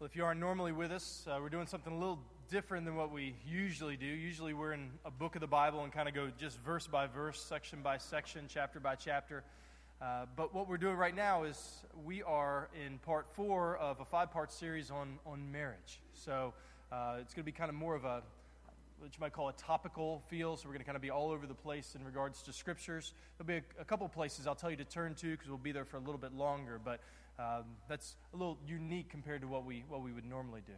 Well, 0.00 0.06
if 0.06 0.14
you 0.14 0.24
aren't 0.24 0.38
normally 0.38 0.70
with 0.70 0.92
us, 0.92 1.26
uh, 1.26 1.40
we're 1.42 1.48
doing 1.48 1.66
something 1.66 1.92
a 1.92 1.98
little 1.98 2.20
different 2.48 2.84
than 2.84 2.94
what 2.94 3.10
we 3.10 3.34
usually 3.44 3.96
do. 3.96 4.06
Usually 4.06 4.54
we're 4.54 4.72
in 4.72 4.90
a 5.04 5.10
book 5.10 5.34
of 5.34 5.40
the 5.40 5.48
Bible 5.48 5.82
and 5.82 5.92
kind 5.92 6.08
of 6.08 6.14
go 6.14 6.30
just 6.38 6.56
verse 6.60 6.86
by 6.86 7.08
verse, 7.08 7.40
section 7.40 7.80
by 7.82 7.98
section, 7.98 8.44
chapter 8.48 8.78
by 8.78 8.94
chapter. 8.94 9.42
Uh, 10.00 10.26
but 10.36 10.54
what 10.54 10.68
we're 10.68 10.78
doing 10.78 10.94
right 10.94 11.16
now 11.16 11.42
is 11.42 11.82
we 12.04 12.22
are 12.22 12.68
in 12.86 12.98
part 12.98 13.26
four 13.32 13.76
of 13.78 13.98
a 13.98 14.04
five 14.04 14.30
part 14.30 14.52
series 14.52 14.92
on, 14.92 15.18
on 15.26 15.50
marriage. 15.50 15.98
So 16.12 16.54
uh, 16.92 17.16
it's 17.20 17.34
going 17.34 17.42
to 17.42 17.50
be 17.50 17.50
kind 17.50 17.68
of 17.68 17.74
more 17.74 17.96
of 17.96 18.04
a 18.04 18.22
what 19.00 19.12
you 19.12 19.20
might 19.20 19.32
call 19.32 19.48
a 19.48 19.52
topical 19.54 20.22
feel. 20.28 20.56
So 20.56 20.68
we're 20.68 20.74
going 20.74 20.80
to 20.80 20.86
kind 20.86 20.96
of 20.96 21.02
be 21.02 21.10
all 21.10 21.32
over 21.32 21.44
the 21.44 21.54
place 21.54 21.96
in 21.98 22.04
regards 22.04 22.40
to 22.42 22.52
scriptures. 22.52 23.14
There'll 23.36 23.60
be 23.60 23.66
a, 23.78 23.82
a 23.82 23.84
couple 23.84 24.08
places 24.08 24.46
I'll 24.46 24.54
tell 24.54 24.70
you 24.70 24.76
to 24.76 24.84
turn 24.84 25.16
to 25.16 25.30
because 25.32 25.48
we'll 25.48 25.58
be 25.58 25.72
there 25.72 25.84
for 25.84 25.96
a 25.96 26.00
little 26.00 26.18
bit 26.18 26.34
longer. 26.34 26.80
But 26.84 27.00
um, 27.38 27.64
that's 27.88 28.16
a 28.34 28.36
little 28.36 28.58
unique 28.66 29.10
compared 29.10 29.42
to 29.42 29.48
what 29.48 29.64
we, 29.64 29.84
what 29.88 30.02
we 30.02 30.12
would 30.12 30.24
normally 30.24 30.62
do. 30.66 30.72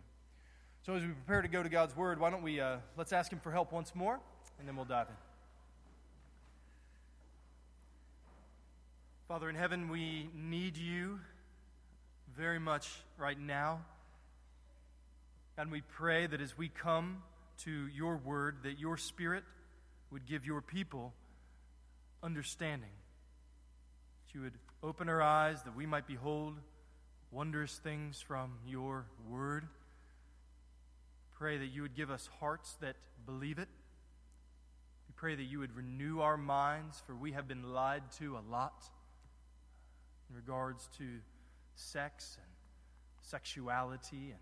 So, 0.82 0.94
as 0.94 1.02
we 1.02 1.08
prepare 1.08 1.42
to 1.42 1.48
go 1.48 1.62
to 1.62 1.68
God's 1.68 1.96
Word, 1.96 2.20
why 2.20 2.30
don't 2.30 2.42
we 2.42 2.60
uh, 2.60 2.76
let's 2.96 3.12
ask 3.12 3.32
Him 3.32 3.40
for 3.40 3.50
help 3.50 3.72
once 3.72 3.94
more, 3.94 4.18
and 4.58 4.68
then 4.68 4.76
we'll 4.76 4.84
dive 4.84 5.08
in. 5.08 5.14
Father 9.28 9.48
in 9.48 9.54
heaven, 9.54 9.88
we 9.88 10.28
need 10.34 10.76
you 10.76 11.20
very 12.36 12.58
much 12.58 12.90
right 13.16 13.38
now. 13.38 13.80
And 15.56 15.70
we 15.70 15.82
pray 15.82 16.26
that 16.26 16.40
as 16.40 16.56
we 16.58 16.68
come 16.68 17.22
to 17.64 17.86
your 17.88 18.16
word, 18.16 18.56
that 18.64 18.78
your 18.78 18.96
spirit 18.96 19.44
would 20.10 20.26
give 20.26 20.44
your 20.44 20.60
people 20.60 21.12
understanding. 22.22 22.90
That 24.26 24.34
you 24.34 24.40
would 24.42 24.54
Open 24.82 25.10
our 25.10 25.20
eyes 25.20 25.62
that 25.64 25.76
we 25.76 25.84
might 25.84 26.06
behold 26.06 26.54
wondrous 27.30 27.78
things 27.84 28.22
from 28.26 28.52
your 28.66 29.04
word. 29.28 29.68
Pray 31.36 31.58
that 31.58 31.66
you 31.66 31.82
would 31.82 31.94
give 31.94 32.10
us 32.10 32.30
hearts 32.40 32.78
that 32.80 32.96
believe 33.26 33.58
it. 33.58 33.68
We 35.06 35.12
pray 35.16 35.34
that 35.34 35.42
you 35.42 35.58
would 35.58 35.76
renew 35.76 36.20
our 36.20 36.38
minds, 36.38 37.02
for 37.06 37.14
we 37.14 37.32
have 37.32 37.46
been 37.46 37.74
lied 37.74 38.04
to 38.20 38.38
a 38.38 38.42
lot 38.50 38.84
in 40.30 40.36
regards 40.36 40.88
to 40.96 41.04
sex 41.74 42.38
and 42.38 42.50
sexuality 43.20 44.30
and 44.30 44.40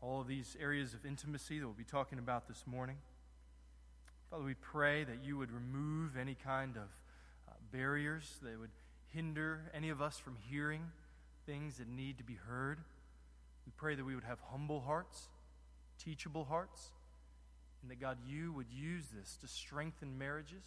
all 0.00 0.20
of 0.20 0.28
these 0.28 0.56
areas 0.60 0.94
of 0.94 1.04
intimacy 1.04 1.58
that 1.58 1.66
we'll 1.66 1.74
be 1.74 1.82
talking 1.82 2.20
about 2.20 2.46
this 2.46 2.62
morning. 2.68 2.98
Father, 4.30 4.44
we 4.44 4.54
pray 4.54 5.02
that 5.02 5.24
you 5.24 5.36
would 5.38 5.50
remove 5.50 6.16
any 6.16 6.36
kind 6.36 6.76
of 6.76 6.88
uh, 7.48 7.52
barriers 7.72 8.38
that 8.40 8.60
would 8.60 8.70
hinder 9.14 9.60
any 9.72 9.90
of 9.90 10.02
us 10.02 10.18
from 10.18 10.36
hearing 10.50 10.82
things 11.46 11.78
that 11.78 11.88
need 11.88 12.18
to 12.18 12.24
be 12.24 12.34
heard. 12.48 12.78
We 13.66 13.72
pray 13.76 13.94
that 13.94 14.04
we 14.04 14.14
would 14.14 14.24
have 14.24 14.38
humble 14.50 14.80
hearts, 14.80 15.28
teachable 16.02 16.44
hearts, 16.44 16.90
and 17.82 17.90
that 17.90 18.00
God, 18.00 18.18
you 18.26 18.52
would 18.52 18.70
use 18.70 19.04
this 19.14 19.36
to 19.42 19.48
strengthen 19.48 20.18
marriages, 20.18 20.64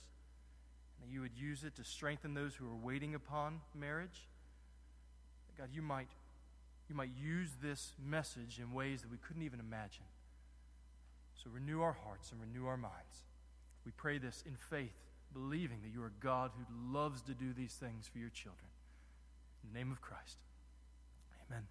and 0.96 1.10
that 1.10 1.14
you 1.14 1.22
would 1.22 1.36
use 1.36 1.64
it 1.64 1.76
to 1.76 1.84
strengthen 1.84 2.34
those 2.34 2.56
who 2.56 2.66
are 2.66 2.76
waiting 2.76 3.16
upon 3.16 3.62
marriage. 3.76 4.28
That 5.48 5.62
God, 5.62 5.70
you 5.74 5.82
might, 5.82 6.10
you 6.90 6.96
might 6.96 7.12
use 7.20 7.50
this 7.62 7.94
message 8.04 8.60
in 8.60 8.74
ways 8.74 9.02
that 9.02 9.12
we 9.12 9.18
couldn't 9.18 9.44
even 9.44 9.60
imagine. 9.60 10.06
So 11.44 11.50
renew 11.52 11.82
our 11.82 11.98
hearts 12.04 12.32
and 12.32 12.42
renew 12.42 12.68
our 12.68 12.78
minds. 12.78 13.24
We 13.86 13.92
pray 13.92 14.18
this 14.18 14.44
in 14.46 14.56
faith 14.56 15.07
believing 15.34 15.80
that 15.84 15.90
you 15.94 16.02
are 16.02 16.12
God 16.20 16.52
who 16.58 16.94
loves 16.94 17.22
to 17.24 17.34
do 17.34 17.54
these 17.54 17.74
things 17.74 18.08
for 18.08 18.20
your 18.20 18.30
children. 18.30 18.70
In 19.64 19.74
the 19.74 19.80
name 19.80 19.92
of 19.92 20.02
Christ, 20.02 20.38
amen. 21.48 21.64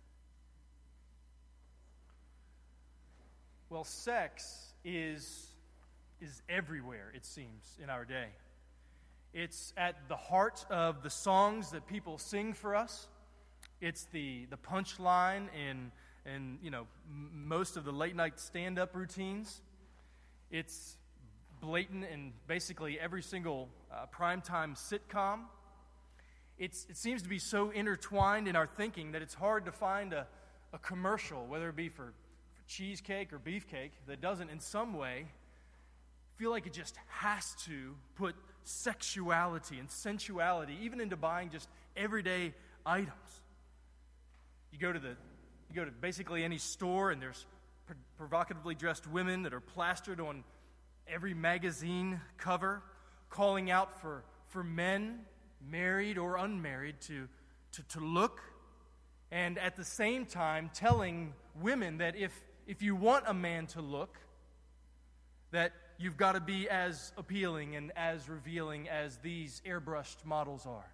Well, 3.68 3.84
sex 3.84 4.72
is, 4.84 5.46
is 6.20 6.42
everywhere, 6.48 7.12
it 7.14 7.24
seems, 7.24 7.76
in 7.82 7.90
our 7.90 8.04
day. 8.04 8.28
It's 9.34 9.72
at 9.76 10.08
the 10.08 10.16
heart 10.16 10.64
of 10.70 11.02
the 11.02 11.10
songs 11.10 11.72
that 11.72 11.86
people 11.86 12.16
sing 12.18 12.54
for 12.54 12.76
us. 12.76 13.08
It's 13.80 14.04
the, 14.12 14.46
the 14.48 14.56
punchline 14.56 15.48
in, 15.54 15.90
in 16.24 16.58
you 16.62 16.70
know, 16.70 16.86
m- 17.10 17.30
most 17.48 17.76
of 17.76 17.84
the 17.84 17.92
late 17.92 18.16
night 18.16 18.40
stand 18.40 18.78
up 18.78 18.94
routines. 18.94 19.60
It's 20.50 20.96
blatant 21.60 22.04
in 22.12 22.32
basically 22.46 22.98
every 22.98 23.22
single 23.22 23.68
uh, 23.92 24.06
primetime 24.14 24.76
sitcom. 24.76 25.40
It's, 26.58 26.86
it 26.88 26.96
seems 26.96 27.22
to 27.22 27.28
be 27.28 27.38
so 27.38 27.70
intertwined 27.70 28.48
in 28.48 28.56
our 28.56 28.66
thinking 28.66 29.12
that 29.12 29.22
it's 29.22 29.34
hard 29.34 29.66
to 29.66 29.72
find 29.72 30.12
a, 30.12 30.26
a 30.72 30.78
commercial, 30.78 31.46
whether 31.46 31.68
it 31.68 31.76
be 31.76 31.88
for, 31.88 32.12
for 32.54 32.68
cheesecake 32.68 33.32
or 33.32 33.38
beefcake, 33.38 33.90
that 34.06 34.20
doesn't 34.20 34.50
in 34.50 34.60
some 34.60 34.94
way 34.94 35.26
feel 36.36 36.50
like 36.50 36.66
it 36.66 36.72
just 36.72 36.96
has 37.08 37.54
to 37.64 37.94
put 38.16 38.34
sexuality 38.64 39.78
and 39.78 39.90
sensuality 39.90 40.76
even 40.82 41.00
into 41.00 41.16
buying 41.16 41.50
just 41.50 41.68
everyday 41.96 42.52
items. 42.84 43.42
You 44.72 44.78
go 44.78 44.92
to 44.92 44.98
the 44.98 45.16
you 45.68 45.74
go 45.74 45.84
to 45.84 45.90
basically 45.90 46.44
any 46.44 46.58
store 46.58 47.10
and 47.10 47.20
there's 47.20 47.44
provocatively 48.16 48.74
dressed 48.74 49.06
women 49.06 49.42
that 49.42 49.54
are 49.54 49.60
plastered 49.60 50.20
on 50.20 50.44
every 51.08 51.34
magazine 51.34 52.20
cover 52.38 52.82
calling 53.30 53.70
out 53.70 54.00
for, 54.00 54.24
for 54.48 54.64
men, 54.64 55.20
married 55.68 56.18
or 56.18 56.36
unmarried, 56.36 57.00
to, 57.02 57.28
to, 57.72 57.82
to 57.88 58.00
look, 58.00 58.40
and 59.30 59.58
at 59.58 59.76
the 59.76 59.84
same 59.84 60.24
time 60.26 60.70
telling 60.72 61.32
women 61.60 61.98
that 61.98 62.16
if, 62.16 62.32
if 62.66 62.82
you 62.82 62.94
want 62.94 63.24
a 63.26 63.34
man 63.34 63.66
to 63.66 63.80
look, 63.80 64.18
that 65.50 65.72
you've 65.98 66.16
got 66.16 66.32
to 66.32 66.40
be 66.40 66.68
as 66.68 67.12
appealing 67.16 67.76
and 67.76 67.92
as 67.96 68.28
revealing 68.28 68.88
as 68.88 69.16
these 69.18 69.62
airbrushed 69.66 70.24
models 70.24 70.66
are. 70.66 70.90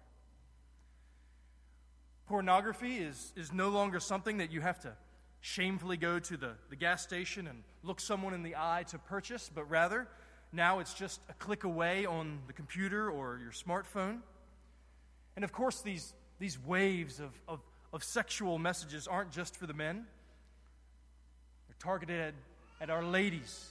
Pornography 2.27 2.97
is, 2.97 3.33
is 3.35 3.51
no 3.51 3.69
longer 3.69 3.99
something 3.99 4.37
that 4.37 4.51
you 4.51 4.61
have 4.61 4.79
to 4.81 4.93
shamefully 5.43 5.97
go 5.97 6.19
to 6.19 6.37
the, 6.37 6.51
the 6.69 6.75
gas 6.77 7.03
station 7.03 7.47
and 7.47 7.63
look 7.83 7.99
someone 7.99 8.33
in 8.33 8.43
the 8.43 8.55
eye 8.55 8.85
to 8.87 8.97
purchase, 8.97 9.51
but 9.53 9.69
rather, 9.69 10.07
now 10.53 10.79
it's 10.79 10.93
just 10.93 11.19
a 11.29 11.33
click 11.33 11.65
away 11.65 12.05
on 12.05 12.39
the 12.47 12.53
computer 12.53 13.11
or 13.11 13.41
your 13.43 13.51
smartphone. 13.51 14.19
And 15.35 15.43
of 15.43 15.51
course, 15.51 15.81
these, 15.81 16.13
these 16.39 16.57
waves 16.57 17.19
of, 17.19 17.31
of, 17.49 17.59
of 17.91 18.05
sexual 18.05 18.57
messages 18.57 19.05
aren't 19.05 19.31
just 19.31 19.57
for 19.57 19.67
the 19.67 19.73
men, 19.73 20.05
they're 21.67 21.75
targeted 21.77 22.21
at, 22.21 22.33
at 22.79 22.89
our 22.89 23.03
ladies, 23.03 23.67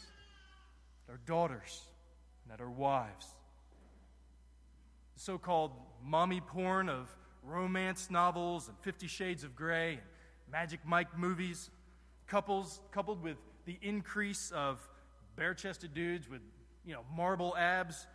at 1.09 1.12
our 1.12 1.21
daughters, 1.25 1.81
and 2.44 2.53
at 2.53 2.61
our 2.61 2.71
wives. 2.71 3.27
The 5.15 5.21
so 5.21 5.38
called 5.38 5.72
mommy 6.05 6.43
porn 6.43 6.91
of 6.91 7.09
romance 7.43 8.11
novels 8.11 8.69
and 8.69 8.77
Fifty 8.81 9.06
Shades 9.06 9.43
of 9.43 9.56
Grey 9.56 9.93
and 9.93 10.03
Magic 10.52 10.80
Mike 10.84 11.18
movies, 11.18 11.70
couples 12.26 12.80
coupled 12.92 13.22
with 13.22 13.38
the 13.64 13.78
increase 13.80 14.52
of 14.54 14.86
bare-chested 15.34 15.94
dudes 15.94 16.28
with, 16.28 16.42
you 16.84 16.92
know, 16.92 17.00
marble 17.16 17.56
abs 17.56 18.06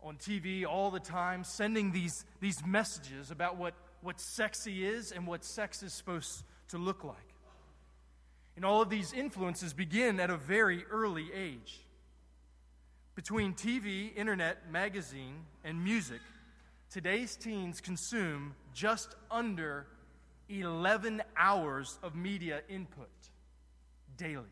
on 0.00 0.16
TV 0.16 0.64
all 0.64 0.92
the 0.92 1.00
time, 1.00 1.42
sending 1.42 1.90
these, 1.90 2.24
these 2.40 2.64
messages 2.64 3.32
about 3.32 3.56
what, 3.56 3.74
what 4.00 4.20
sexy 4.20 4.86
is 4.86 5.10
and 5.10 5.26
what 5.26 5.44
sex 5.44 5.82
is 5.82 5.92
supposed 5.92 6.44
to 6.68 6.78
look 6.78 7.02
like. 7.02 7.16
And 8.54 8.64
all 8.64 8.80
of 8.80 8.88
these 8.88 9.12
influences 9.12 9.72
begin 9.72 10.20
at 10.20 10.30
a 10.30 10.36
very 10.36 10.84
early 10.90 11.26
age. 11.34 11.80
Between 13.16 13.54
TV, 13.54 14.16
internet, 14.16 14.70
magazine, 14.70 15.44
and 15.64 15.82
music, 15.82 16.20
today's 16.90 17.34
teens 17.34 17.80
consume 17.80 18.54
just 18.72 19.16
under 19.30 19.86
11 20.48 21.22
hours 21.36 21.98
of 22.02 22.14
media 22.14 22.60
input 22.68 23.10
daily. 24.16 24.44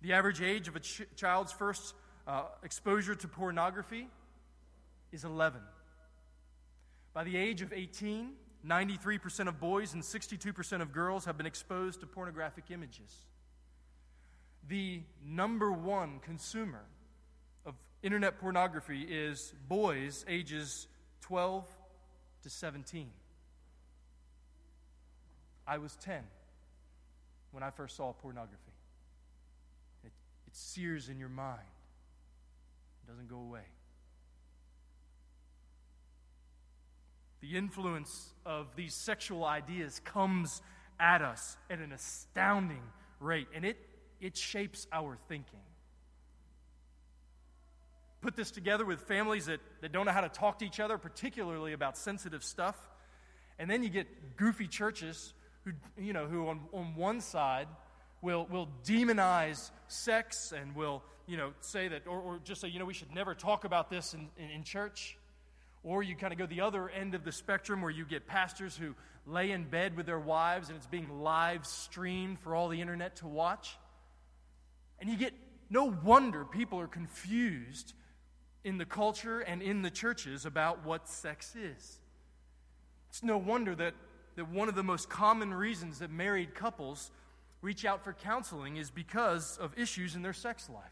The 0.00 0.12
average 0.12 0.40
age 0.40 0.68
of 0.68 0.76
a 0.76 0.80
ch- 0.80 1.02
child's 1.16 1.52
first 1.52 1.94
uh, 2.26 2.44
exposure 2.62 3.14
to 3.14 3.28
pornography 3.28 4.06
is 5.10 5.24
11. 5.24 5.60
By 7.12 7.24
the 7.24 7.36
age 7.36 7.62
of 7.62 7.72
18, 7.72 8.30
93% 8.66 9.48
of 9.48 9.58
boys 9.58 9.94
and 9.94 10.02
62% 10.02 10.82
of 10.82 10.92
girls 10.92 11.24
have 11.24 11.36
been 11.36 11.46
exposed 11.46 12.00
to 12.00 12.06
pornographic 12.06 12.70
images. 12.70 13.26
The 14.68 15.00
number 15.24 15.72
one 15.72 16.20
consumer 16.20 16.84
of 17.64 17.74
internet 18.02 18.38
pornography 18.38 19.02
is 19.02 19.54
boys 19.66 20.24
ages 20.28 20.86
12 21.22 21.66
to 22.42 22.50
17. 22.50 23.10
I 25.66 25.78
was 25.78 25.96
10 25.96 26.22
when 27.50 27.62
I 27.62 27.70
first 27.70 27.96
saw 27.96 28.12
pornography. 28.12 28.72
It, 30.04 30.12
it 30.46 30.56
sears 30.56 31.08
in 31.08 31.18
your 31.18 31.28
mind, 31.28 31.60
it 33.02 33.10
doesn't 33.10 33.28
go 33.28 33.38
away. 33.38 33.66
The 37.40 37.56
influence 37.56 38.32
of 38.44 38.74
these 38.74 38.94
sexual 38.94 39.44
ideas 39.44 40.00
comes 40.04 40.60
at 40.98 41.22
us 41.22 41.56
at 41.70 41.78
an 41.78 41.92
astounding 41.92 42.82
rate, 43.20 43.46
and 43.54 43.64
it, 43.64 43.76
it 44.20 44.36
shapes 44.36 44.86
our 44.92 45.16
thinking. 45.28 45.60
Put 48.20 48.34
this 48.34 48.50
together 48.50 48.84
with 48.84 49.00
families 49.02 49.46
that, 49.46 49.60
that 49.80 49.92
don't 49.92 50.06
know 50.06 50.12
how 50.12 50.22
to 50.22 50.28
talk 50.28 50.58
to 50.58 50.64
each 50.64 50.80
other, 50.80 50.98
particularly 50.98 51.72
about 51.72 51.96
sensitive 51.96 52.42
stuff. 52.42 52.76
And 53.58 53.70
then 53.70 53.82
you 53.82 53.88
get 53.88 54.36
goofy 54.36 54.66
churches 54.66 55.34
who, 55.64 55.72
you 55.96 56.12
know, 56.12 56.26
who 56.26 56.48
on, 56.48 56.60
on 56.72 56.94
one 56.96 57.20
side 57.20 57.68
will, 58.20 58.46
will 58.50 58.68
demonize 58.84 59.70
sex 59.86 60.52
and 60.52 60.74
will, 60.74 61.02
you 61.26 61.36
know, 61.36 61.52
say 61.60 61.88
that, 61.88 62.06
or, 62.06 62.20
or 62.20 62.40
just 62.42 62.60
say, 62.60 62.68
you 62.68 62.78
know, 62.78 62.84
we 62.84 62.94
should 62.94 63.14
never 63.14 63.34
talk 63.34 63.64
about 63.64 63.90
this 63.90 64.14
in, 64.14 64.28
in, 64.36 64.50
in 64.50 64.64
church. 64.64 65.16
Or 65.84 66.02
you 66.02 66.16
kind 66.16 66.32
of 66.32 66.38
go 66.38 66.46
the 66.46 66.60
other 66.60 66.88
end 66.88 67.14
of 67.14 67.24
the 67.24 67.32
spectrum 67.32 67.82
where 67.82 67.90
you 67.90 68.04
get 68.04 68.26
pastors 68.26 68.76
who 68.76 68.94
lay 69.26 69.52
in 69.52 69.64
bed 69.64 69.96
with 69.96 70.06
their 70.06 70.18
wives 70.18 70.68
and 70.68 70.76
it's 70.76 70.86
being 70.86 71.08
live 71.20 71.66
streamed 71.66 72.40
for 72.40 72.54
all 72.54 72.68
the 72.68 72.80
internet 72.80 73.16
to 73.16 73.26
watch. 73.26 73.76
And 75.00 75.08
you 75.08 75.16
get 75.16 75.32
no 75.70 75.84
wonder 76.02 76.44
people 76.44 76.80
are 76.80 76.88
confused 76.88 77.92
in 78.68 78.76
the 78.76 78.84
culture 78.84 79.40
and 79.40 79.62
in 79.62 79.80
the 79.80 79.90
churches 79.90 80.44
about 80.44 80.84
what 80.84 81.08
sex 81.08 81.56
is. 81.56 81.98
It's 83.08 83.22
no 83.22 83.38
wonder 83.38 83.74
that, 83.74 83.94
that 84.36 84.50
one 84.50 84.68
of 84.68 84.74
the 84.74 84.82
most 84.82 85.08
common 85.08 85.54
reasons 85.54 86.00
that 86.00 86.10
married 86.10 86.54
couples 86.54 87.10
reach 87.62 87.86
out 87.86 88.04
for 88.04 88.12
counseling 88.12 88.76
is 88.76 88.90
because 88.90 89.56
of 89.56 89.76
issues 89.78 90.14
in 90.14 90.20
their 90.20 90.34
sex 90.34 90.68
life. 90.68 90.84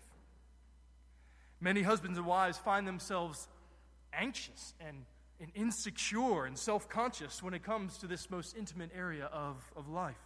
Many 1.60 1.82
husbands 1.82 2.16
and 2.16 2.26
wives 2.26 2.56
find 2.56 2.88
themselves 2.88 3.46
anxious 4.14 4.72
and, 4.80 5.04
and 5.38 5.50
insecure 5.54 6.46
and 6.46 6.56
self 6.56 6.88
conscious 6.88 7.42
when 7.42 7.52
it 7.52 7.62
comes 7.62 7.98
to 7.98 8.06
this 8.06 8.30
most 8.30 8.56
intimate 8.56 8.90
area 8.96 9.26
of, 9.26 9.62
of 9.76 9.86
life. 9.86 10.16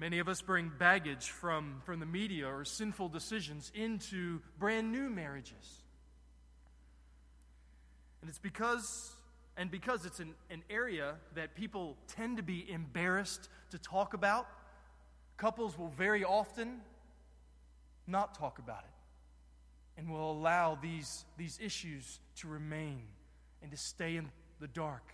Many 0.00 0.18
of 0.18 0.30
us 0.30 0.40
bring 0.40 0.72
baggage 0.78 1.28
from, 1.28 1.82
from 1.84 2.00
the 2.00 2.06
media 2.06 2.48
or 2.48 2.64
sinful 2.64 3.10
decisions 3.10 3.70
into 3.74 4.40
brand 4.58 4.90
new 4.90 5.10
marriages. 5.10 5.82
And 8.22 8.30
it's 8.30 8.38
because, 8.38 9.12
and 9.58 9.70
because 9.70 10.06
it's 10.06 10.18
an, 10.18 10.32
an 10.48 10.62
area 10.70 11.16
that 11.34 11.54
people 11.54 11.98
tend 12.06 12.38
to 12.38 12.42
be 12.42 12.64
embarrassed 12.70 13.50
to 13.72 13.78
talk 13.78 14.14
about, 14.14 14.48
couples 15.36 15.76
will 15.76 15.90
very 15.90 16.24
often 16.24 16.80
not 18.06 18.38
talk 18.38 18.58
about 18.58 18.84
it 18.84 20.00
and 20.00 20.08
will 20.08 20.32
allow 20.32 20.78
these, 20.80 21.26
these 21.36 21.58
issues 21.62 22.20
to 22.36 22.48
remain 22.48 23.02
and 23.60 23.70
to 23.70 23.76
stay 23.76 24.16
in 24.16 24.30
the 24.60 24.68
dark 24.68 25.12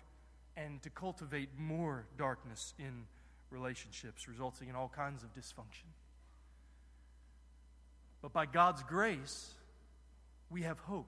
and 0.57 0.81
to 0.85 0.91
cultivate 0.91 1.49
more 1.59 2.07
darkness 2.17 2.73
in 2.79 3.03
relationships, 3.51 4.29
resulting 4.29 4.69
in 4.69 4.75
all 4.75 4.91
kinds 4.95 5.23
of 5.23 5.35
dysfunction. 5.35 5.87
But 8.23 8.33
by 8.33 8.47
God's 8.47 8.83
grace, 8.83 9.55
we 10.51 10.63
have 10.63 10.79
hope. 10.81 11.07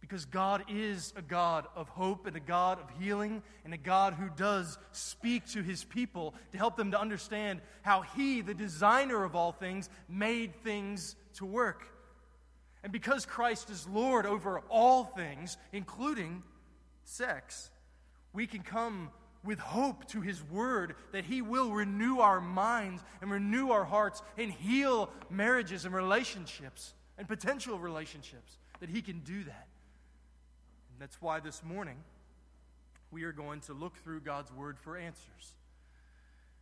Because 0.00 0.24
God 0.24 0.64
is 0.68 1.12
a 1.16 1.22
God 1.22 1.66
of 1.74 1.88
hope 1.88 2.26
and 2.26 2.36
a 2.36 2.40
God 2.40 2.78
of 2.78 2.88
healing 3.00 3.42
and 3.64 3.74
a 3.74 3.78
God 3.78 4.14
who 4.14 4.28
does 4.36 4.78
speak 4.92 5.46
to 5.48 5.62
his 5.62 5.82
people 5.82 6.34
to 6.52 6.58
help 6.58 6.76
them 6.76 6.92
to 6.92 7.00
understand 7.00 7.60
how 7.82 8.02
he, 8.02 8.40
the 8.40 8.54
designer 8.54 9.24
of 9.24 9.34
all 9.34 9.50
things, 9.50 9.88
made 10.08 10.54
things 10.62 11.16
to 11.34 11.44
work. 11.44 11.88
And 12.84 12.92
because 12.92 13.26
Christ 13.26 13.68
is 13.68 13.88
Lord 13.88 14.26
over 14.26 14.60
all 14.68 15.02
things, 15.02 15.56
including 15.72 16.44
sex, 17.02 17.70
we 18.32 18.46
can 18.46 18.62
come 18.62 19.10
with 19.46 19.58
hope 19.58 20.06
to 20.08 20.20
His 20.20 20.42
Word 20.42 20.94
that 21.12 21.24
He 21.24 21.40
will 21.42 21.70
renew 21.70 22.18
our 22.18 22.40
minds 22.40 23.02
and 23.20 23.30
renew 23.30 23.70
our 23.70 23.84
hearts 23.84 24.22
and 24.36 24.50
heal 24.50 25.10
marriages 25.30 25.84
and 25.84 25.94
relationships 25.94 26.92
and 27.18 27.26
potential 27.26 27.78
relationships, 27.78 28.58
that 28.80 28.90
He 28.90 29.00
can 29.00 29.20
do 29.20 29.44
that. 29.44 29.68
And 30.90 31.00
that's 31.00 31.20
why 31.22 31.40
this 31.40 31.62
morning 31.64 31.96
we 33.10 33.24
are 33.24 33.32
going 33.32 33.60
to 33.60 33.72
look 33.72 33.96
through 33.98 34.20
God's 34.20 34.52
Word 34.52 34.78
for 34.78 34.96
answers. 34.96 35.54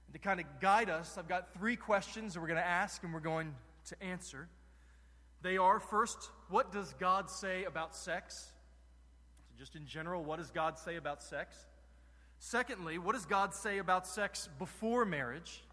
And 0.07 0.15
to 0.15 0.21
kind 0.21 0.39
of 0.39 0.47
guide 0.61 0.91
us, 0.91 1.17
I've 1.19 1.29
got 1.29 1.55
three 1.55 1.77
questions 1.77 2.35
that 2.35 2.41
we're 2.41 2.47
going 2.47 2.61
to 2.61 2.67
ask 2.67 3.03
and 3.03 3.13
we're 3.13 3.21
going 3.21 3.55
to 3.89 4.03
answer. 4.03 4.49
They 5.43 5.57
are 5.57 5.81
first, 5.81 6.31
what 6.49 6.73
does 6.73 6.95
God 6.99 7.29
say 7.31 7.65
about 7.65 7.95
sex? 7.97 8.51
So, 9.49 9.55
just 9.59 9.77
in 9.77 9.87
general, 9.87 10.25
what 10.25 10.39
does 10.39 10.51
God 10.51 10.79
say 10.79 10.97
about 10.97 11.23
sex? 11.23 11.57
Secondly, 12.47 12.99
what 12.99 13.15
does 13.15 13.25
God 13.25 13.55
say 13.55 13.79
about 13.79 14.07
sex 14.07 14.51
before 14.59 15.07
marriage? 15.07 15.65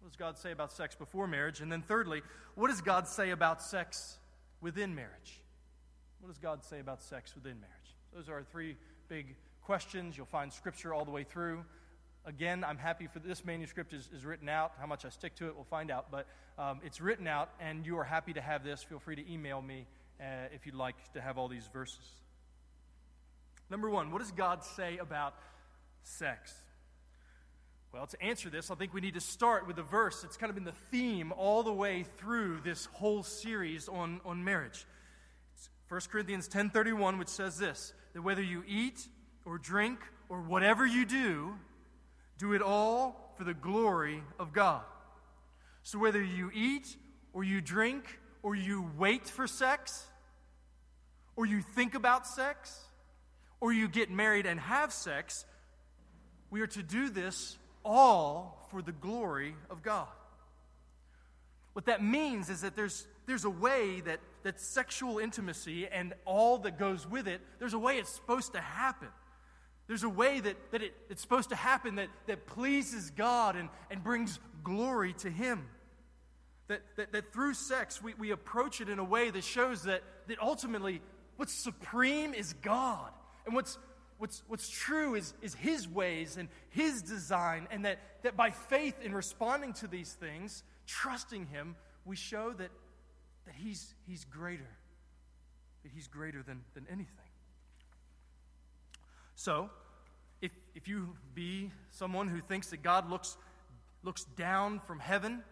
What 0.00 0.10
does 0.10 0.16
God 0.16 0.36
say 0.36 0.50
about 0.50 0.72
sex 0.72 0.96
before 0.96 1.28
marriage? 1.28 1.60
And 1.60 1.70
then 1.70 1.80
thirdly, 1.80 2.22
what 2.56 2.70
does 2.70 2.80
God 2.80 3.06
say 3.06 3.30
about 3.30 3.62
sex 3.62 4.18
within 4.60 4.96
marriage? 4.96 5.40
What 6.18 6.26
does 6.26 6.38
God 6.38 6.64
say 6.64 6.80
about 6.80 7.00
sex 7.00 7.36
within 7.36 7.60
marriage? 7.60 7.96
Those 8.12 8.28
are 8.28 8.34
our 8.34 8.42
three 8.42 8.76
big 9.06 9.36
questions. 9.62 10.16
You'll 10.16 10.26
find 10.26 10.52
scripture 10.52 10.92
all 10.92 11.04
the 11.04 11.12
way 11.12 11.22
through. 11.22 11.64
Again, 12.26 12.64
I'm 12.64 12.76
happy 12.78 13.06
for 13.06 13.20
this 13.20 13.44
manuscript 13.44 13.92
is, 13.92 14.10
is 14.12 14.24
written 14.24 14.48
out. 14.48 14.72
How 14.80 14.88
much 14.88 15.04
I 15.04 15.08
stick 15.08 15.36
to 15.36 15.46
it, 15.46 15.54
we'll 15.54 15.62
find 15.62 15.92
out. 15.92 16.10
But 16.10 16.26
um, 16.58 16.80
it's 16.84 17.00
written 17.00 17.28
out, 17.28 17.48
and 17.60 17.86
you 17.86 17.96
are 17.96 18.04
happy 18.04 18.32
to 18.32 18.40
have 18.40 18.64
this. 18.64 18.82
Feel 18.82 18.98
free 18.98 19.14
to 19.14 19.32
email 19.32 19.62
me 19.62 19.86
uh, 20.20 20.24
if 20.52 20.66
you'd 20.66 20.74
like 20.74 20.96
to 21.12 21.20
have 21.20 21.38
all 21.38 21.46
these 21.46 21.68
verses. 21.72 22.10
Number 23.70 23.88
one, 23.88 24.10
what 24.10 24.18
does 24.18 24.32
God 24.32 24.64
say 24.64 24.98
about 24.98 25.34
sex? 26.02 26.54
Well, 27.92 28.06
to 28.06 28.22
answer 28.22 28.48
this, 28.50 28.70
I 28.70 28.76
think 28.76 28.94
we 28.94 29.00
need 29.00 29.14
to 29.14 29.20
start 29.20 29.66
with 29.66 29.78
a 29.78 29.82
verse. 29.82 30.22
It's 30.22 30.36
kind 30.36 30.48
of 30.48 30.54
been 30.54 30.64
the 30.64 30.72
theme 30.90 31.32
all 31.32 31.64
the 31.64 31.72
way 31.72 32.04
through 32.18 32.60
this 32.64 32.86
whole 32.92 33.24
series 33.24 33.88
on, 33.88 34.20
on 34.24 34.44
marriage. 34.44 34.86
It's 35.56 35.68
1 35.88 36.00
Corinthians 36.10 36.48
10.31, 36.48 37.18
which 37.18 37.28
says 37.28 37.58
this, 37.58 37.92
that 38.14 38.22
whether 38.22 38.42
you 38.42 38.62
eat 38.68 39.08
or 39.44 39.58
drink 39.58 39.98
or 40.28 40.40
whatever 40.40 40.86
you 40.86 41.04
do, 41.04 41.56
do 42.38 42.52
it 42.52 42.62
all 42.62 43.34
for 43.36 43.42
the 43.42 43.54
glory 43.54 44.22
of 44.38 44.52
God. 44.52 44.82
So 45.82 45.98
whether 45.98 46.22
you 46.22 46.50
eat 46.54 46.96
or 47.32 47.42
you 47.42 47.60
drink 47.60 48.20
or 48.42 48.54
you 48.54 48.88
wait 48.96 49.28
for 49.28 49.48
sex 49.48 50.06
or 51.34 51.44
you 51.44 51.60
think 51.60 51.96
about 51.96 52.26
sex 52.26 52.78
or 53.60 53.72
you 53.72 53.88
get 53.88 54.10
married 54.10 54.46
and 54.46 54.60
have 54.60 54.92
sex, 54.92 55.44
we 56.50 56.60
are 56.60 56.66
to 56.68 56.82
do 56.82 57.08
this 57.08 57.56
all 57.84 58.66
for 58.70 58.82
the 58.82 58.92
glory 58.92 59.54
of 59.70 59.82
God. 59.82 60.08
What 61.72 61.86
that 61.86 62.02
means 62.02 62.50
is 62.50 62.62
that 62.62 62.74
there's, 62.74 63.06
there's 63.26 63.44
a 63.44 63.50
way 63.50 64.00
that, 64.00 64.20
that 64.42 64.60
sexual 64.60 65.18
intimacy 65.18 65.86
and 65.86 66.14
all 66.24 66.58
that 66.58 66.78
goes 66.78 67.06
with 67.06 67.28
it, 67.28 67.40
there's 67.58 67.74
a 67.74 67.78
way 67.78 67.98
it's 67.98 68.10
supposed 68.10 68.52
to 68.52 68.60
happen. 68.60 69.08
There's 69.86 70.02
a 70.02 70.08
way 70.08 70.40
that, 70.40 70.56
that 70.72 70.82
it, 70.82 70.94
it's 71.08 71.22
supposed 71.22 71.48
to 71.50 71.56
happen 71.56 71.96
that, 71.96 72.08
that 72.26 72.46
pleases 72.46 73.10
God 73.10 73.56
and, 73.56 73.68
and 73.90 74.02
brings 74.02 74.38
glory 74.62 75.14
to 75.14 75.30
Him. 75.30 75.66
That, 76.68 76.82
that, 76.96 77.12
that 77.12 77.32
through 77.32 77.54
sex, 77.54 78.00
we, 78.02 78.14
we 78.14 78.30
approach 78.30 78.80
it 78.80 78.88
in 78.88 78.98
a 78.98 79.04
way 79.04 79.30
that 79.30 79.42
shows 79.42 79.84
that, 79.84 80.02
that 80.28 80.40
ultimately 80.40 81.00
what's 81.36 81.52
supreme 81.52 82.34
is 82.34 82.52
God. 82.52 83.10
And 83.46 83.54
what's, 83.54 83.78
what's, 84.20 84.42
what's 84.48 84.68
true 84.68 85.14
is, 85.14 85.32
is 85.42 85.54
His 85.54 85.88
ways 85.88 86.36
and 86.36 86.48
His 86.68 87.02
design. 87.02 87.66
And 87.70 87.84
that, 87.84 87.98
that 88.22 88.36
by 88.36 88.50
faith 88.50 88.94
in 89.02 89.14
responding 89.14 89.72
to 89.74 89.88
these 89.88 90.12
things, 90.12 90.62
trusting 90.86 91.46
Him, 91.46 91.74
we 92.04 92.16
show 92.16 92.50
that, 92.50 92.70
that 93.46 93.54
he's, 93.54 93.94
he's 94.06 94.24
greater. 94.24 94.68
That 95.82 95.92
He's 95.94 96.06
greater 96.06 96.42
than, 96.42 96.60
than 96.74 96.86
anything. 96.88 97.08
So, 99.34 99.70
if, 100.42 100.52
if 100.74 100.86
you 100.86 101.16
be 101.34 101.70
someone 101.90 102.28
who 102.28 102.40
thinks 102.40 102.68
that 102.68 102.82
God 102.82 103.08
looks, 103.08 103.38
looks 104.02 104.24
down 104.36 104.80
from 104.80 104.98
heaven 104.98 105.42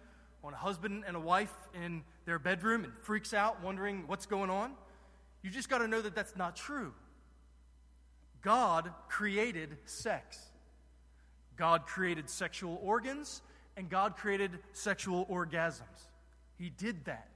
on 0.44 0.52
a 0.52 0.56
husband 0.56 1.04
and 1.06 1.16
a 1.16 1.20
wife 1.20 1.54
in 1.74 2.02
their 2.26 2.38
bedroom 2.38 2.84
and 2.84 2.92
freaks 3.00 3.32
out, 3.32 3.62
wondering 3.62 4.04
what's 4.06 4.26
going 4.26 4.50
on, 4.50 4.72
you 5.42 5.50
just 5.50 5.70
got 5.70 5.78
to 5.78 5.88
know 5.88 6.02
that 6.02 6.14
that's 6.14 6.36
not 6.36 6.54
true. 6.54 6.92
God 8.42 8.92
created 9.08 9.76
sex. 9.84 10.38
God 11.56 11.86
created 11.86 12.30
sexual 12.30 12.80
organs, 12.82 13.42
and 13.76 13.88
God 13.88 14.16
created 14.16 14.58
sexual 14.72 15.26
orgasms. 15.26 16.06
He 16.56 16.70
did 16.70 17.04
that. 17.06 17.30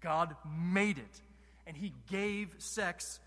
God 0.00 0.36
made 0.58 0.98
it. 0.98 1.22
And 1.66 1.76
He 1.76 1.92
gave 2.10 2.54
sex 2.58 3.20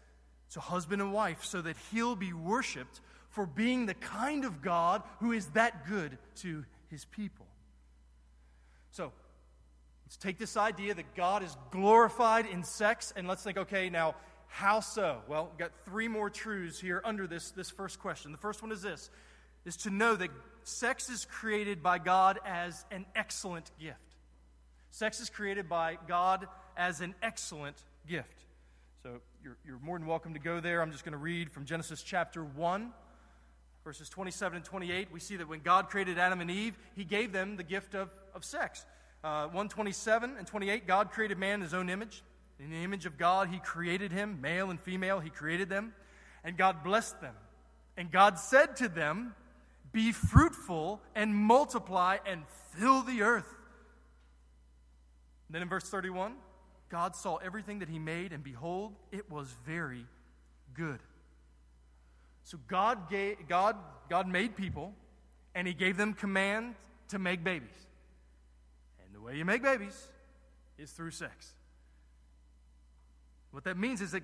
to 0.52 0.60
husband 0.60 1.02
and 1.02 1.12
wife 1.12 1.44
so 1.44 1.62
that 1.62 1.76
he'll 1.92 2.16
be 2.16 2.32
worshiped 2.32 3.02
for 3.30 3.46
being 3.46 3.86
the 3.86 3.94
kind 3.94 4.46
of 4.46 4.62
God 4.62 5.04
who 5.20 5.34
is 5.34 5.48
that 5.48 5.88
good 5.88 6.18
to 6.38 6.64
his 6.90 7.04
people. 7.06 7.46
So, 8.92 9.12
let's 10.06 10.16
take 10.16 10.38
this 10.38 10.56
idea 10.56 10.94
that 10.94 11.16
God 11.16 11.44
is 11.44 11.58
glorified 11.72 12.46
in 12.46 12.64
sex 12.64 13.12
and 13.18 13.28
let's 13.28 13.44
think, 13.44 13.58
okay, 13.58 13.90
now, 13.90 14.16
How 14.56 14.80
so? 14.80 15.18
Well, 15.28 15.50
we've 15.52 15.60
got 15.60 15.72
three 15.84 16.08
more 16.08 16.30
truths 16.30 16.80
here 16.80 17.02
under 17.04 17.28
this, 17.28 17.52
this 17.52 17.70
first 17.70 18.00
question. 18.00 18.32
The 18.32 18.38
first 18.38 18.62
one 18.62 18.72
is 18.72 18.82
this 18.82 19.10
is 19.66 19.76
to 19.76 19.90
know 19.90 20.16
that 20.16 20.30
sex 20.64 21.10
is 21.10 21.26
created 21.26 21.84
by 21.84 22.00
God 22.00 22.40
as 22.46 22.86
an 22.90 23.06
excellent 23.18 23.70
gift. 23.82 24.00
Sex 24.92 25.20
is 25.20 25.30
created 25.30 25.68
by 25.68 25.98
God 26.08 26.48
as 26.78 27.02
an 27.02 27.16
excellent 27.22 27.76
gift. 28.08 28.46
So 29.04 29.20
you're, 29.44 29.58
you're 29.68 29.80
more 29.80 30.00
than 30.00 30.08
welcome 30.08 30.36
to 30.36 30.40
go 30.40 30.62
there. 30.62 30.82
I'm 30.82 30.94
just 30.94 31.04
going 31.04 31.12
to 31.12 31.18
read 31.18 31.52
from 31.52 31.66
Genesis 31.66 32.02
chapter 32.02 32.42
1, 32.42 32.94
verses 33.84 34.08
27 34.08 34.56
and 34.56 34.64
28. 34.64 35.10
We 35.12 35.20
see 35.20 35.36
that 35.36 35.50
when 35.50 35.60
God 35.60 35.90
created 35.90 36.18
Adam 36.18 36.40
and 36.40 36.50
Eve, 36.50 36.78
he 36.96 37.04
gave 37.04 37.34
them 37.34 37.58
the 37.58 37.64
gift 37.64 37.94
of, 37.94 38.10
of 38.34 38.46
sex. 38.46 38.86
Uh, 39.22 39.48
127 39.48 40.38
and 40.38 40.48
28, 40.48 40.88
God 40.88 41.12
created 41.12 41.38
man 41.38 41.56
in 41.56 41.62
his 41.62 41.74
own 41.74 41.90
image. 41.90 42.24
In 42.60 42.70
the 42.70 42.84
image 42.84 43.06
of 43.06 43.18
God, 43.18 43.50
he 43.50 43.60
created 43.60 44.12
him, 44.12 44.40
male 44.42 44.70
and 44.70 44.80
female, 44.80 45.20
he 45.20 45.30
created 45.30 45.70
them. 45.70 45.94
And 46.44 46.58
God 46.58 46.84
blessed 46.84 47.20
them. 47.22 47.34
And 47.98 48.12
God 48.12 48.40
said 48.40 48.76
to 48.78 48.88
them, 48.88 49.36
Be 49.92 50.12
fruitful 50.12 51.02
and 51.16 51.36
multiply 51.36 52.18
and 52.26 52.44
fill 52.74 53.02
the 53.02 53.24
earth. 53.24 53.48
Then 55.50 55.62
in 55.62 55.70
verse 55.70 55.90
31, 55.90 56.34
God 56.90 57.16
saw 57.16 57.38
everything 57.38 57.80
that 57.80 57.90
he 57.90 58.00
made, 58.00 58.32
and 58.32 58.44
behold, 58.44 58.94
it 59.12 59.30
was 59.30 59.54
very 59.66 60.06
good. 60.74 61.00
So 62.44 62.60
God, 62.68 63.10
gave, 63.10 63.48
God, 63.48 63.76
God 64.10 64.28
made 64.28 64.56
people, 64.56 64.94
and 65.56 65.68
he 65.68 65.74
gave 65.74 65.98
them 65.98 66.14
command 66.14 66.76
to 67.10 67.20
make 67.20 67.44
babies. 67.44 67.88
And 69.04 69.16
the 69.16 69.20
way 69.20 69.36
you 69.36 69.46
make 69.46 69.64
babies 69.64 70.08
is 70.78 70.92
through 70.92 71.12
sex. 71.12 71.55
What 73.56 73.64
that 73.64 73.78
means 73.78 74.02
is 74.02 74.12
that 74.12 74.24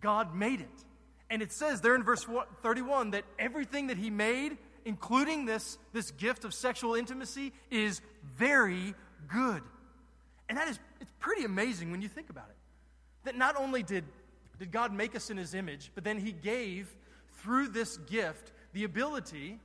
God 0.00 0.34
made 0.34 0.62
it. 0.62 0.84
And 1.28 1.42
it 1.42 1.52
says 1.52 1.82
there 1.82 1.94
in 1.94 2.02
verse 2.02 2.26
31 2.62 3.10
that 3.10 3.24
everything 3.38 3.88
that 3.88 3.98
he 3.98 4.08
made, 4.08 4.56
including 4.86 5.44
this, 5.44 5.76
this 5.92 6.10
gift 6.12 6.46
of 6.46 6.54
sexual 6.54 6.94
intimacy, 6.94 7.52
is 7.70 8.00
very 8.38 8.94
good. 9.28 9.62
And 10.48 10.56
that 10.56 10.66
is 10.68 10.78
it's 11.02 11.12
pretty 11.18 11.44
amazing 11.44 11.90
when 11.90 12.00
you 12.00 12.08
think 12.08 12.30
about 12.30 12.48
it. 12.48 12.56
That 13.24 13.36
not 13.36 13.54
only 13.56 13.82
did, 13.82 14.04
did 14.58 14.72
God 14.72 14.94
make 14.94 15.14
us 15.14 15.28
in 15.28 15.36
his 15.36 15.52
image, 15.52 15.90
but 15.94 16.02
then 16.02 16.18
he 16.18 16.32
gave, 16.32 16.94
through 17.42 17.68
this 17.68 17.98
gift, 17.98 18.52
the 18.72 18.84
ability 18.84 19.58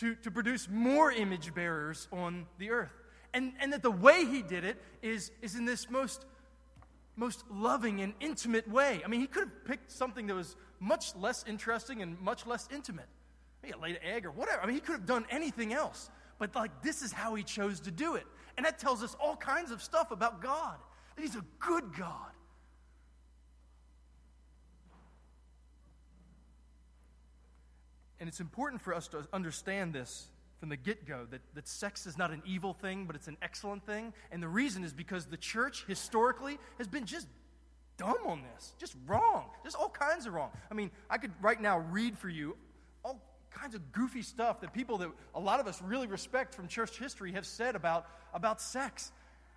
to, 0.00 0.16
to 0.16 0.30
produce 0.32 0.68
more 0.68 1.12
image 1.12 1.54
bearers 1.54 2.08
on 2.10 2.46
the 2.58 2.70
earth. 2.70 2.92
And, 3.32 3.52
and 3.60 3.72
that 3.72 3.82
the 3.82 3.92
way 3.92 4.24
he 4.24 4.42
did 4.42 4.64
it 4.64 4.82
is, 5.02 5.30
is 5.40 5.54
in 5.54 5.66
this 5.66 5.88
most 5.88 6.24
most 7.16 7.44
loving 7.50 8.00
and 8.00 8.12
intimate 8.20 8.68
way. 8.68 9.00
I 9.04 9.08
mean, 9.08 9.20
he 9.20 9.26
could 9.26 9.44
have 9.44 9.64
picked 9.64 9.90
something 9.90 10.26
that 10.26 10.34
was 10.34 10.54
much 10.78 11.16
less 11.16 11.44
interesting 11.48 12.02
and 12.02 12.20
much 12.20 12.46
less 12.46 12.68
intimate. 12.72 13.08
Maybe 13.62 13.72
a 13.72 13.78
laid 13.78 13.96
an 13.96 14.02
egg 14.04 14.26
or 14.26 14.30
whatever. 14.30 14.62
I 14.62 14.66
mean, 14.66 14.74
he 14.74 14.80
could 14.80 14.92
have 14.92 15.06
done 15.06 15.24
anything 15.30 15.72
else. 15.72 16.10
But, 16.38 16.54
like, 16.54 16.82
this 16.82 17.00
is 17.02 17.12
how 17.12 17.34
he 17.34 17.42
chose 17.42 17.80
to 17.80 17.90
do 17.90 18.16
it. 18.16 18.26
And 18.56 18.66
that 18.66 18.78
tells 18.78 19.02
us 19.02 19.16
all 19.18 19.36
kinds 19.36 19.70
of 19.70 19.82
stuff 19.82 20.10
about 20.10 20.42
God 20.42 20.76
that 21.16 21.22
he's 21.22 21.34
a 21.34 21.44
good 21.58 21.94
God. 21.98 22.30
And 28.20 28.28
it's 28.28 28.40
important 28.40 28.82
for 28.82 28.94
us 28.94 29.08
to 29.08 29.26
understand 29.32 29.92
this 29.92 30.26
from 30.58 30.68
the 30.68 30.76
get 30.76 31.06
go 31.06 31.26
that, 31.30 31.40
that 31.54 31.68
sex 31.68 32.06
is 32.06 32.16
not 32.16 32.30
an 32.30 32.42
evil 32.46 32.72
thing, 32.72 33.04
but 33.04 33.14
it's 33.14 33.28
an 33.28 33.36
excellent 33.42 33.84
thing. 33.84 34.12
And 34.30 34.42
the 34.42 34.48
reason 34.48 34.84
is 34.84 34.92
because 34.92 35.26
the 35.26 35.36
church 35.36 35.84
historically 35.86 36.58
has 36.78 36.88
been 36.88 37.04
just 37.04 37.28
dumb 37.96 38.16
on 38.26 38.42
this, 38.54 38.74
just 38.78 38.94
wrong, 39.06 39.44
just 39.64 39.76
all 39.76 39.88
kinds 39.88 40.26
of 40.26 40.34
wrong. 40.34 40.50
I 40.70 40.74
mean, 40.74 40.90
I 41.10 41.18
could 41.18 41.32
right 41.40 41.60
now 41.60 41.78
read 41.78 42.18
for 42.18 42.28
you 42.28 42.56
all 43.04 43.20
kinds 43.50 43.74
of 43.74 43.92
goofy 43.92 44.22
stuff 44.22 44.60
that 44.60 44.72
people 44.72 44.98
that 44.98 45.10
a 45.34 45.40
lot 45.40 45.60
of 45.60 45.66
us 45.66 45.80
really 45.82 46.06
respect 46.06 46.54
from 46.54 46.68
church 46.68 46.98
history 46.98 47.32
have 47.32 47.46
said 47.46 47.76
about, 47.76 48.06
about 48.34 48.60
sex 48.60 49.12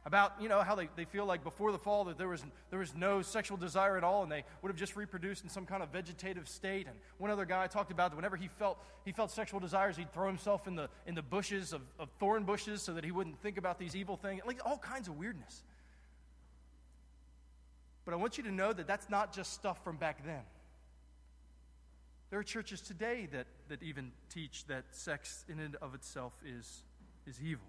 about 0.06 0.34
you 0.42 0.48
know 0.50 0.62
how 0.62 0.76
they, 0.76 0.90
they 0.96 1.06
feel 1.06 1.26
like 1.26 1.44
before 1.44 1.72
the 1.72 1.78
fall 1.78 2.06
that 2.06 2.18
there 2.18 2.28
was, 2.28 2.44
there 2.70 2.80
was 2.80 2.96
no 2.96 3.22
sexual 3.22 3.58
desire 3.58 3.98
at 3.98 4.04
all 4.04 4.24
and 4.24 4.32
they 4.32 4.44
would 4.62 4.70
have 4.70 4.78
just 4.78 4.96
reproduced 4.96 5.44
in 5.44 5.50
some 5.50 5.66
kind 5.66 5.84
of 5.84 5.90
vegetative 5.90 6.48
state. 6.48 6.88
And 6.88 6.96
one 7.18 7.32
other 7.32 7.46
guy 7.46 7.68
talked 7.68 7.92
about 7.92 8.12
that 8.12 8.16
whenever 8.16 8.36
he 8.36 8.48
felt 8.48 8.78
he 9.06 9.12
felt 9.12 9.32
sexual 9.32 9.60
desires 9.60 9.98
he'd 9.98 10.14
throw 10.14 10.28
himself 10.28 10.68
in 10.68 10.76
the 10.76 10.90
in 11.06 11.16
the 11.16 11.22
bushes 11.22 11.74
of, 11.74 11.82
of 12.00 12.10
thorn 12.20 12.44
bushes 12.44 12.82
so 12.82 12.94
that 12.94 13.04
he 13.04 13.12
wouldn't 13.12 13.42
think 13.42 13.58
about 13.58 13.80
these 13.80 13.96
evil 13.96 14.16
things 14.16 14.42
like 14.46 14.60
all 14.66 14.78
kinds 14.78 15.08
of 15.08 15.18
weirdness. 15.18 15.64
But 18.06 18.14
i 18.14 18.18
want 18.18 18.38
you 18.38 18.44
to 18.46 18.52
know 18.52 18.74
that 18.74 18.88
that's 18.88 19.10
not 19.10 19.34
just 19.34 19.54
stuff 19.54 19.84
from 19.84 19.98
back 19.98 20.26
then. 20.26 20.42
There 22.30 22.40
are 22.40 22.44
churches 22.44 22.80
today 22.80 23.28
that, 23.32 23.48
that 23.70 23.82
even 23.82 24.12
teach 24.32 24.66
that 24.68 24.86
sex 24.92 25.46
in 25.50 25.60
and 25.60 25.76
of 25.78 25.96
itself 25.96 26.34
is, 26.46 26.84
is 27.26 27.42
evil 27.42 27.66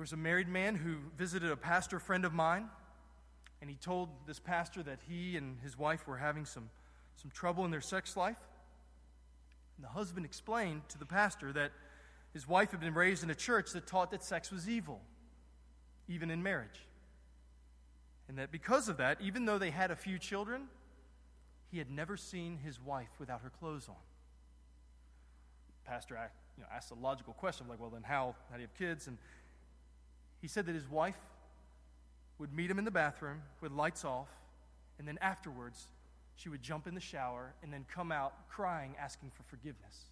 there 0.00 0.04
was 0.04 0.14
a 0.14 0.16
married 0.16 0.48
man 0.48 0.76
who 0.76 0.96
visited 1.18 1.50
a 1.50 1.56
pastor 1.58 1.98
friend 1.98 2.24
of 2.24 2.32
mine, 2.32 2.70
and 3.60 3.68
he 3.68 3.76
told 3.76 4.08
this 4.26 4.38
pastor 4.38 4.82
that 4.82 4.98
he 5.06 5.36
and 5.36 5.58
his 5.62 5.78
wife 5.78 6.06
were 6.06 6.16
having 6.16 6.46
some, 6.46 6.70
some 7.16 7.30
trouble 7.30 7.66
in 7.66 7.70
their 7.70 7.82
sex 7.82 8.16
life. 8.16 8.38
And 9.76 9.84
the 9.84 9.90
husband 9.90 10.24
explained 10.24 10.88
to 10.88 10.98
the 10.98 11.04
pastor 11.04 11.52
that 11.52 11.72
his 12.32 12.48
wife 12.48 12.70
had 12.70 12.80
been 12.80 12.94
raised 12.94 13.22
in 13.22 13.28
a 13.28 13.34
church 13.34 13.72
that 13.72 13.86
taught 13.86 14.10
that 14.12 14.24
sex 14.24 14.50
was 14.50 14.70
evil, 14.70 15.02
even 16.08 16.30
in 16.30 16.42
marriage. 16.42 16.86
And 18.26 18.38
that 18.38 18.50
because 18.50 18.88
of 18.88 18.96
that, 18.96 19.20
even 19.20 19.44
though 19.44 19.58
they 19.58 19.68
had 19.70 19.90
a 19.90 19.96
few 19.96 20.18
children, 20.18 20.62
he 21.70 21.76
had 21.76 21.90
never 21.90 22.16
seen 22.16 22.56
his 22.64 22.80
wife 22.80 23.10
without 23.18 23.42
her 23.42 23.50
clothes 23.50 23.86
on. 23.86 23.96
pastor 25.84 26.16
you 26.60 26.62
know, 26.62 26.68
asked 26.74 26.90
a 26.90 26.94
logical 26.94 27.32
question 27.32 27.66
like, 27.68 27.80
well, 27.80 27.90
then 27.90 28.02
how, 28.02 28.34
how 28.50 28.56
do 28.56 28.62
you 28.62 28.66
have 28.66 28.78
kids? 28.78 29.06
And 29.06 29.16
he 30.40 30.48
said 30.48 30.66
that 30.66 30.74
his 30.74 30.88
wife 30.88 31.18
would 32.38 32.52
meet 32.52 32.70
him 32.70 32.78
in 32.78 32.84
the 32.84 32.90
bathroom 32.90 33.42
with 33.60 33.72
lights 33.72 34.04
off, 34.04 34.28
and 34.98 35.06
then 35.06 35.18
afterwards, 35.20 35.86
she 36.34 36.48
would 36.48 36.62
jump 36.62 36.86
in 36.86 36.94
the 36.94 37.00
shower 37.00 37.52
and 37.62 37.72
then 37.72 37.84
come 37.92 38.10
out 38.10 38.48
crying, 38.48 38.94
asking 38.98 39.30
for 39.30 39.42
forgiveness. 39.42 40.06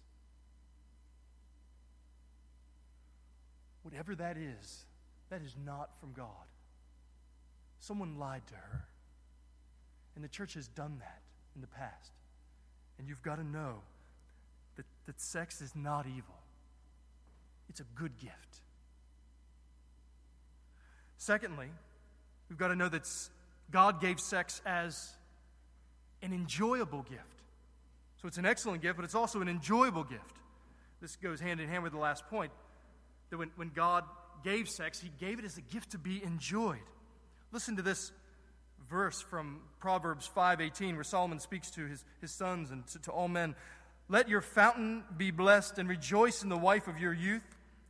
Whatever 3.81 4.13
that 4.15 4.37
is, 4.37 4.85
that 5.29 5.41
is 5.41 5.55
not 5.65 5.89
from 5.99 6.13
God. 6.13 6.27
Someone 7.79 8.19
lied 8.19 8.45
to 8.47 8.55
her. 8.55 8.85
And 10.15 10.23
the 10.23 10.27
church 10.29 10.53
has 10.53 10.67
done 10.67 10.97
that 10.99 11.21
in 11.55 11.61
the 11.61 11.67
past. 11.67 12.11
And 12.99 13.07
you've 13.07 13.21
got 13.21 13.37
to 13.37 13.43
know 13.43 13.75
that, 14.75 14.85
that 15.05 15.19
sex 15.19 15.61
is 15.61 15.75
not 15.75 16.05
evil, 16.05 16.35
it's 17.69 17.79
a 17.79 17.85
good 17.95 18.17
gift. 18.19 18.61
Secondly, 21.19 21.67
we've 22.49 22.57
got 22.57 22.69
to 22.69 22.75
know 22.75 22.87
that 22.87 23.07
God 23.69 23.99
gave 23.99 24.21
sex 24.21 24.61
as 24.65 25.13
an 26.21 26.31
enjoyable 26.33 27.03
gift. 27.03 27.43
So 28.21 28.27
it's 28.29 28.37
an 28.37 28.45
excellent 28.45 28.81
gift, 28.81 28.95
but 28.95 29.03
it's 29.03 29.15
also 29.15 29.41
an 29.41 29.49
enjoyable 29.49 30.05
gift. 30.05 30.37
This 31.01 31.17
goes 31.17 31.41
hand 31.41 31.59
in 31.59 31.67
hand 31.67 31.83
with 31.83 31.91
the 31.91 31.99
last 31.99 32.25
point 32.27 32.51
that 33.29 33.37
when, 33.37 33.51
when 33.57 33.69
God 33.75 34.05
gave 34.45 34.69
sex, 34.69 34.99
He 34.99 35.11
gave 35.19 35.39
it 35.39 35.45
as 35.45 35.57
a 35.57 35.61
gift 35.61 35.91
to 35.91 35.97
be 35.97 36.23
enjoyed. 36.23 36.79
Listen 37.51 37.75
to 37.75 37.81
this 37.81 38.13
verse 38.89 39.19
from 39.21 39.59
Proverbs 39.81 40.29
5:18 40.33 40.95
where 40.95 41.03
Solomon 41.03 41.39
speaks 41.39 41.69
to 41.71 41.85
his, 41.85 42.03
his 42.21 42.31
sons 42.31 42.71
and 42.71 42.87
to, 42.87 42.99
to 42.99 43.11
all 43.11 43.27
men. 43.27 43.55
Let 44.07 44.29
your 44.29 44.41
fountain 44.41 45.03
be 45.17 45.31
blessed 45.31 45.77
and 45.77 45.89
rejoice 45.89 46.43
in 46.43 46.49
the 46.49 46.57
wife 46.57 46.87
of 46.87 46.97
your 46.97 47.13
youth, 47.13 47.43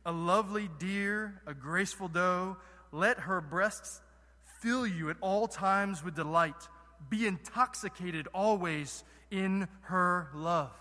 a 0.04 0.12
lovely 0.12 0.68
deer, 0.78 1.40
a 1.46 1.54
graceful 1.54 2.08
doe, 2.08 2.56
let 2.92 3.20
her 3.20 3.40
breasts 3.40 4.00
fill 4.60 4.86
you 4.86 5.10
at 5.10 5.16
all 5.20 5.48
times 5.48 6.04
with 6.04 6.14
delight. 6.14 6.68
Be 7.08 7.26
intoxicated 7.26 8.28
always 8.34 9.04
in 9.30 9.68
her 9.82 10.28
love. 10.34 10.72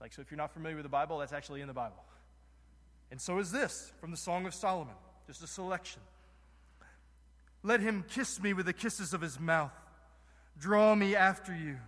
Like, 0.00 0.12
so 0.12 0.22
if 0.22 0.30
you're 0.30 0.38
not 0.38 0.52
familiar 0.52 0.76
with 0.76 0.84
the 0.84 0.90
Bible, 0.90 1.18
that's 1.18 1.32
actually 1.32 1.62
in 1.62 1.68
the 1.68 1.74
Bible. 1.74 2.04
And 3.10 3.20
so 3.20 3.38
is 3.38 3.50
this 3.50 3.92
from 4.00 4.10
the 4.10 4.16
Song 4.16 4.46
of 4.46 4.54
Solomon, 4.54 4.94
just 5.26 5.42
a 5.42 5.46
selection. 5.46 6.02
Let 7.62 7.80
him 7.80 8.04
kiss 8.08 8.40
me 8.42 8.52
with 8.52 8.66
the 8.66 8.72
kisses 8.72 9.14
of 9.14 9.22
his 9.22 9.40
mouth. 9.40 9.72
Draw 10.58 10.94
me 10.94 11.16
after 11.16 11.56
you. 11.56 11.78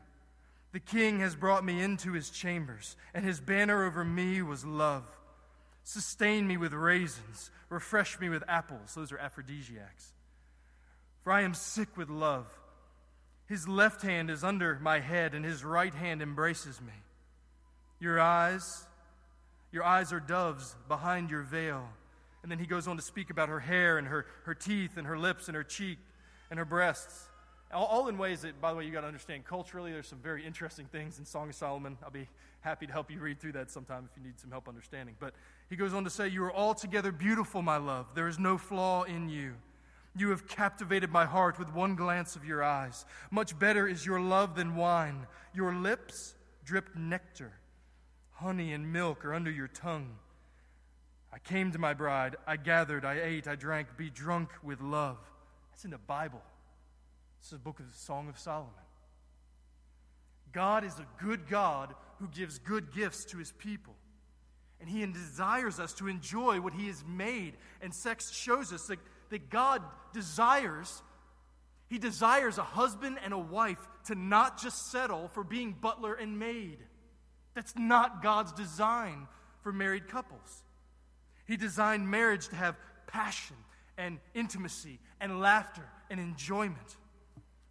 The 0.73 0.81
king 0.81 1.21
has 1.21 1.37
brought 1.37 1.65
me 1.65 1.81
into 1.81 2.13
his 2.13 2.31
chambers, 2.31 2.97
and 3.15 3.25
his 3.25 3.41
banner 3.41 3.85
over 3.85 4.05
me 4.05 4.43
was 4.43 4.65
love. 4.65 5.05
Sustain 5.89 6.49
me 6.49 6.57
with 6.57 6.73
raisins, 6.73 7.53
refresh 7.69 8.19
me 8.19 8.29
with 8.29 8.43
apples. 8.49 8.93
Those 8.97 9.13
are 9.13 9.19
aphrodisiacs. 9.19 10.13
For 11.23 11.33
I 11.33 11.43
am 11.43 11.55
sick 11.55 11.97
with 11.97 12.11
love. 12.11 12.49
His 13.47 13.69
left 13.69 14.03
hand 14.03 14.29
is 14.29 14.43
under 14.43 14.81
my 14.81 14.99
head, 14.99 15.33
and 15.33 15.45
his 15.45 15.63
right 15.63 15.95
hand 15.95 16.23
embraces 16.23 16.81
me. 16.81 16.93
Your 18.01 18.19
eyes, 18.19 18.85
your 19.71 19.85
eyes 19.85 20.13
are 20.13 20.19
doves 20.19 20.75
behind 20.89 21.31
your 21.31 21.43
veil. 21.43 21.89
And 22.43 22.51
then 22.51 22.59
he 22.59 22.67
goes 22.67 22.89
on 22.89 22.97
to 22.97 23.03
speak 23.03 23.31
about 23.31 23.49
her 23.49 23.61
hair 23.61 23.97
and 23.97 24.09
her, 24.09 24.27
her 24.43 24.57
teeth 24.57 24.97
and 24.97 25.07
her 25.07 25.17
lips 25.17 25.47
and 25.47 25.55
her 25.55 25.63
cheek. 25.63 25.99
and 26.51 26.59
her 26.59 26.65
breasts. 26.65 27.29
All, 27.73 27.87
all 27.87 28.09
in 28.09 28.19
ways 28.19 28.43
that, 28.43 28.61
by 28.61 28.71
the 28.71 28.79
way, 28.79 28.87
you 28.87 28.93
got 28.93 29.03
to 29.03 29.07
understand 29.07 29.45
culturally. 29.45 29.93
There's 29.93 30.09
some 30.09 30.19
very 30.19 30.45
interesting 30.45 30.87
things 30.87 31.19
in 31.19 31.25
Song 31.25 31.49
of 31.49 31.55
Solomon. 31.55 31.99
I'll 32.03 32.11
be 32.11 32.29
happy 32.67 32.85
to 32.85 32.93
help 32.93 33.13
you 33.13 33.21
read 33.21 33.39
through 33.39 33.53
that 33.53 33.71
sometime 33.71 34.09
if 34.11 34.17
you 34.21 34.27
need 34.27 34.41
some 34.41 34.51
help 34.51 34.69
understanding. 34.69 35.15
But 35.21 35.35
he 35.71 35.77
goes 35.77 35.95
on 35.95 36.03
to 36.03 36.11
say, 36.11 36.27
You 36.27 36.43
are 36.43 36.53
altogether 36.53 37.13
beautiful, 37.13 37.63
my 37.63 37.77
love. 37.77 38.07
There 38.17 38.27
is 38.27 38.41
no 38.41 38.59
flaw 38.59 39.05
in 39.05 39.29
you. 39.29 39.55
You 40.17 40.31
have 40.31 40.49
captivated 40.49 41.11
my 41.13 41.27
heart 41.27 41.61
with 41.61 41.73
one 41.73 41.95
glance 41.95 42.35
of 42.35 42.45
your 42.45 42.65
eyes. 42.65 43.05
Much 43.31 43.57
better 43.57 43.87
is 43.87 44.05
your 44.05 44.19
love 44.19 44.57
than 44.57 44.75
wine. 44.75 45.29
Your 45.55 45.75
lips 45.77 46.35
drip 46.65 46.97
nectar. 46.97 47.53
Honey 48.33 48.73
and 48.73 48.93
milk 48.93 49.25
are 49.25 49.33
under 49.33 49.51
your 49.51 49.69
tongue. 49.69 50.17
I 51.33 51.39
came 51.39 51.71
to 51.71 51.79
my 51.79 51.95
bride. 51.95 52.35
I 52.49 52.57
gathered, 52.57 53.05
I 53.05 53.21
ate, 53.23 53.47
I 53.47 53.55
drank. 53.55 53.97
Be 53.97 54.11
drunk 54.11 54.51
with 54.65 54.81
love. 54.81 55.19
That's 55.71 55.85
in 55.85 55.93
the 55.93 55.99
Bible. 55.99 56.43
This 57.41 57.49
is 57.49 57.53
a 57.53 57.59
book 57.59 57.79
of 57.79 57.87
the 57.89 57.97
Song 57.97 58.29
of 58.29 58.37
Solomon. 58.37 58.73
God 60.53 60.83
is 60.83 60.99
a 60.99 61.07
good 61.23 61.49
God 61.49 61.95
who 62.19 62.29
gives 62.29 62.59
good 62.59 62.93
gifts 62.93 63.25
to 63.27 63.39
his 63.39 63.53
people. 63.53 63.95
And 64.81 64.89
he 64.89 65.05
desires 65.07 65.81
us 65.81 65.95
to 65.95 66.09
enjoy 66.09 66.61
what 66.61 66.75
he 66.75 66.87
has 66.89 67.03
made. 67.07 67.55
And 67.81 67.95
sex 67.95 68.31
shows 68.33 68.73
us 68.73 68.87
that, 68.87 68.99
that 69.31 69.49
God 69.49 69.83
desires, 70.13 71.03
he 71.89 71.99
desires 71.99 72.59
a 72.59 72.63
husband 72.63 73.19
and 73.25 73.33
a 73.33 73.39
wife 73.39 73.79
to 74.07 74.15
not 74.15 74.61
just 74.61 74.91
settle 74.91 75.29
for 75.29 75.43
being 75.45 75.73
butler 75.73 76.15
and 76.15 76.39
maid. 76.39 76.79
That's 77.55 77.75
not 77.77 78.23
God's 78.23 78.53
design 78.53 79.29
for 79.63 79.73
married 79.73 80.09
couples. 80.09 80.63
He 81.47 81.57
designed 81.57 82.09
marriage 82.09 82.49
to 82.49 82.57
have 82.57 82.77
passion 83.07 83.57
and 83.97 84.19
intimacy 84.35 84.99
and 85.21 85.41
laughter 85.41 85.89
and 86.11 86.21
enjoyment. 86.21 86.97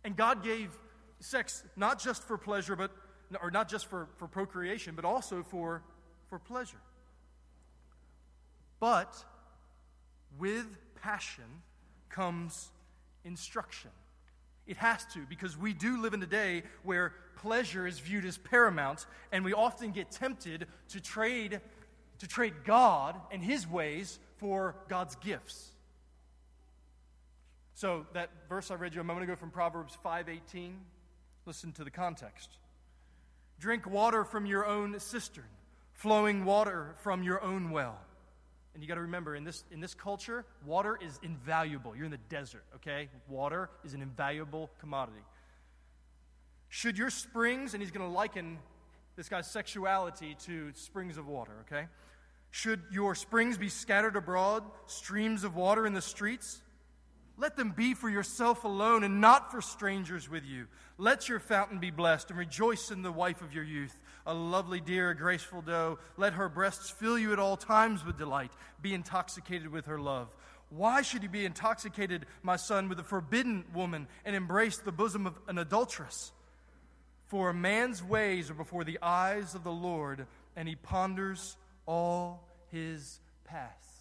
And 0.04 0.16
God 0.16 0.44
gave 0.44 0.76
sex 1.20 1.64
not 1.76 2.00
just 2.00 2.24
for 2.24 2.38
pleasure, 2.38 2.76
but 2.76 2.92
or 3.42 3.52
not 3.52 3.70
just 3.70 3.88
for, 3.88 4.08
for 4.18 4.28
procreation, 4.28 4.96
but 4.96 5.06
also 5.06 5.44
for, 5.44 5.82
for 6.30 6.40
pleasure. 6.40 6.82
But 8.80 9.16
with 10.38 10.78
passion 11.02 11.44
comes 12.10 12.70
instruction. 13.24 13.92
It 14.68 14.78
has 14.78 15.06
to, 15.14 15.20
because 15.30 15.58
we 15.58 15.74
do 15.74 16.02
live 16.02 16.14
in 16.14 16.24
a 16.24 16.28
day 16.28 16.64
where 16.84 17.14
pleasure 17.36 17.86
is 17.86 18.00
viewed 18.00 18.26
as 18.26 18.38
paramount, 18.38 19.06
and 19.32 19.46
we 19.46 19.54
often 19.54 19.92
get 19.92 20.12
tempted 20.12 20.68
to 20.90 21.02
trade, 21.02 21.62
to 22.20 22.28
trade 22.28 22.54
God 22.64 23.16
and 23.32 23.44
His 23.44 23.68
ways 23.68 24.20
for 24.38 24.76
God's 24.88 25.16
gifts. 25.16 25.72
So 27.76 28.06
that 28.14 28.30
verse 28.50 28.72
I 28.72 28.76
read 28.76 28.96
you 28.96 29.02
a 29.02 29.04
moment 29.04 29.26
ago 29.26 29.36
from 29.36 29.52
Proverbs 29.52 29.98
5:18, 30.04 30.78
listen 31.46 31.74
to 31.74 31.84
the 31.84 31.92
context. 31.92 32.58
Drink 33.60 33.90
water 33.90 34.24
from 34.24 34.46
your 34.46 34.66
own 34.66 35.00
cistern, 35.00 35.46
flowing 35.94 36.46
water 36.46 36.96
from 37.02 37.24
your 37.24 37.42
own 37.42 37.72
well. 37.72 37.98
And 38.74 38.84
you 38.84 38.90
got 38.90 38.96
to 38.96 39.02
remember 39.02 39.36
in 39.36 39.46
this 39.46 39.64
in 39.72 39.80
this 39.80 39.94
culture, 39.94 40.44
water 40.66 41.00
is 41.02 41.20
invaluable. 41.24 41.96
You're 41.96 42.06
in 42.06 42.12
the 42.12 42.18
desert, 42.30 42.66
okay? 42.76 43.08
Water 43.30 43.70
is 43.86 43.94
an 43.94 44.02
invaluable 44.02 44.70
commodity. 44.80 45.24
Should 46.68 46.98
your 46.98 47.10
springs, 47.10 47.74
and 47.74 47.82
he's 47.82 47.92
going 47.92 48.06
to 48.06 48.14
liken 48.14 48.60
this 49.16 49.30
guy's 49.30 49.48
sexuality 49.50 50.36
to 50.46 50.74
springs 50.74 51.18
of 51.18 51.26
water, 51.26 51.54
okay? 51.62 51.88
Should 52.52 52.82
your 52.92 53.16
springs 53.16 53.58
be 53.58 53.70
scattered 53.70 54.18
abroad, 54.18 54.64
streams 54.88 55.46
of 55.46 55.56
water 55.56 55.86
in 55.86 55.94
the 55.94 56.02
streets? 56.02 56.62
Let 57.38 57.58
them 57.58 57.72
be 57.72 57.94
for 57.94 58.10
yourself 58.10 58.64
alone 58.64 59.04
and 59.04 59.20
not 59.20 59.52
for 59.52 59.62
strangers 59.62 60.30
with 60.30 60.46
you. 60.46 60.68
Let 60.98 61.28
your 61.28 61.40
fountain 61.40 61.80
be 61.80 61.92
blessed 61.92 62.30
and 62.30 62.40
rejoice 62.40 62.92
in 62.92 63.02
the 63.02 63.12
wife 63.12 63.42
of 63.42 63.54
your 63.54 63.64
youth, 63.64 63.98
a 64.26 64.34
lovely 64.34 64.80
deer, 64.80 65.10
a 65.10 65.16
graceful 65.16 65.62
doe. 65.62 66.00
Let 66.16 66.34
her 66.34 66.48
breasts 66.48 66.90
fill 66.90 67.20
you 67.20 67.34
at 67.34 67.40
all 67.40 67.58
times 67.58 68.06
with 68.06 68.18
delight. 68.18 68.52
Be 68.82 68.94
intoxicated 68.94 69.68
with 69.68 69.88
her 69.88 70.00
love. 70.00 70.30
Why 70.70 71.02
should 71.02 71.24
you 71.24 71.30
be 71.30 71.46
intoxicated, 71.46 72.26
my 72.42 72.56
son, 72.56 72.88
with 72.88 73.00
a 73.00 73.04
forbidden 73.04 73.66
woman 73.74 74.08
and 74.24 74.36
embrace 74.36 74.78
the 74.78 74.92
bosom 74.94 75.28
of 75.28 75.38
an 75.48 75.58
adulteress? 75.58 76.32
For 77.28 77.50
a 77.50 77.54
man's 77.54 78.02
ways 78.02 78.50
are 78.50 78.56
before 78.56 78.84
the 78.84 79.00
eyes 79.02 79.56
of 79.56 79.64
the 79.64 79.72
Lord, 79.72 80.26
and 80.56 80.70
he 80.70 80.76
ponders 80.76 81.58
all 81.86 82.48
his 82.72 83.20
paths. 83.44 83.95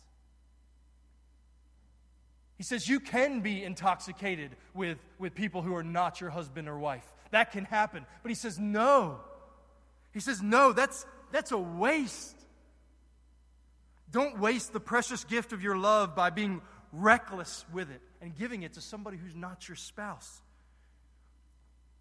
He 2.56 2.62
says 2.62 2.88
you 2.88 3.00
can 3.00 3.40
be 3.40 3.62
intoxicated 3.62 4.52
with, 4.74 4.98
with 5.18 5.34
people 5.34 5.62
who 5.62 5.74
are 5.74 5.82
not 5.82 6.20
your 6.20 6.30
husband 6.30 6.68
or 6.68 6.78
wife. 6.78 7.04
That 7.30 7.50
can 7.50 7.64
happen. 7.64 8.06
But 8.22 8.28
he 8.28 8.34
says, 8.34 8.58
no. 8.58 9.18
He 10.12 10.20
says, 10.20 10.40
no, 10.40 10.72
that's, 10.72 11.04
that's 11.32 11.50
a 11.50 11.58
waste. 11.58 12.36
Don't 14.10 14.38
waste 14.38 14.72
the 14.72 14.80
precious 14.80 15.24
gift 15.24 15.52
of 15.52 15.62
your 15.62 15.76
love 15.76 16.14
by 16.14 16.30
being 16.30 16.62
reckless 16.92 17.64
with 17.72 17.90
it 17.90 18.00
and 18.22 18.36
giving 18.36 18.62
it 18.62 18.74
to 18.74 18.80
somebody 18.80 19.16
who's 19.16 19.34
not 19.34 19.68
your 19.68 19.76
spouse. 19.76 20.40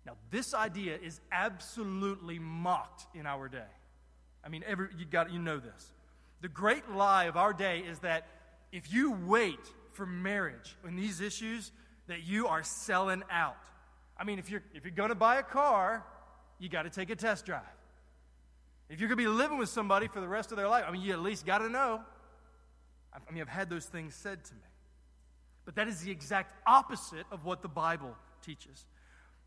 Now, 0.05 0.13
this 0.29 0.53
idea 0.53 0.99
is 1.01 1.19
absolutely 1.31 2.37
mocked 2.37 3.07
in 3.15 3.25
our 3.25 3.47
day. 3.47 3.59
I 4.45 4.49
mean, 4.49 4.63
every, 4.67 4.89
you, 4.97 5.05
got, 5.05 5.31
you 5.31 5.39
know 5.39 5.57
this. 5.57 5.91
The 6.41 6.49
great 6.49 6.89
lie 6.91 7.25
of 7.25 7.37
our 7.37 7.53
day 7.53 7.79
is 7.79 7.99
that 7.99 8.27
if 8.71 8.91
you 8.93 9.13
wait 9.25 9.59
for 9.93 10.05
marriage 10.05 10.75
in 10.87 10.95
these 10.95 11.21
issues 11.21 11.71
that 12.07 12.23
you 12.23 12.47
are 12.47 12.63
selling 12.63 13.23
out. 13.31 13.57
I 14.17 14.23
mean, 14.23 14.39
if 14.39 14.49
you're, 14.49 14.63
if 14.73 14.83
you're 14.83 14.93
going 14.93 15.09
to 15.09 15.15
buy 15.15 15.37
a 15.37 15.43
car, 15.43 16.05
you 16.59 16.69
got 16.69 16.83
to 16.83 16.89
take 16.89 17.09
a 17.09 17.15
test 17.15 17.45
drive. 17.45 17.61
If 18.89 18.99
you're 18.99 19.09
going 19.09 19.17
to 19.17 19.23
be 19.23 19.29
living 19.29 19.57
with 19.57 19.69
somebody 19.69 20.07
for 20.07 20.19
the 20.19 20.27
rest 20.27 20.51
of 20.51 20.57
their 20.57 20.67
life, 20.67 20.85
I 20.87 20.91
mean, 20.91 21.01
you 21.01 21.13
at 21.13 21.21
least 21.21 21.45
got 21.45 21.59
to 21.59 21.69
know. 21.69 22.01
I 23.13 23.31
mean, 23.31 23.41
I've 23.41 23.49
had 23.49 23.69
those 23.69 23.85
things 23.85 24.15
said 24.15 24.43
to 24.43 24.53
me. 24.53 24.61
But 25.65 25.75
that 25.75 25.87
is 25.87 26.01
the 26.01 26.11
exact 26.11 26.53
opposite 26.67 27.25
of 27.31 27.45
what 27.45 27.61
the 27.61 27.67
Bible 27.69 28.15
teaches. 28.41 28.85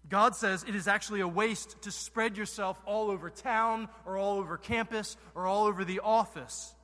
God 0.08 0.36
says 0.36 0.64
it 0.66 0.74
is 0.74 0.88
actually 0.88 1.20
a 1.20 1.28
waste 1.28 1.82
to 1.82 1.90
spread 1.90 2.36
yourself 2.36 2.80
all 2.86 3.10
over 3.10 3.28
town 3.28 3.88
or 4.06 4.16
all 4.16 4.38
over 4.38 4.56
campus 4.56 5.16
or 5.34 5.46
all 5.46 5.66
over 5.66 5.84
the 5.84 6.00
office 6.00 6.74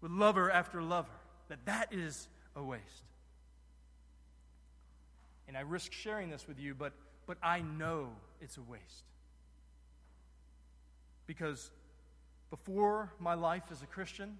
with 0.00 0.12
lover 0.12 0.50
after 0.50 0.80
lover 0.80 1.08
that 1.48 1.64
that 1.66 1.92
is 1.92 2.28
a 2.56 2.62
waste. 2.62 3.04
And 5.46 5.56
I 5.56 5.60
risk 5.60 5.92
sharing 5.92 6.30
this 6.30 6.48
with 6.48 6.58
you, 6.58 6.74
but, 6.74 6.92
but 7.26 7.38
I 7.42 7.60
know 7.60 8.08
it's 8.40 8.56
a 8.56 8.62
waste. 8.62 9.04
Because 11.26 11.70
before 12.50 13.12
my 13.18 13.34
life 13.34 13.64
as 13.70 13.82
a 13.82 13.86
Christian, 13.86 14.38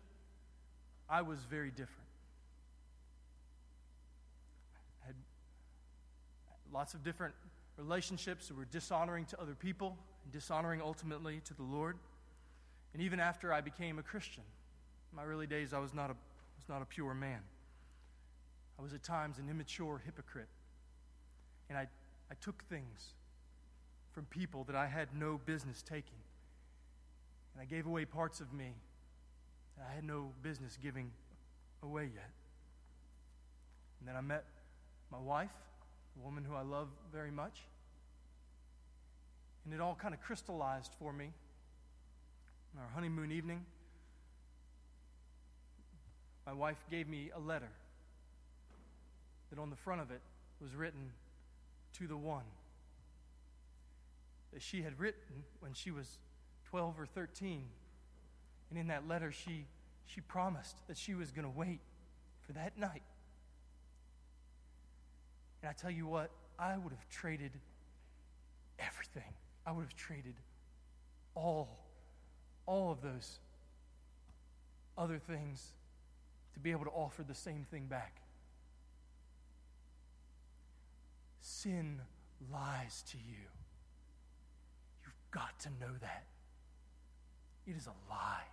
I 1.08 1.22
was 1.22 1.38
very 1.50 1.70
different. 1.70 2.08
I 5.02 5.06
had 5.06 5.14
lots 6.72 6.94
of 6.94 7.04
different 7.04 7.34
relationships 7.76 8.48
that 8.48 8.56
were 8.56 8.66
dishonoring 8.66 9.26
to 9.26 9.40
other 9.40 9.54
people 9.54 9.96
and 10.24 10.32
dishonoring 10.32 10.80
ultimately 10.80 11.40
to 11.44 11.54
the 11.54 11.62
Lord. 11.62 11.96
And 12.92 13.02
even 13.02 13.20
after 13.20 13.52
I 13.52 13.60
became 13.60 13.98
a 13.98 14.02
Christian, 14.02 14.44
in 15.12 15.16
my 15.16 15.24
early 15.24 15.46
days, 15.46 15.74
I 15.74 15.78
was 15.78 15.92
not 15.92 16.10
a 16.10 16.14
was 16.56 16.68
not 16.68 16.82
a 16.82 16.86
pure 16.86 17.14
man. 17.14 17.40
I 18.78 18.82
was 18.82 18.92
at 18.92 19.02
times 19.02 19.38
an 19.38 19.48
immature 19.48 20.02
hypocrite. 20.04 20.48
And 21.68 21.78
I, 21.78 21.86
I 22.30 22.34
took 22.40 22.64
things 22.64 23.14
from 24.12 24.24
people 24.26 24.64
that 24.64 24.76
I 24.76 24.86
had 24.86 25.08
no 25.18 25.40
business 25.44 25.82
taking. 25.82 26.18
And 27.54 27.62
I 27.62 27.64
gave 27.64 27.86
away 27.86 28.04
parts 28.04 28.40
of 28.40 28.52
me 28.52 28.72
that 29.76 29.86
I 29.90 29.94
had 29.94 30.04
no 30.04 30.32
business 30.42 30.78
giving 30.80 31.10
away 31.82 32.10
yet. 32.14 32.30
And 34.00 34.08
then 34.08 34.16
I 34.16 34.20
met 34.20 34.44
my 35.10 35.18
wife, 35.18 35.50
a 36.20 36.24
woman 36.24 36.44
who 36.44 36.54
I 36.54 36.62
love 36.62 36.88
very 37.12 37.30
much. 37.30 37.60
And 39.64 39.72
it 39.72 39.80
all 39.80 39.94
kind 39.94 40.12
of 40.12 40.20
crystallized 40.20 40.92
for 40.98 41.12
me 41.12 41.30
on 42.76 42.82
our 42.82 42.90
honeymoon 42.94 43.32
evening 43.32 43.64
my 46.46 46.52
wife 46.52 46.84
gave 46.90 47.08
me 47.08 47.30
a 47.34 47.40
letter 47.40 47.70
that 49.50 49.58
on 49.58 49.70
the 49.70 49.76
front 49.76 50.00
of 50.00 50.10
it 50.10 50.20
was 50.60 50.74
written 50.74 51.12
to 51.98 52.06
the 52.06 52.16
one 52.16 52.44
that 54.52 54.62
she 54.62 54.82
had 54.82 54.98
written 54.98 55.44
when 55.60 55.72
she 55.72 55.90
was 55.90 56.18
12 56.70 56.98
or 56.98 57.06
13. 57.06 57.64
And 58.70 58.78
in 58.78 58.88
that 58.88 59.06
letter, 59.06 59.32
she, 59.32 59.66
she 60.06 60.20
promised 60.20 60.76
that 60.88 60.96
she 60.96 61.14
was 61.14 61.30
going 61.30 61.44
to 61.44 61.56
wait 61.56 61.80
for 62.46 62.52
that 62.52 62.78
night. 62.78 63.02
And 65.62 65.70
I 65.70 65.72
tell 65.72 65.90
you 65.90 66.06
what, 66.06 66.30
I 66.58 66.76
would 66.76 66.92
have 66.92 67.08
traded 67.10 67.52
everything. 68.78 69.32
I 69.66 69.72
would 69.72 69.82
have 69.82 69.96
traded 69.96 70.34
all, 71.34 71.78
all 72.66 72.92
of 72.92 73.02
those 73.02 73.38
other 74.96 75.18
things 75.18 75.72
to 76.54 76.60
be 76.60 76.70
able 76.70 76.84
to 76.84 76.90
offer 76.90 77.22
the 77.22 77.34
same 77.34 77.66
thing 77.70 77.86
back. 77.86 78.24
sin 81.44 82.00
lies 82.52 83.04
to 83.10 83.18
you. 83.18 83.44
You've 85.04 85.30
got 85.30 85.58
to 85.60 85.68
know 85.80 85.92
that. 86.00 86.24
It 87.66 87.76
is 87.76 87.86
a 87.86 88.10
lie. 88.10 88.48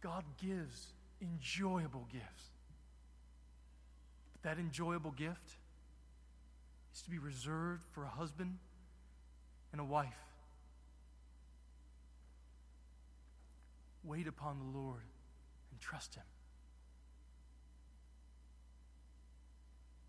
God 0.00 0.24
gives 0.42 0.88
enjoyable 1.20 2.06
gifts. 2.10 2.44
But 4.32 4.42
that 4.48 4.58
enjoyable 4.58 5.12
gift 5.12 5.56
is 6.94 7.02
to 7.02 7.10
be 7.10 7.18
reserved 7.18 7.82
for 7.92 8.04
a 8.04 8.08
husband 8.08 8.58
and 9.72 9.80
a 9.80 9.84
wife. 9.84 10.25
Wait 14.06 14.28
upon 14.28 14.58
the 14.58 14.78
Lord 14.78 15.02
and 15.70 15.80
trust 15.80 16.14
Him. 16.14 16.22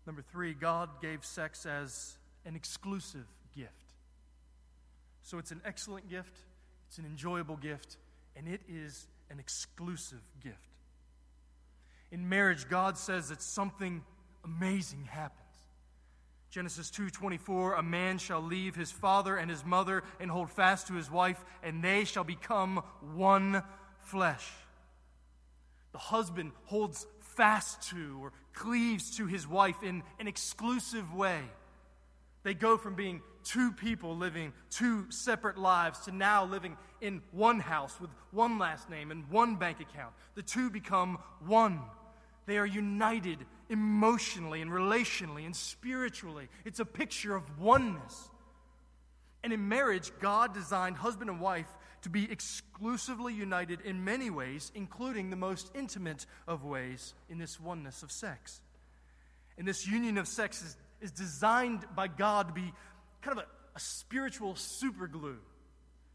Number 0.06 0.22
three, 0.22 0.54
God 0.54 0.88
gave 1.02 1.24
sex 1.24 1.66
as 1.66 2.16
an 2.46 2.56
exclusive 2.56 3.26
gift. 3.54 3.72
So 5.22 5.36
it's 5.38 5.50
an 5.50 5.60
excellent 5.64 6.08
gift, 6.08 6.38
it's 6.86 6.96
an 6.96 7.04
enjoyable 7.04 7.56
gift, 7.56 7.98
and 8.34 8.48
it 8.48 8.62
is 8.68 9.06
an 9.30 9.38
exclusive 9.38 10.22
gift. 10.42 10.56
In 12.10 12.28
marriage, 12.28 12.68
God 12.70 12.96
says 12.96 13.28
that 13.28 13.42
something 13.42 14.02
amazing 14.44 15.04
happens. 15.04 15.44
Genesis 16.50 16.90
2:24 16.90 17.74
A 17.78 17.82
man 17.82 18.16
shall 18.16 18.40
leave 18.40 18.74
his 18.74 18.90
father 18.90 19.36
and 19.36 19.50
his 19.50 19.64
mother 19.64 20.02
and 20.18 20.30
hold 20.30 20.50
fast 20.50 20.86
to 20.86 20.94
his 20.94 21.10
wife 21.10 21.44
and 21.62 21.84
they 21.84 22.04
shall 22.04 22.24
become 22.24 22.78
one 23.14 23.62
flesh. 24.08 24.46
The 25.92 25.98
husband 25.98 26.52
holds 26.64 27.06
fast 27.20 27.90
to 27.90 28.18
or 28.22 28.32
cleaves 28.52 29.16
to 29.16 29.26
his 29.26 29.46
wife 29.46 29.82
in 29.82 30.02
an 30.18 30.26
exclusive 30.26 31.14
way. 31.14 31.40
They 32.42 32.54
go 32.54 32.76
from 32.76 32.94
being 32.94 33.22
two 33.44 33.72
people 33.72 34.16
living 34.16 34.52
two 34.70 35.10
separate 35.10 35.56
lives 35.56 36.00
to 36.00 36.12
now 36.12 36.44
living 36.44 36.76
in 37.00 37.22
one 37.32 37.60
house 37.60 37.98
with 38.00 38.10
one 38.30 38.58
last 38.58 38.90
name 38.90 39.10
and 39.10 39.28
one 39.30 39.56
bank 39.56 39.80
account. 39.80 40.12
The 40.34 40.42
two 40.42 40.70
become 40.70 41.18
one. 41.46 41.80
They 42.46 42.58
are 42.58 42.66
united 42.66 43.38
emotionally 43.68 44.62
and 44.62 44.70
relationally 44.70 45.44
and 45.44 45.54
spiritually. 45.54 46.48
It's 46.64 46.80
a 46.80 46.84
picture 46.84 47.34
of 47.34 47.58
oneness. 47.58 48.30
And 49.42 49.52
in 49.52 49.68
marriage, 49.68 50.10
God 50.20 50.52
designed 50.52 50.96
husband 50.96 51.30
and 51.30 51.40
wife 51.40 51.68
to 52.02 52.08
be 52.08 52.30
exclusively 52.30 53.34
united 53.34 53.80
in 53.82 54.04
many 54.04 54.30
ways, 54.30 54.70
including 54.74 55.30
the 55.30 55.36
most 55.36 55.70
intimate 55.74 56.26
of 56.46 56.64
ways 56.64 57.14
in 57.28 57.38
this 57.38 57.60
oneness 57.60 58.02
of 58.02 58.12
sex. 58.12 58.60
And 59.56 59.66
this 59.66 59.86
union 59.86 60.18
of 60.18 60.28
sex 60.28 60.62
is, 60.62 60.76
is 61.00 61.10
designed 61.10 61.84
by 61.94 62.08
God 62.08 62.48
to 62.48 62.54
be 62.54 62.72
kind 63.22 63.38
of 63.38 63.44
a, 63.44 63.46
a 63.76 63.80
spiritual 63.80 64.54
superglue 64.54 65.38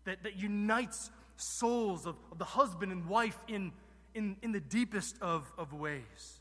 that, 0.05 0.23
that 0.23 0.35
unites 0.37 1.09
souls 1.35 2.05
of, 2.05 2.15
of 2.31 2.37
the 2.37 2.45
husband 2.45 2.91
and 2.91 3.07
wife 3.07 3.37
in, 3.47 3.71
in, 4.13 4.37
in 4.41 4.51
the 4.51 4.59
deepest 4.59 5.21
of, 5.21 5.51
of 5.57 5.73
ways. 5.73 6.39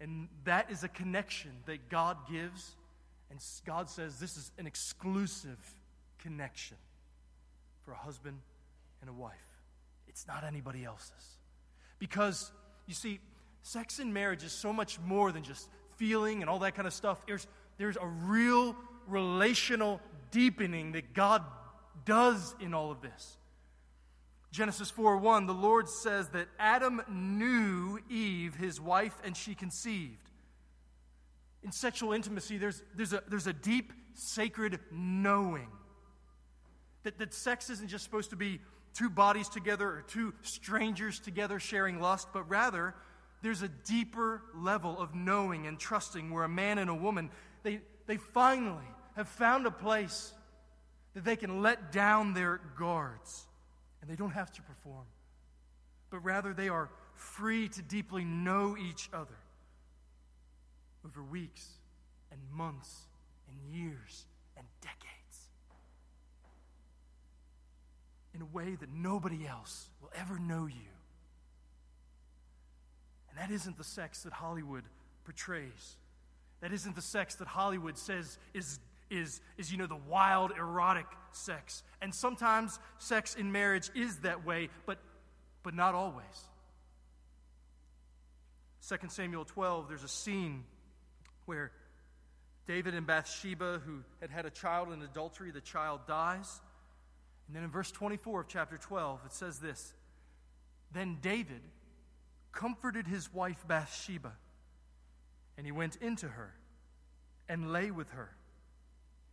And 0.00 0.28
that 0.44 0.70
is 0.70 0.82
a 0.82 0.88
connection 0.88 1.50
that 1.66 1.90
God 1.90 2.16
gives, 2.30 2.74
and 3.30 3.38
God 3.66 3.90
says 3.90 4.18
this 4.18 4.36
is 4.36 4.50
an 4.58 4.66
exclusive 4.66 5.58
connection 6.18 6.76
for 7.90 7.94
a 7.94 8.04
husband 8.04 8.38
and 9.00 9.10
a 9.10 9.12
wife. 9.12 9.34
It's 10.06 10.24
not 10.28 10.44
anybody 10.44 10.84
else's. 10.84 11.38
Because, 11.98 12.52
you 12.86 12.94
see, 12.94 13.18
sex 13.62 13.98
in 13.98 14.12
marriage 14.12 14.44
is 14.44 14.52
so 14.52 14.72
much 14.72 15.00
more 15.00 15.32
than 15.32 15.42
just 15.42 15.68
feeling 15.96 16.40
and 16.40 16.48
all 16.48 16.60
that 16.60 16.76
kind 16.76 16.86
of 16.86 16.94
stuff. 16.94 17.26
There's, 17.26 17.48
there's 17.78 17.96
a 18.00 18.06
real 18.06 18.76
relational 19.08 20.00
deepening 20.30 20.92
that 20.92 21.14
God 21.14 21.42
does 22.04 22.54
in 22.60 22.74
all 22.74 22.92
of 22.92 23.00
this. 23.00 23.36
Genesis 24.52 24.88
4 24.90 25.16
1, 25.16 25.46
the 25.46 25.52
Lord 25.52 25.88
says 25.88 26.28
that 26.28 26.46
Adam 26.60 27.02
knew 27.08 27.98
Eve, 28.08 28.54
his 28.54 28.80
wife, 28.80 29.16
and 29.24 29.36
she 29.36 29.56
conceived. 29.56 30.30
In 31.64 31.72
sexual 31.72 32.12
intimacy, 32.12 32.56
there's, 32.56 32.84
there's, 32.94 33.12
a, 33.12 33.22
there's 33.28 33.48
a 33.48 33.52
deep, 33.52 33.92
sacred 34.14 34.78
knowing 34.92 35.66
that, 37.02 37.18
that 37.18 37.34
sex 37.34 37.70
isn't 37.70 37.88
just 37.88 38.04
supposed 38.04 38.30
to 38.30 38.36
be 38.36 38.60
two 38.94 39.10
bodies 39.10 39.48
together 39.48 39.88
or 39.88 40.04
two 40.06 40.34
strangers 40.42 41.18
together 41.20 41.58
sharing 41.58 42.00
lust, 42.00 42.28
but 42.32 42.48
rather 42.48 42.94
there's 43.42 43.62
a 43.62 43.68
deeper 43.68 44.42
level 44.54 44.98
of 44.98 45.14
knowing 45.14 45.66
and 45.66 45.78
trusting 45.78 46.30
where 46.30 46.44
a 46.44 46.48
man 46.48 46.78
and 46.78 46.90
a 46.90 46.94
woman, 46.94 47.30
they, 47.62 47.80
they 48.06 48.16
finally 48.16 48.84
have 49.16 49.28
found 49.28 49.66
a 49.66 49.70
place 49.70 50.32
that 51.14 51.24
they 51.24 51.36
can 51.36 51.62
let 51.62 51.92
down 51.92 52.34
their 52.34 52.60
guards 52.78 53.46
and 54.00 54.10
they 54.10 54.16
don't 54.16 54.30
have 54.30 54.52
to 54.52 54.62
perform, 54.62 55.06
but 56.10 56.18
rather 56.20 56.52
they 56.52 56.68
are 56.68 56.90
free 57.14 57.68
to 57.68 57.82
deeply 57.82 58.24
know 58.24 58.76
each 58.78 59.10
other 59.12 59.36
over 61.04 61.22
weeks 61.22 61.66
and 62.30 62.40
months 62.52 63.06
and 63.48 63.74
years 63.74 64.26
and 64.56 64.66
decades. 64.80 65.19
In 68.34 68.42
a 68.42 68.46
way 68.46 68.74
that 68.74 68.90
nobody 68.92 69.46
else 69.46 69.88
will 70.00 70.10
ever 70.14 70.38
know 70.38 70.66
you. 70.66 70.90
And 73.30 73.38
that 73.38 73.50
isn't 73.50 73.78
the 73.78 73.84
sex 73.84 74.22
that 74.24 74.32
Hollywood 74.32 74.84
portrays. 75.24 75.96
That 76.60 76.72
isn't 76.72 76.94
the 76.94 77.02
sex 77.02 77.36
that 77.36 77.48
Hollywood 77.48 77.96
says 77.96 78.38
is, 78.54 78.78
is, 79.10 79.40
is 79.56 79.72
you 79.72 79.78
know, 79.78 79.86
the 79.86 79.96
wild, 80.08 80.52
erotic 80.52 81.06
sex. 81.32 81.82
And 82.02 82.14
sometimes 82.14 82.78
sex 82.98 83.34
in 83.34 83.52
marriage 83.52 83.90
is 83.94 84.18
that 84.18 84.44
way, 84.44 84.68
but, 84.86 84.98
but 85.62 85.74
not 85.74 85.94
always. 85.94 86.24
2 88.88 88.96
Samuel 89.08 89.44
12, 89.44 89.88
there's 89.88 90.04
a 90.04 90.08
scene 90.08 90.64
where 91.46 91.70
David 92.66 92.94
and 92.94 93.06
Bathsheba, 93.06 93.80
who 93.84 94.02
had 94.20 94.30
had 94.30 94.46
a 94.46 94.50
child 94.50 94.92
in 94.92 95.02
adultery, 95.02 95.50
the 95.50 95.60
child 95.60 96.00
dies. 96.06 96.60
And 97.50 97.56
then 97.56 97.64
in 97.64 97.70
verse 97.70 97.90
24 97.90 98.42
of 98.42 98.46
chapter 98.46 98.78
12, 98.78 99.22
it 99.26 99.32
says 99.32 99.58
this 99.58 99.92
Then 100.92 101.18
David 101.20 101.62
comforted 102.52 103.08
his 103.08 103.34
wife 103.34 103.66
Bathsheba, 103.66 104.34
and 105.56 105.66
he 105.66 105.72
went 105.72 105.96
into 105.96 106.28
her 106.28 106.54
and 107.48 107.72
lay 107.72 107.90
with 107.90 108.08
her. 108.10 108.30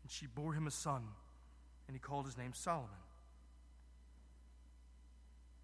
And 0.01 0.11
she 0.11 0.25
bore 0.25 0.53
him 0.53 0.65
a 0.65 0.71
son, 0.71 1.03
and 1.87 1.95
he 1.95 1.99
called 1.99 2.25
his 2.25 2.39
name 2.39 2.53
Solomon. 2.55 2.89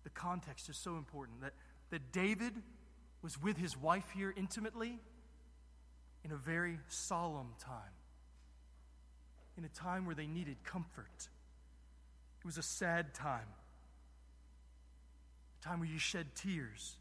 The 0.03 0.11
context 0.11 0.69
is 0.69 0.77
so 0.77 0.97
important 0.97 1.41
that, 1.41 1.53
that 1.89 2.11
David 2.11 2.53
was 3.23 3.41
with 3.41 3.57
his 3.57 3.75
wife 3.75 4.11
here 4.13 4.31
intimately 4.37 4.99
in 6.23 6.31
a 6.31 6.37
very 6.37 6.77
solemn 6.87 7.55
time, 7.59 7.95
in 9.57 9.65
a 9.65 9.69
time 9.69 10.05
where 10.05 10.13
they 10.13 10.27
needed 10.27 10.63
comfort 10.63 11.29
it 12.43 12.45
was 12.45 12.57
a 12.57 12.63
sad 12.63 13.13
time, 13.13 13.47
a 15.61 15.65
time 15.65 15.79
where 15.79 15.87
you 15.87 15.97
shed 15.97 16.27
tears, 16.35 16.97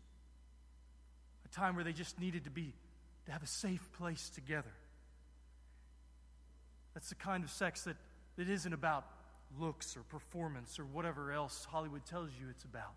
a 1.45 1.49
time 1.49 1.75
where 1.75 1.83
they 1.83 1.93
just 1.93 2.21
needed 2.21 2.45
to 2.45 2.51
be 2.51 2.73
to 3.27 3.33
have 3.33 3.43
a 3.43 3.47
safe 3.49 3.91
place 3.99 4.31
together. 4.31 4.73
That's 6.95 7.09
the 7.09 7.17
kind 7.17 7.43
of 7.43 7.51
sex 7.51 7.83
that, 7.85 7.97
that 8.37 8.49
isn't 8.49 8.73
about 8.73 9.05
looks 9.59 9.97
or 9.97 10.03
performance 10.03 10.79
or 10.79 10.85
whatever 10.85 11.33
else 11.33 11.65
Hollywood 11.65 12.05
tells 12.07 12.31
you 12.41 12.47
it's 12.51 12.65
about. 12.65 12.95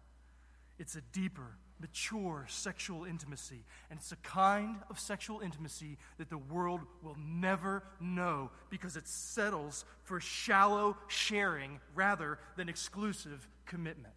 It's 0.78 0.96
a 0.96 1.02
deeper, 1.14 1.58
mature 1.80 2.46
sexual 2.50 3.06
intimacy. 3.06 3.64
And 3.90 4.00
it's 4.00 4.12
a 4.12 4.18
kind 4.18 4.78
of 4.90 5.00
sexual 5.00 5.40
intimacy 5.40 5.98
that 6.18 6.30
the 6.30 6.38
world 6.38 6.82
will 7.02 7.18
never 7.20 7.84
know 8.00 8.52
because 8.70 8.98
it 8.98 9.08
settles 9.08 9.86
for 10.04 10.20
shallow 10.20 10.98
sharing 11.08 11.80
rather 11.94 12.40
than 12.58 12.70
exclusive 12.70 13.48
commitment. 13.66 14.14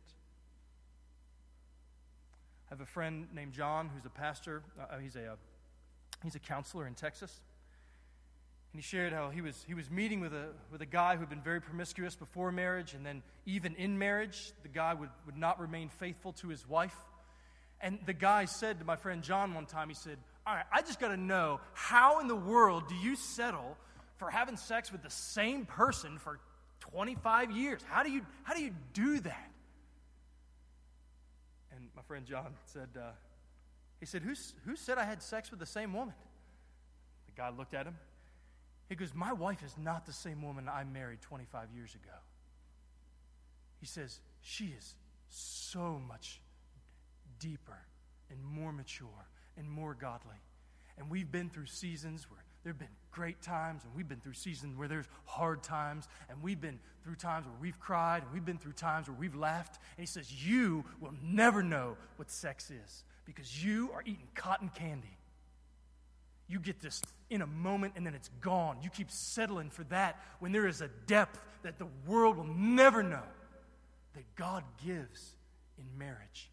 I 2.70 2.74
have 2.74 2.80
a 2.80 2.86
friend 2.86 3.28
named 3.34 3.52
John 3.52 3.88
who's 3.94 4.04
a 4.04 4.10
pastor. 4.10 4.62
Uh, 4.78 4.98
he's, 4.98 5.16
a, 5.16 5.32
uh, 5.32 5.36
he's 6.22 6.34
a 6.34 6.40
counselor 6.40 6.86
in 6.86 6.94
Texas. 6.94 7.40
And 8.72 8.82
he 8.82 8.86
shared 8.86 9.12
how 9.12 9.30
he 9.30 9.40
was, 9.40 9.64
he 9.66 9.74
was 9.74 9.90
meeting 9.90 10.20
with 10.20 10.34
a, 10.34 10.48
with 10.70 10.82
a 10.82 10.86
guy 10.86 11.14
who 11.14 11.20
had 11.20 11.30
been 11.30 11.40
very 11.40 11.60
promiscuous 11.60 12.14
before 12.14 12.52
marriage, 12.52 12.94
and 12.94 13.04
then 13.04 13.22
even 13.46 13.74
in 13.76 13.98
marriage, 13.98 14.52
the 14.62 14.68
guy 14.68 14.92
would, 14.92 15.08
would 15.24 15.36
not 15.36 15.58
remain 15.58 15.88
faithful 15.88 16.32
to 16.34 16.48
his 16.48 16.68
wife. 16.68 16.94
And 17.80 17.98
the 18.04 18.12
guy 18.12 18.44
said 18.44 18.78
to 18.80 18.84
my 18.84 18.96
friend 18.96 19.22
John 19.22 19.54
one 19.54 19.66
time, 19.66 19.88
he 19.88 19.94
said, 19.94 20.18
All 20.46 20.54
right, 20.54 20.66
I 20.72 20.82
just 20.82 21.00
got 21.00 21.08
to 21.08 21.16
know 21.16 21.60
how 21.72 22.20
in 22.20 22.28
the 22.28 22.36
world 22.36 22.88
do 22.88 22.94
you 22.94 23.16
settle 23.16 23.76
for 24.16 24.30
having 24.30 24.56
sex 24.56 24.92
with 24.92 25.02
the 25.02 25.10
same 25.10 25.64
person 25.64 26.18
for 26.18 26.40
25 26.80 27.52
years? 27.52 27.80
How 27.88 28.02
do 28.02 28.10
you, 28.10 28.22
how 28.42 28.54
do, 28.54 28.62
you 28.62 28.72
do 28.92 29.20
that? 29.20 29.50
And 31.74 31.88
my 31.94 32.02
friend 32.02 32.26
John 32.26 32.54
said, 32.66 32.88
uh, 32.96 33.10
He 34.00 34.06
said, 34.06 34.22
who, 34.22 34.34
who 34.64 34.76
said 34.76 34.98
I 34.98 35.04
had 35.04 35.22
sex 35.22 35.50
with 35.50 35.60
the 35.60 35.66
same 35.66 35.94
woman? 35.94 36.14
The 37.26 37.32
guy 37.40 37.50
looked 37.50 37.74
at 37.74 37.86
him. 37.86 37.96
He 38.88 38.94
goes, 38.94 39.14
My 39.14 39.32
wife 39.32 39.62
is 39.62 39.74
not 39.78 40.06
the 40.06 40.12
same 40.12 40.42
woman 40.42 40.68
I 40.68 40.84
married 40.84 41.20
25 41.22 41.68
years 41.74 41.94
ago. 41.94 42.16
He 43.80 43.86
says, 43.86 44.20
She 44.40 44.74
is 44.76 44.94
so 45.28 46.00
much 46.06 46.40
deeper 47.38 47.78
and 48.30 48.42
more 48.42 48.72
mature 48.72 49.28
and 49.56 49.70
more 49.70 49.94
godly. 49.94 50.36
And 50.96 51.10
we've 51.10 51.30
been 51.30 51.48
through 51.48 51.66
seasons 51.66 52.26
where 52.30 52.42
there 52.64 52.72
have 52.72 52.78
been 52.78 52.88
great 53.12 53.40
times, 53.40 53.84
and 53.84 53.94
we've 53.94 54.08
been 54.08 54.20
through 54.20 54.32
seasons 54.32 54.76
where 54.76 54.88
there's 54.88 55.08
hard 55.24 55.62
times, 55.62 56.08
and 56.28 56.42
we've 56.42 56.60
been 56.60 56.80
through 57.04 57.14
times 57.14 57.46
where 57.46 57.54
we've 57.60 57.78
cried, 57.78 58.22
and 58.22 58.32
we've 58.32 58.44
been 58.44 58.58
through 58.58 58.72
times 58.72 59.08
where 59.08 59.16
we've 59.16 59.36
laughed. 59.36 59.78
And 59.96 60.02
he 60.02 60.06
says, 60.06 60.44
You 60.44 60.84
will 61.00 61.14
never 61.22 61.62
know 61.62 61.96
what 62.16 62.30
sex 62.30 62.70
is 62.70 63.04
because 63.24 63.64
you 63.64 63.90
are 63.92 64.02
eating 64.02 64.28
cotton 64.34 64.70
candy. 64.74 65.17
You 66.48 66.58
get 66.58 66.80
this 66.80 67.02
in 67.28 67.42
a 67.42 67.46
moment 67.46 67.94
and 67.96 68.06
then 68.06 68.14
it's 68.14 68.30
gone. 68.40 68.78
You 68.82 68.90
keep 68.90 69.10
settling 69.10 69.70
for 69.70 69.84
that 69.84 70.18
when 70.40 70.52
there 70.52 70.66
is 70.66 70.80
a 70.80 70.88
depth 71.06 71.38
that 71.62 71.78
the 71.78 71.86
world 72.06 72.36
will 72.36 72.44
never 72.44 73.02
know 73.02 73.22
that 74.14 74.24
God 74.34 74.64
gives 74.84 75.34
in 75.78 75.84
marriage. 75.98 76.50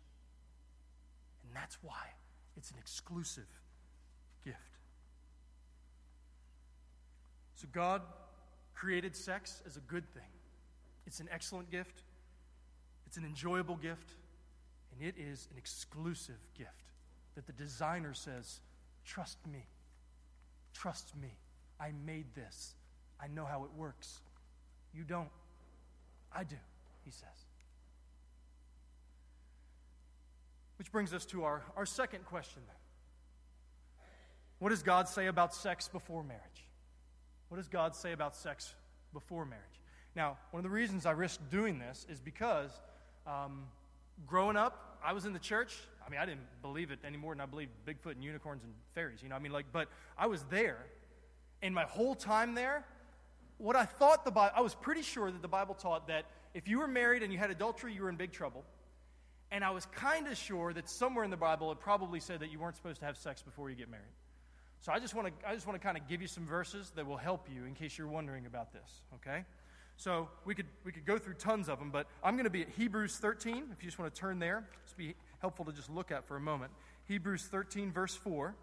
And 1.43 1.55
that's 1.55 1.77
why 1.81 2.13
it's 2.58 2.71
an 2.71 2.77
exclusive 2.79 3.47
gift. 4.43 4.60
So, 7.55 7.67
God 7.71 8.01
created 8.73 9.15
sex 9.15 9.63
as 9.65 9.77
a 9.77 9.79
good 9.81 10.08
thing. 10.13 10.23
It's 11.08 11.21
an 11.21 11.29
excellent 11.31 11.71
gift, 11.71 12.03
it's 13.05 13.15
an 13.15 13.23
enjoyable 13.23 13.75
gift, 13.75 14.12
and 14.91 15.08
it 15.08 15.15
is 15.17 15.47
an 15.51 15.58
exclusive 15.58 16.39
gift 16.58 16.69
that 17.36 17.47
the 17.47 17.53
designer 17.53 18.13
says, 18.13 18.60
Trust 19.05 19.38
me. 19.47 19.65
Trust 20.76 21.16
me. 21.20 21.30
I 21.80 21.92
made 22.06 22.36
this. 22.36 22.76
I 23.20 23.28
know 23.28 23.46
how 23.46 23.64
it 23.64 23.72
works. 23.76 24.20
You 24.94 25.04
don't. 25.04 25.30
I 26.34 26.44
do, 26.44 26.58
he 27.04 27.12
says. 27.12 27.46
Which 30.78 30.92
brings 30.92 31.14
us 31.14 31.26
to 31.28 31.46
our, 31.46 31.64
our 31.78 31.86
second 31.86 32.26
question 32.26 32.62
then. 32.68 32.76
What 34.60 34.70
does 34.70 34.84
God 34.84 35.08
say 35.08 35.28
about 35.28 35.56
sex 35.56 35.88
before 35.88 36.24
marriage? 36.24 36.42
What 37.50 37.58
does 37.58 37.68
God 37.68 37.96
say 37.96 38.12
about 38.12 38.36
sex 38.36 38.74
before 39.14 39.46
marriage? 39.46 39.64
Now, 40.16 40.38
one 40.52 40.60
of 40.60 40.64
the 40.64 40.70
reasons 40.70 41.06
I 41.06 41.12
risk 41.12 41.40
doing 41.50 41.80
this 41.80 42.06
is 42.10 42.20
because 42.20 42.72
um, 43.28 43.64
growing 44.28 44.58
up, 44.58 45.00
I 45.04 45.14
was 45.14 45.26
in 45.26 45.34
the 45.34 45.40
church. 45.40 45.78
I 46.06 46.10
mean, 46.10 46.20
I 46.20 46.26
didn't 46.26 46.62
believe 46.62 46.91
it 46.91 47.00
any 47.04 47.18
more 47.18 47.34
than 47.34 47.41
I 47.41 47.46
believed 47.46 47.72
Bigfoot 47.86 48.12
and 48.12 48.24
unicorns 48.24 48.63
and 48.63 48.74
fairies. 48.94 49.24
You 49.24 49.30
know, 49.30 49.36
I 49.36 49.39
mean, 49.39 49.52
like, 49.52 49.65
but 49.72 49.89
I 50.18 50.28
was 50.28 50.44
there, 50.50 50.86
and 51.62 51.74
my 51.74 51.84
whole 51.84 52.15
time 52.15 52.54
there, 52.54 52.86
what 53.58 53.76
I 53.76 53.86
thought 53.86 54.26
the 54.26 54.32
Bible, 54.32 54.54
I 54.56 54.62
was 54.62 54.76
pretty 54.76 55.02
sure 55.02 55.32
that 55.32 55.41
the 55.41 55.48
Bible 55.48 55.76
taught 55.76 56.08
that 56.08 56.26
if 56.54 56.68
you 56.68 56.80
were 56.80 56.88
married 56.88 57.24
and 57.24 57.32
you 57.32 57.39
had 57.39 57.52
adultery, 57.52 57.94
you 57.94 58.04
were 58.04 58.10
in 58.10 58.15
big 58.15 58.32
trouble. 58.32 58.63
And 59.52 59.63
I 59.63 59.72
was 59.72 59.86
kind 59.88 60.28
of 60.28 60.38
sure 60.38 60.74
that 60.74 60.89
somewhere 60.89 61.24
in 61.24 61.32
the 61.32 61.38
Bible 61.38 61.72
it 61.72 61.80
probably 61.80 62.20
said 62.20 62.39
that 62.41 62.52
you 62.52 62.60
weren't 62.60 62.76
supposed 62.76 63.00
to 63.00 63.06
have 63.06 63.18
sex 63.18 63.41
before 63.41 63.70
you 63.70 63.76
get 63.76 63.89
married. 63.89 64.04
So 64.82 64.91
I 64.91 65.00
just 65.00 65.15
want 65.15 65.28
to 65.28 65.50
I 65.50 65.54
just 65.54 65.65
want 65.65 65.80
to 65.80 65.84
kind 65.86 65.98
of 65.98 66.08
give 66.08 66.22
you 66.22 66.28
some 66.28 66.46
verses 66.46 66.91
that 66.96 67.08
will 67.08 67.18
help 67.18 67.48
you 67.54 67.65
in 67.65 67.74
case 67.74 67.98
you're 67.98 68.08
wondering 68.08 68.46
about 68.46 68.74
this, 68.74 69.02
okay? 69.15 69.46
So 69.98 70.30
we 70.44 70.56
could 70.56 70.68
we 70.84 70.91
could 70.91 71.06
go 71.06 71.18
through 71.18 71.36
tons 71.36 71.70
of 71.70 71.80
them, 71.80 71.89
but 71.89 72.08
I'm 72.24 72.36
going 72.36 72.46
to 72.46 72.50
be 72.50 72.62
at 72.62 72.70
Hebrews 72.70 73.18
13 73.18 73.68
if 73.72 73.82
you 73.82 73.88
just 73.88 73.98
want 73.98 74.13
to 74.13 74.20
turn 74.20 74.39
there. 74.39 74.68
It's 74.84 74.94
be 74.94 75.15
helpful 75.41 75.65
to 75.65 75.71
just 75.71 75.89
look 75.89 76.12
at 76.12 76.28
for 76.28 76.36
a 76.36 76.41
moment. 76.41 76.71
Hebrews 77.08 77.43
13 77.43 77.91
verse 77.91 78.15
4. 78.15 78.56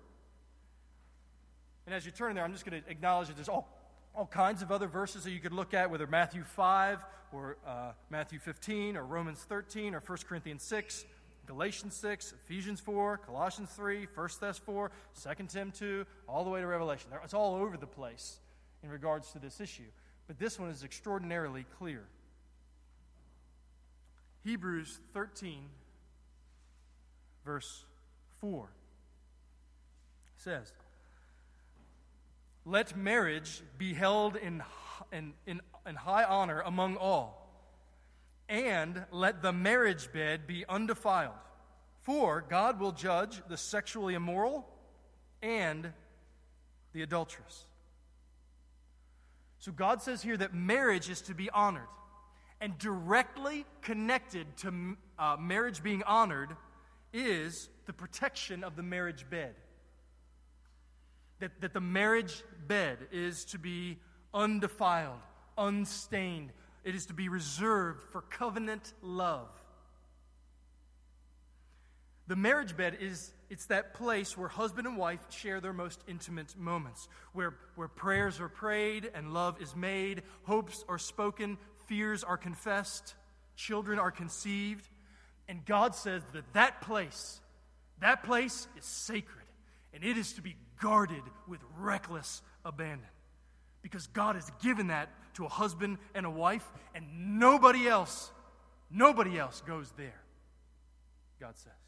And 1.86 1.94
as 1.94 2.06
you 2.06 2.12
turn 2.12 2.34
there, 2.34 2.44
I'm 2.44 2.52
just 2.52 2.64
going 2.64 2.80
to 2.80 2.90
acknowledge 2.90 3.28
that 3.28 3.36
there's 3.36 3.48
all 3.48 3.68
all 4.14 4.26
kinds 4.26 4.62
of 4.62 4.70
other 4.70 4.86
verses 4.86 5.24
that 5.24 5.30
you 5.30 5.40
could 5.40 5.52
look 5.52 5.74
at, 5.74 5.90
whether 5.90 6.06
Matthew 6.06 6.44
5 6.44 7.04
or 7.32 7.56
uh, 7.66 7.92
Matthew 8.10 8.38
15 8.38 8.96
or 8.96 9.04
Romans 9.04 9.40
13 9.48 9.94
or 9.94 10.00
1 10.00 10.18
Corinthians 10.28 10.62
6, 10.62 11.04
Galatians 11.46 11.96
6, 11.96 12.34
Ephesians 12.44 12.80
4, 12.80 13.18
Colossians 13.18 13.70
3, 13.70 14.06
1 14.14 14.28
Thess 14.28 14.58
4, 14.58 14.90
2 15.22 15.44
Tim 15.48 15.72
2, 15.72 16.06
all 16.28 16.44
the 16.44 16.50
way 16.50 16.60
to 16.60 16.66
Revelation. 16.66 17.10
It's 17.24 17.34
all 17.34 17.56
over 17.56 17.76
the 17.76 17.86
place 17.86 18.38
in 18.82 18.90
regards 18.90 19.32
to 19.32 19.38
this 19.38 19.60
issue. 19.60 19.88
But 20.26 20.38
this 20.38 20.58
one 20.58 20.70
is 20.70 20.84
extraordinarily 20.84 21.64
clear. 21.78 22.04
Hebrews 24.44 25.00
13, 25.14 25.62
verse 27.44 27.84
4 28.40 28.68
says, 30.36 30.72
let 32.64 32.96
marriage 32.96 33.62
be 33.76 33.92
held 33.92 34.36
in, 34.36 34.62
in, 35.12 35.32
in, 35.46 35.60
in 35.86 35.96
high 35.96 36.24
honor 36.24 36.60
among 36.60 36.96
all, 36.96 37.38
and 38.48 39.04
let 39.10 39.42
the 39.42 39.52
marriage 39.52 40.12
bed 40.12 40.46
be 40.46 40.64
undefiled. 40.68 41.34
For 42.02 42.44
God 42.48 42.80
will 42.80 42.92
judge 42.92 43.40
the 43.48 43.56
sexually 43.56 44.14
immoral 44.14 44.68
and 45.40 45.92
the 46.92 47.02
adulteress. 47.02 47.64
So 49.58 49.70
God 49.70 50.02
says 50.02 50.22
here 50.22 50.36
that 50.36 50.54
marriage 50.54 51.08
is 51.08 51.20
to 51.22 51.34
be 51.34 51.48
honored. 51.50 51.86
And 52.60 52.78
directly 52.78 53.64
connected 53.80 54.56
to 54.58 54.96
uh, 55.18 55.36
marriage 55.38 55.82
being 55.82 56.04
honored 56.04 56.50
is 57.12 57.68
the 57.86 57.92
protection 57.92 58.64
of 58.64 58.76
the 58.76 58.82
marriage 58.82 59.28
bed 59.28 59.54
that, 61.42 61.60
that 61.60 61.74
the 61.74 61.80
marriage 61.80 62.44
bed 62.68 62.98
is 63.10 63.44
to 63.46 63.58
be 63.58 63.98
undefiled, 64.32 65.18
unstained. 65.58 66.52
It 66.84 66.94
is 66.94 67.06
to 67.06 67.14
be 67.14 67.28
reserved 67.28 68.04
for 68.12 68.22
covenant 68.22 68.92
love. 69.02 69.48
The 72.28 72.36
marriage 72.36 72.76
bed 72.76 72.98
is 73.00 73.32
it's 73.50 73.66
that 73.66 73.92
place 73.92 74.38
where 74.38 74.48
husband 74.48 74.86
and 74.86 74.96
wife 74.96 75.18
share 75.30 75.60
their 75.60 75.72
most 75.72 76.00
intimate 76.06 76.56
moments, 76.56 77.08
where, 77.32 77.56
where 77.74 77.88
prayers 77.88 78.40
are 78.40 78.48
prayed 78.48 79.10
and 79.12 79.34
love 79.34 79.60
is 79.60 79.74
made, 79.74 80.22
hopes 80.44 80.84
are 80.88 80.98
spoken, 80.98 81.58
fears 81.86 82.22
are 82.22 82.36
confessed, 82.36 83.16
children 83.56 83.98
are 83.98 84.12
conceived. 84.12 84.88
And 85.48 85.64
God 85.64 85.94
says 85.94 86.22
that 86.32 86.44
that 86.52 86.80
place, 86.80 87.40
that 88.00 88.22
place 88.22 88.66
is 88.78 88.84
sacred, 88.84 89.44
and 89.92 90.04
it 90.04 90.16
is 90.16 90.32
to 90.34 90.42
be 90.42 90.56
guarded 90.80 91.22
with 91.46 91.60
reckless 91.78 92.42
abandon. 92.64 93.08
Because 93.82 94.06
God 94.08 94.36
has 94.36 94.50
given 94.62 94.88
that 94.88 95.08
to 95.34 95.44
a 95.44 95.48
husband 95.48 95.98
and 96.14 96.24
a 96.24 96.30
wife, 96.30 96.66
and 96.94 97.38
nobody 97.38 97.88
else, 97.88 98.30
nobody 98.90 99.38
else 99.38 99.62
goes 99.66 99.92
there. 99.96 100.20
God 101.40 101.56
says. 101.56 101.81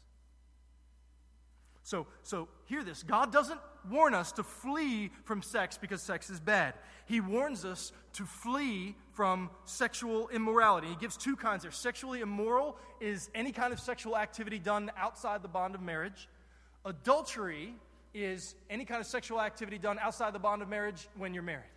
So, 1.85 2.07
so 2.23 2.47
hear 2.65 2.83
this. 2.83 3.03
God 3.03 3.31
doesn't 3.31 3.59
warn 3.91 4.15
us 4.15 4.31
to 4.33 4.43
flee 4.43 5.11
from 5.23 5.43
sex 5.43 5.77
because 5.77 6.01
sex 6.01 6.31
is 6.31 6.39
bad. 6.39 6.73
He 7.05 7.21
warns 7.21 7.63
us 7.63 7.91
to 8.13 8.25
flee 8.25 8.95
from 9.11 9.51
sexual 9.65 10.27
immorality. 10.29 10.87
He 10.87 10.95
gives 10.95 11.15
two 11.15 11.35
kinds 11.35 11.61
there. 11.61 11.71
Sexually 11.71 12.21
immoral 12.21 12.75
is 12.99 13.29
any 13.35 13.51
kind 13.51 13.71
of 13.71 13.79
sexual 13.79 14.17
activity 14.17 14.57
done 14.57 14.91
outside 14.97 15.43
the 15.43 15.47
bond 15.47 15.75
of 15.75 15.81
marriage. 15.83 16.27
Adultery 16.85 17.75
is 18.15 18.55
any 18.67 18.83
kind 18.83 18.99
of 18.99 19.05
sexual 19.05 19.39
activity 19.39 19.77
done 19.77 19.99
outside 19.99 20.33
the 20.33 20.39
bond 20.39 20.63
of 20.63 20.67
marriage 20.67 21.07
when 21.15 21.35
you're 21.35 21.43
married. 21.43 21.69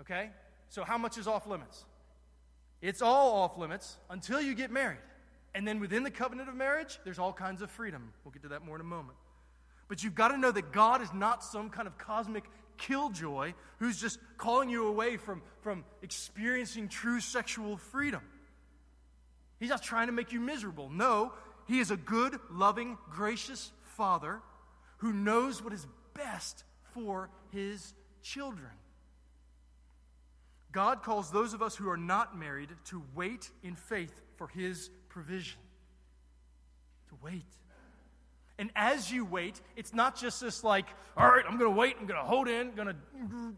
Okay? 0.00 0.30
So, 0.70 0.82
how 0.82 0.98
much 0.98 1.18
is 1.18 1.28
off 1.28 1.46
limits? 1.46 1.84
It's 2.82 3.00
all 3.00 3.42
off 3.42 3.58
limits 3.58 3.96
until 4.10 4.40
you 4.40 4.56
get 4.56 4.72
married. 4.72 4.98
And 5.56 5.66
then 5.66 5.80
within 5.80 6.02
the 6.02 6.10
covenant 6.10 6.50
of 6.50 6.54
marriage, 6.54 6.98
there's 7.02 7.18
all 7.18 7.32
kinds 7.32 7.62
of 7.62 7.70
freedom. 7.70 8.12
We'll 8.22 8.32
get 8.32 8.42
to 8.42 8.48
that 8.48 8.62
more 8.62 8.74
in 8.74 8.82
a 8.82 8.84
moment. 8.84 9.16
But 9.88 10.04
you've 10.04 10.14
got 10.14 10.28
to 10.28 10.36
know 10.36 10.52
that 10.52 10.70
God 10.70 11.00
is 11.00 11.08
not 11.14 11.42
some 11.42 11.70
kind 11.70 11.88
of 11.88 11.96
cosmic 11.96 12.44
killjoy 12.76 13.54
who's 13.78 13.98
just 13.98 14.18
calling 14.36 14.68
you 14.68 14.86
away 14.86 15.16
from, 15.16 15.40
from 15.62 15.84
experiencing 16.02 16.88
true 16.88 17.20
sexual 17.20 17.78
freedom. 17.78 18.20
He's 19.58 19.70
not 19.70 19.82
trying 19.82 20.08
to 20.08 20.12
make 20.12 20.30
you 20.30 20.40
miserable. 20.40 20.90
No, 20.90 21.32
He 21.66 21.78
is 21.78 21.90
a 21.90 21.96
good, 21.96 22.38
loving, 22.50 22.98
gracious 23.10 23.72
Father 23.96 24.42
who 24.98 25.14
knows 25.14 25.64
what 25.64 25.72
is 25.72 25.86
best 26.12 26.64
for 26.92 27.30
his 27.50 27.94
children. 28.22 28.70
God 30.72 31.02
calls 31.02 31.30
those 31.30 31.54
of 31.54 31.62
us 31.62 31.74
who 31.74 31.88
are 31.88 31.96
not 31.96 32.38
married 32.38 32.68
to 32.86 33.02
wait 33.14 33.50
in 33.62 33.74
faith 33.74 34.20
for 34.36 34.48
his 34.48 34.90
provision. 35.16 35.58
To 37.08 37.14
wait. 37.24 37.46
And 38.58 38.70
as 38.76 39.10
you 39.10 39.24
wait, 39.24 39.58
it's 39.74 39.94
not 39.94 40.14
just 40.14 40.42
this 40.42 40.62
like, 40.62 40.84
all 41.16 41.26
right, 41.26 41.42
I'm 41.48 41.56
going 41.56 41.70
to 41.70 41.74
wait, 41.74 41.96
I'm 41.98 42.06
going 42.06 42.20
to 42.20 42.26
hold 42.26 42.48
in, 42.48 42.72
going 42.72 42.88
to, 42.88 42.96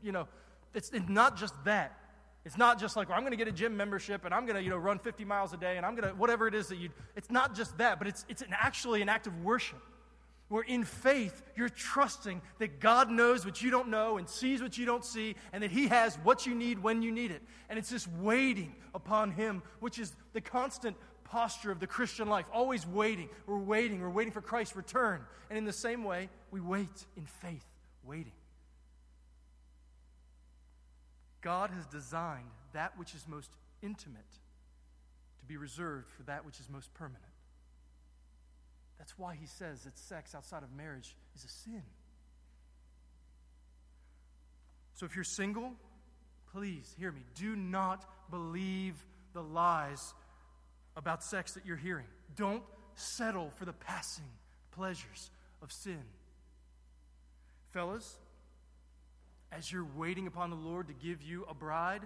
you 0.00 0.12
know, 0.12 0.28
it's, 0.72 0.90
it's 0.90 1.08
not 1.08 1.36
just 1.36 1.54
that. 1.64 1.98
It's 2.44 2.56
not 2.56 2.78
just 2.78 2.96
like, 2.96 3.08
well, 3.08 3.16
I'm 3.16 3.24
going 3.24 3.32
to 3.32 3.36
get 3.36 3.48
a 3.48 3.52
gym 3.52 3.76
membership 3.76 4.24
and 4.24 4.32
I'm 4.32 4.46
going 4.46 4.54
to, 4.54 4.62
you 4.62 4.70
know, 4.70 4.76
run 4.76 5.00
50 5.00 5.24
miles 5.24 5.52
a 5.52 5.56
day 5.56 5.76
and 5.76 5.84
I'm 5.84 5.96
going 5.96 6.08
to, 6.08 6.14
whatever 6.14 6.46
it 6.46 6.54
is 6.54 6.68
that 6.68 6.76
you, 6.76 6.90
it's 7.16 7.28
not 7.28 7.56
just 7.56 7.76
that, 7.78 7.98
but 7.98 8.06
it's, 8.06 8.24
it's 8.28 8.42
an, 8.42 8.50
actually 8.52 9.02
an 9.02 9.08
act 9.08 9.26
of 9.26 9.42
worship 9.42 9.82
where 10.48 10.62
in 10.62 10.82
faith 10.84 11.42
you're 11.56 11.68
trusting 11.68 12.40
that 12.58 12.80
God 12.80 13.10
knows 13.10 13.44
what 13.44 13.62
you 13.62 13.70
don't 13.70 13.88
know 13.88 14.16
and 14.18 14.28
sees 14.28 14.62
what 14.62 14.78
you 14.78 14.86
don't 14.86 15.04
see, 15.04 15.36
and 15.52 15.62
that 15.62 15.70
He 15.70 15.88
has 15.88 16.16
what 16.22 16.46
you 16.46 16.54
need 16.54 16.78
when 16.78 17.02
you 17.02 17.12
need 17.12 17.30
it. 17.30 17.42
And 17.68 17.78
it's 17.78 17.90
this 17.90 18.06
waiting 18.06 18.74
upon 18.94 19.30
Him, 19.32 19.62
which 19.80 19.98
is 19.98 20.14
the 20.32 20.40
constant 20.40 20.96
posture 21.30 21.70
of 21.70 21.80
the 21.80 21.86
Christian 21.86 22.28
life, 22.28 22.46
always 22.52 22.86
waiting. 22.86 23.28
We're 23.46 23.58
waiting. 23.58 24.00
We're 24.00 24.10
waiting 24.10 24.32
for 24.32 24.40
Christ's 24.40 24.76
return. 24.76 25.24
And 25.48 25.58
in 25.58 25.64
the 25.64 25.72
same 25.72 26.04
way, 26.04 26.28
we 26.50 26.60
wait 26.60 27.06
in 27.16 27.26
faith, 27.26 27.64
waiting. 28.04 28.32
God 31.40 31.70
has 31.70 31.86
designed 31.86 32.50
that 32.72 32.98
which 32.98 33.14
is 33.14 33.26
most 33.28 33.50
intimate 33.82 34.30
to 35.40 35.46
be 35.46 35.56
reserved 35.56 36.10
for 36.10 36.24
that 36.24 36.44
which 36.44 36.58
is 36.60 36.68
most 36.68 36.92
permanent. 36.94 37.22
That's 38.98 39.16
why 39.16 39.36
he 39.40 39.46
says 39.46 39.84
that 39.84 39.96
sex 39.96 40.34
outside 40.34 40.62
of 40.62 40.72
marriage 40.72 41.14
is 41.36 41.44
a 41.44 41.48
sin. 41.48 41.82
So 44.94 45.06
if 45.06 45.14
you're 45.14 45.24
single, 45.24 45.72
please 46.52 46.92
hear 46.98 47.12
me. 47.12 47.20
Do 47.36 47.54
not 47.54 48.04
believe 48.30 48.94
the 49.32 49.42
lies 49.42 50.12
about 50.98 51.22
sex 51.22 51.52
that 51.52 51.64
you're 51.64 51.76
hearing. 51.76 52.06
Don't 52.36 52.62
settle 52.94 53.50
for 53.56 53.64
the 53.64 53.72
passing 53.72 54.28
pleasures 54.72 55.30
of 55.62 55.72
sin. 55.72 56.02
Fellas, 57.70 58.18
as 59.52 59.72
you're 59.72 59.86
waiting 59.96 60.26
upon 60.26 60.50
the 60.50 60.56
Lord 60.56 60.88
to 60.88 60.94
give 60.94 61.22
you 61.22 61.46
a 61.48 61.54
bride, 61.54 62.02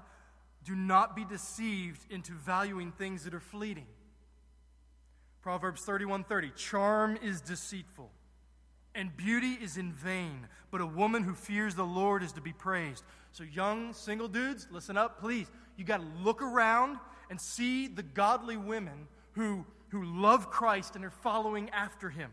do 0.65 0.77
not 0.77 1.17
be 1.17 1.25
deceived 1.25 2.01
into 2.13 2.33
valuing 2.33 2.93
things 2.93 3.25
that 3.25 3.35
are 3.35 3.41
fleeting. 3.41 3.87
Proverbs 5.41 5.85
31:30 5.85 6.55
Charm 6.55 7.19
is 7.23 7.41
deceitful 7.41 8.11
and 8.95 9.17
beauty 9.17 9.59
is 9.61 9.79
in 9.79 9.93
vain, 9.93 10.47
but 10.71 10.83
a 10.83 10.87
woman 10.87 11.23
who 11.23 11.35
fears 11.35 11.75
the 11.75 11.85
Lord 11.85 12.23
is 12.23 12.33
to 12.33 12.43
be 12.43 12.53
praised. 12.53 13.03
So 13.33 13.43
young 13.43 13.95
single 13.95 14.29
dudes, 14.29 14.69
listen 14.71 14.97
up 14.97 15.19
please. 15.19 15.51
You 15.77 15.85
got 15.85 16.01
to 16.01 16.23
look 16.23 16.43
around 16.43 16.99
and 17.33 17.41
see 17.41 17.89
the 17.89 18.03
godly 18.03 18.59
women 18.59 19.09
who 19.33 19.65
who 19.89 20.05
love 20.05 20.51
Christ 20.51 20.97
and 20.97 21.05
are 21.05 21.11
following 21.11 21.71
after 21.71 22.11
him. 22.11 22.31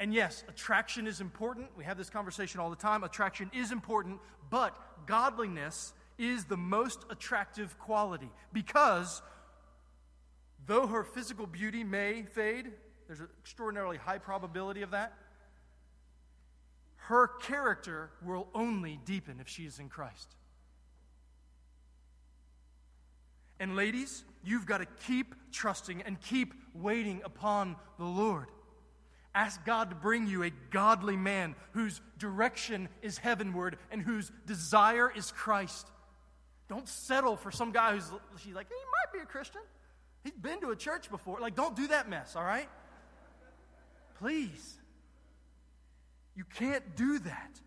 And 0.00 0.12
yes, 0.12 0.42
attraction 0.48 1.06
is 1.06 1.20
important. 1.20 1.68
We 1.76 1.84
have 1.84 1.96
this 1.96 2.10
conversation 2.10 2.58
all 2.58 2.68
the 2.68 2.74
time. 2.74 3.04
Attraction 3.04 3.48
is 3.54 3.70
important, 3.70 4.18
but 4.50 4.76
godliness 5.06 5.92
is 6.18 6.46
the 6.46 6.56
most 6.56 7.04
attractive 7.10 7.78
quality 7.78 8.28
because 8.52 9.22
though 10.66 10.88
her 10.88 11.04
physical 11.04 11.46
beauty 11.46 11.84
may 11.84 12.24
fade, 12.24 12.72
there's 13.06 13.20
an 13.20 13.28
extraordinarily 13.40 13.98
high 13.98 14.18
probability 14.18 14.82
of 14.82 14.90
that. 14.90 15.14
Her 16.96 17.28
character 17.28 18.10
will 18.20 18.48
only 18.52 18.98
deepen 19.04 19.38
if 19.40 19.48
she 19.48 19.64
is 19.64 19.78
in 19.78 19.88
Christ. 19.88 20.34
And 23.60 23.76
ladies, 23.76 24.24
you've 24.44 24.66
got 24.66 24.78
to 24.78 24.86
keep 25.06 25.34
trusting 25.52 26.02
and 26.02 26.20
keep 26.20 26.54
waiting 26.74 27.22
upon 27.24 27.76
the 27.98 28.04
Lord. 28.04 28.46
Ask 29.34 29.64
God 29.64 29.90
to 29.90 29.96
bring 29.96 30.26
you 30.28 30.44
a 30.44 30.50
godly 30.70 31.16
man 31.16 31.56
whose 31.72 32.00
direction 32.18 32.88
is 33.02 33.18
heavenward 33.18 33.78
and 33.90 34.00
whose 34.00 34.30
desire 34.46 35.10
is 35.14 35.32
Christ. 35.32 35.88
Don't 36.68 36.88
settle 36.88 37.36
for 37.36 37.50
some 37.50 37.72
guy 37.72 37.92
who's 37.92 38.10
she's 38.42 38.54
like, 38.54 38.68
he 38.68 38.74
might 38.74 39.12
be 39.12 39.22
a 39.22 39.26
Christian. 39.26 39.60
He's 40.22 40.32
been 40.32 40.60
to 40.60 40.70
a 40.70 40.76
church 40.76 41.10
before. 41.10 41.40
Like, 41.40 41.54
don't 41.54 41.76
do 41.76 41.88
that 41.88 42.08
mess, 42.08 42.36
all 42.36 42.44
right? 42.44 42.68
Please. 44.18 44.78
You 46.36 46.44
can't 46.44 46.96
do 46.96 47.18
that. 47.20 47.60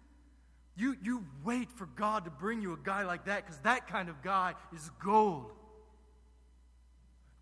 You, 0.76 0.96
you 1.02 1.26
wait 1.44 1.70
for 1.72 1.86
God 1.86 2.26
to 2.26 2.32
bring 2.32 2.62
you 2.62 2.74
a 2.74 2.78
guy 2.78 3.04
like 3.04 3.26
that 3.26 3.46
because 3.46 3.60
that 3.60 3.88
kind 3.88 4.10
of 4.10 4.22
guy 4.22 4.54
is 4.74 4.90
gold. 5.04 5.52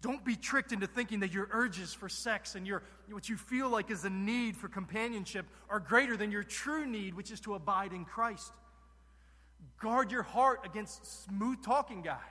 Don't 0.06 0.24
be 0.24 0.36
tricked 0.36 0.72
into 0.72 0.86
thinking 0.86 1.22
that 1.22 1.32
your 1.32 1.50
urges 1.52 1.92
for 1.92 2.08
sex 2.10 2.54
and 2.54 2.68
your, 2.68 2.84
what 3.10 3.28
you 3.28 3.38
feel 3.38 3.70
like 3.70 3.90
is 3.90 4.06
a 4.06 4.10
need 4.12 4.56
for 4.56 4.68
companionship 4.68 5.48
are 5.68 5.80
greater 5.80 6.16
than 6.16 6.32
your 6.32 6.44
true 6.44 6.86
need, 6.86 7.16
which 7.16 7.32
is 7.32 7.40
to 7.40 7.56
abide 7.56 7.92
in 7.92 8.06
Christ. 8.06 8.52
Guard 9.82 10.12
your 10.12 10.22
heart 10.22 10.60
against 10.64 11.26
smooth 11.26 11.64
talking 11.64 12.04
guy. 12.04 12.22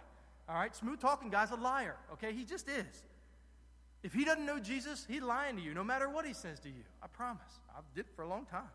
All 0.48 0.54
right, 0.54 0.72
smooth 0.76 1.00
talking 1.00 1.30
guy's 1.30 1.50
a 1.50 1.56
liar, 1.56 1.96
okay? 2.12 2.32
He 2.32 2.44
just 2.44 2.68
is. 2.68 3.02
If 4.04 4.12
he 4.12 4.24
doesn't 4.24 4.46
know 4.46 4.60
Jesus, 4.60 5.04
he's 5.10 5.22
lying 5.22 5.56
to 5.56 5.62
you 5.62 5.74
no 5.74 5.82
matter 5.82 6.08
what 6.08 6.24
he 6.24 6.32
says 6.32 6.60
to 6.60 6.68
you. 6.68 6.84
I 7.02 7.08
promise. 7.08 7.58
I've 7.76 7.92
did 7.92 8.04
for 8.14 8.22
a 8.22 8.28
long 8.28 8.46
time. 8.46 8.70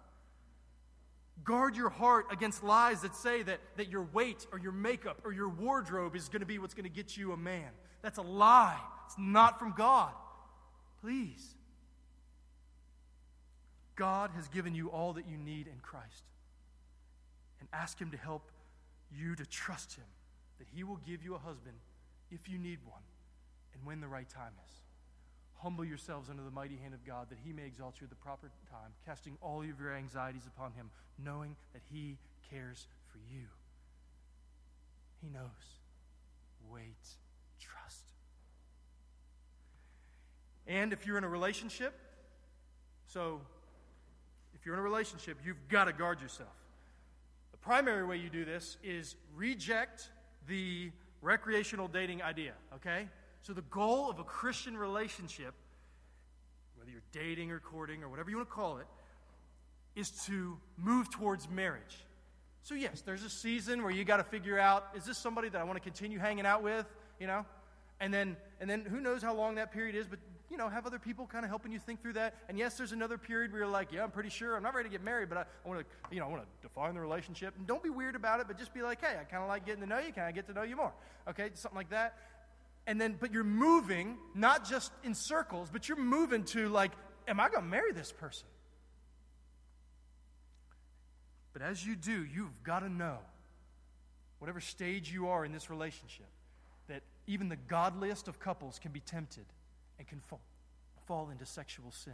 Guard 1.43 1.75
your 1.75 1.89
heart 1.89 2.25
against 2.31 2.63
lies 2.63 3.01
that 3.01 3.15
say 3.15 3.43
that, 3.43 3.59
that 3.77 3.89
your 3.89 4.03
weight 4.13 4.45
or 4.51 4.59
your 4.59 4.71
makeup 4.71 5.21
or 5.23 5.31
your 5.31 5.49
wardrobe 5.49 6.15
is 6.15 6.29
going 6.29 6.41
to 6.41 6.45
be 6.45 6.59
what's 6.59 6.73
going 6.73 6.83
to 6.83 6.89
get 6.89 7.15
you 7.15 7.31
a 7.31 7.37
man. 7.37 7.69
That's 8.01 8.17
a 8.17 8.23
lie. 8.23 8.79
It's 9.05 9.15
not 9.17 9.59
from 9.59 9.73
God. 9.75 10.11
Please. 11.01 11.55
God 13.95 14.31
has 14.35 14.47
given 14.47 14.73
you 14.73 14.89
all 14.89 15.13
that 15.13 15.27
you 15.27 15.37
need 15.37 15.67
in 15.67 15.79
Christ. 15.81 16.23
And 17.59 17.67
ask 17.73 17.99
Him 17.99 18.11
to 18.11 18.17
help 18.17 18.51
you 19.11 19.35
to 19.35 19.45
trust 19.45 19.95
Him, 19.95 20.05
that 20.59 20.67
He 20.73 20.83
will 20.83 20.99
give 21.05 21.23
you 21.23 21.35
a 21.35 21.39
husband 21.39 21.75
if 22.31 22.47
you 22.47 22.57
need 22.57 22.79
one 22.85 23.01
and 23.73 23.85
when 23.85 23.99
the 24.01 24.07
right 24.07 24.29
time 24.29 24.53
is. 24.67 24.75
Humble 25.61 25.83
yourselves 25.83 26.29
under 26.29 26.43
the 26.43 26.51
mighty 26.51 26.77
hand 26.77 26.93
of 26.93 27.05
God, 27.05 27.29
that 27.29 27.37
He 27.43 27.51
may 27.51 27.65
exalt 27.65 27.95
you 27.99 28.05
at 28.05 28.09
the 28.09 28.15
proper 28.15 28.49
time, 28.71 28.91
casting 29.05 29.37
all 29.41 29.61
of 29.61 29.79
your 29.79 29.93
anxieties 29.93 30.47
upon 30.47 30.71
Him, 30.71 30.89
knowing 31.23 31.55
that 31.73 31.81
He 31.91 32.17
cares 32.49 32.87
for 33.11 33.17
you. 33.17 33.45
He 35.21 35.29
knows. 35.29 35.43
Wait. 36.71 36.95
Trust. 37.59 38.05
And 40.65 40.93
if 40.93 41.05
you're 41.05 41.17
in 41.17 41.23
a 41.23 41.29
relationship, 41.29 41.93
so 43.07 43.41
if 44.53 44.65
you're 44.65 44.75
in 44.75 44.79
a 44.79 44.83
relationship, 44.83 45.39
you've 45.43 45.67
got 45.67 45.85
to 45.85 45.93
guard 45.93 46.21
yourself. 46.21 46.55
The 47.51 47.57
primary 47.57 48.05
way 48.05 48.17
you 48.17 48.29
do 48.29 48.45
this 48.45 48.77
is 48.83 49.15
reject 49.35 50.09
the 50.47 50.91
recreational 51.21 51.87
dating 51.87 52.21
idea, 52.21 52.53
okay? 52.75 53.09
So 53.41 53.53
the 53.53 53.61
goal 53.63 54.09
of 54.09 54.19
a 54.19 54.23
Christian 54.23 54.77
relationship, 54.77 55.53
whether 56.75 56.91
you're 56.91 57.01
dating 57.11 57.51
or 57.51 57.59
courting 57.59 58.03
or 58.03 58.09
whatever 58.09 58.29
you 58.29 58.37
want 58.37 58.49
to 58.49 58.55
call 58.55 58.77
it, 58.77 58.87
is 59.95 60.11
to 60.25 60.57
move 60.77 61.09
towards 61.09 61.49
marriage. 61.49 62.05
So 62.61 62.75
yes, 62.75 63.01
there's 63.01 63.23
a 63.23 63.29
season 63.29 63.81
where 63.83 63.91
you 63.91 64.03
got 64.03 64.17
to 64.17 64.23
figure 64.23 64.59
out 64.59 64.87
is 64.95 65.05
this 65.05 65.17
somebody 65.17 65.49
that 65.49 65.59
I 65.59 65.63
want 65.63 65.77
to 65.77 65.83
continue 65.83 66.19
hanging 66.19 66.45
out 66.45 66.61
with, 66.61 66.85
you 67.19 67.27
know? 67.27 67.45
And 67.99 68.13
then 68.13 68.37
and 68.61 68.69
then 68.69 68.81
who 68.81 68.99
knows 68.99 69.21
how 69.21 69.33
long 69.33 69.55
that 69.55 69.71
period 69.71 69.95
is, 69.95 70.07
but 70.07 70.19
you 70.49 70.57
know, 70.57 70.67
have 70.67 70.85
other 70.85 70.99
people 70.99 71.27
kind 71.27 71.45
of 71.45 71.49
helping 71.49 71.71
you 71.71 71.79
think 71.79 72.01
through 72.01 72.13
that. 72.13 72.35
And 72.49 72.57
yes, 72.57 72.75
there's 72.75 72.91
another 72.91 73.17
period 73.17 73.51
where 73.51 73.61
you're 73.61 73.69
like, 73.69 73.91
yeah, 73.91 74.03
I'm 74.03 74.11
pretty 74.11 74.29
sure 74.29 74.55
I'm 74.55 74.63
not 74.63 74.73
ready 74.73 74.89
to 74.89 74.91
get 74.91 75.03
married, 75.03 75.29
but 75.29 75.37
I, 75.37 75.41
I 75.41 75.69
want 75.69 75.79
to, 75.81 75.85
you 76.13 76.19
know, 76.19 76.25
I 76.25 76.29
want 76.29 76.41
to 76.41 76.67
define 76.67 76.95
the 76.95 77.01
relationship. 77.01 77.53
And 77.57 77.67
don't 77.67 77.83
be 77.83 77.89
weird 77.89 78.15
about 78.15 78.39
it, 78.39 78.47
but 78.47 78.57
just 78.57 78.73
be 78.73 78.81
like, 78.81 78.99
hey, 78.99 79.15
I 79.19 79.23
kind 79.25 79.43
of 79.43 79.49
like 79.49 79.65
getting 79.65 79.81
to 79.81 79.87
know 79.87 79.99
you. 79.99 80.11
Can 80.11 80.23
I 80.23 80.31
get 80.31 80.47
to 80.47 80.53
know 80.53 80.63
you 80.63 80.75
more? 80.75 80.91
Okay, 81.29 81.49
something 81.53 81.77
like 81.77 81.91
that. 81.91 82.17
And 82.89 82.99
then, 82.99 83.15
but 83.19 83.31
you're 83.31 83.43
moving 83.43 84.17
not 84.33 84.67
just 84.67 84.91
in 85.03 85.13
circles, 85.13 85.69
but 85.71 85.87
you're 85.87 85.95
moving 85.99 86.43
to 86.45 86.69
like, 86.69 86.91
am 87.27 87.39
I 87.39 87.47
going 87.47 87.63
to 87.63 87.69
marry 87.69 87.91
this 87.91 88.11
person? 88.11 88.47
But 91.53 91.61
as 91.61 91.85
you 91.85 91.95
do, 91.95 92.25
you've 92.25 92.63
got 92.63 92.79
to 92.79 92.89
know, 92.89 93.19
whatever 94.39 94.59
stage 94.59 95.11
you 95.11 95.27
are 95.27 95.45
in 95.45 95.51
this 95.51 95.69
relationship, 95.69 96.25
that 96.87 97.03
even 97.27 97.47
the 97.47 97.57
godliest 97.57 98.27
of 98.27 98.39
couples 98.39 98.79
can 98.79 98.91
be 98.91 99.01
tempted 99.01 99.45
and 99.99 100.07
can 100.07 100.19
fall, 100.21 100.41
fall 101.05 101.29
into 101.29 101.45
sexual 101.45 101.91
sin. 101.91 102.13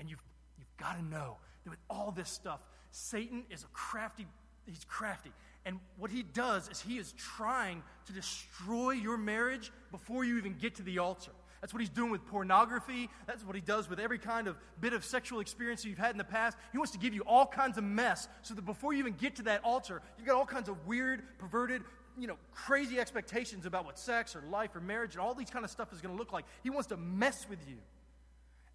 And 0.00 0.10
you've, 0.10 0.24
you've 0.58 0.76
got 0.76 0.96
to 0.98 1.04
know 1.04 1.36
that 1.62 1.70
with 1.70 1.78
all 1.88 2.10
this 2.10 2.30
stuff, 2.30 2.58
Satan 2.90 3.44
is 3.48 3.62
a 3.62 3.68
crafty, 3.68 4.26
he's 4.66 4.84
crafty. 4.88 5.30
And 5.66 5.80
what 5.98 6.12
he 6.12 6.22
does 6.22 6.68
is 6.68 6.80
he 6.80 6.96
is 6.96 7.12
trying 7.18 7.82
to 8.06 8.12
destroy 8.12 8.92
your 8.92 9.18
marriage 9.18 9.72
before 9.90 10.24
you 10.24 10.38
even 10.38 10.54
get 10.54 10.76
to 10.76 10.82
the 10.82 11.00
altar. 11.00 11.32
That's 11.60 11.74
what 11.74 11.80
he's 11.80 11.90
doing 11.90 12.12
with 12.12 12.24
pornography. 12.26 13.10
That's 13.26 13.44
what 13.44 13.56
he 13.56 13.60
does 13.60 13.90
with 13.90 13.98
every 13.98 14.20
kind 14.20 14.46
of 14.46 14.56
bit 14.80 14.92
of 14.92 15.04
sexual 15.04 15.40
experience 15.40 15.84
you've 15.84 15.98
had 15.98 16.12
in 16.12 16.18
the 16.18 16.24
past. 16.24 16.56
He 16.70 16.78
wants 16.78 16.92
to 16.92 16.98
give 16.98 17.12
you 17.12 17.22
all 17.22 17.46
kinds 17.46 17.78
of 17.78 17.82
mess 17.82 18.28
so 18.42 18.54
that 18.54 18.64
before 18.64 18.92
you 18.92 19.00
even 19.00 19.14
get 19.14 19.36
to 19.36 19.42
that 19.44 19.64
altar, 19.64 20.02
you've 20.16 20.26
got 20.28 20.36
all 20.36 20.46
kinds 20.46 20.68
of 20.68 20.86
weird, 20.86 21.24
perverted, 21.38 21.82
you 22.16 22.28
know, 22.28 22.36
crazy 22.52 23.00
expectations 23.00 23.66
about 23.66 23.84
what 23.84 23.98
sex 23.98 24.36
or 24.36 24.42
life 24.48 24.76
or 24.76 24.80
marriage 24.80 25.14
and 25.14 25.20
all 25.20 25.34
these 25.34 25.50
kind 25.50 25.64
of 25.64 25.70
stuff 25.72 25.92
is 25.92 26.00
going 26.00 26.14
to 26.14 26.18
look 26.18 26.32
like. 26.32 26.44
He 26.62 26.70
wants 26.70 26.86
to 26.88 26.96
mess 26.96 27.44
with 27.48 27.68
you. 27.68 27.78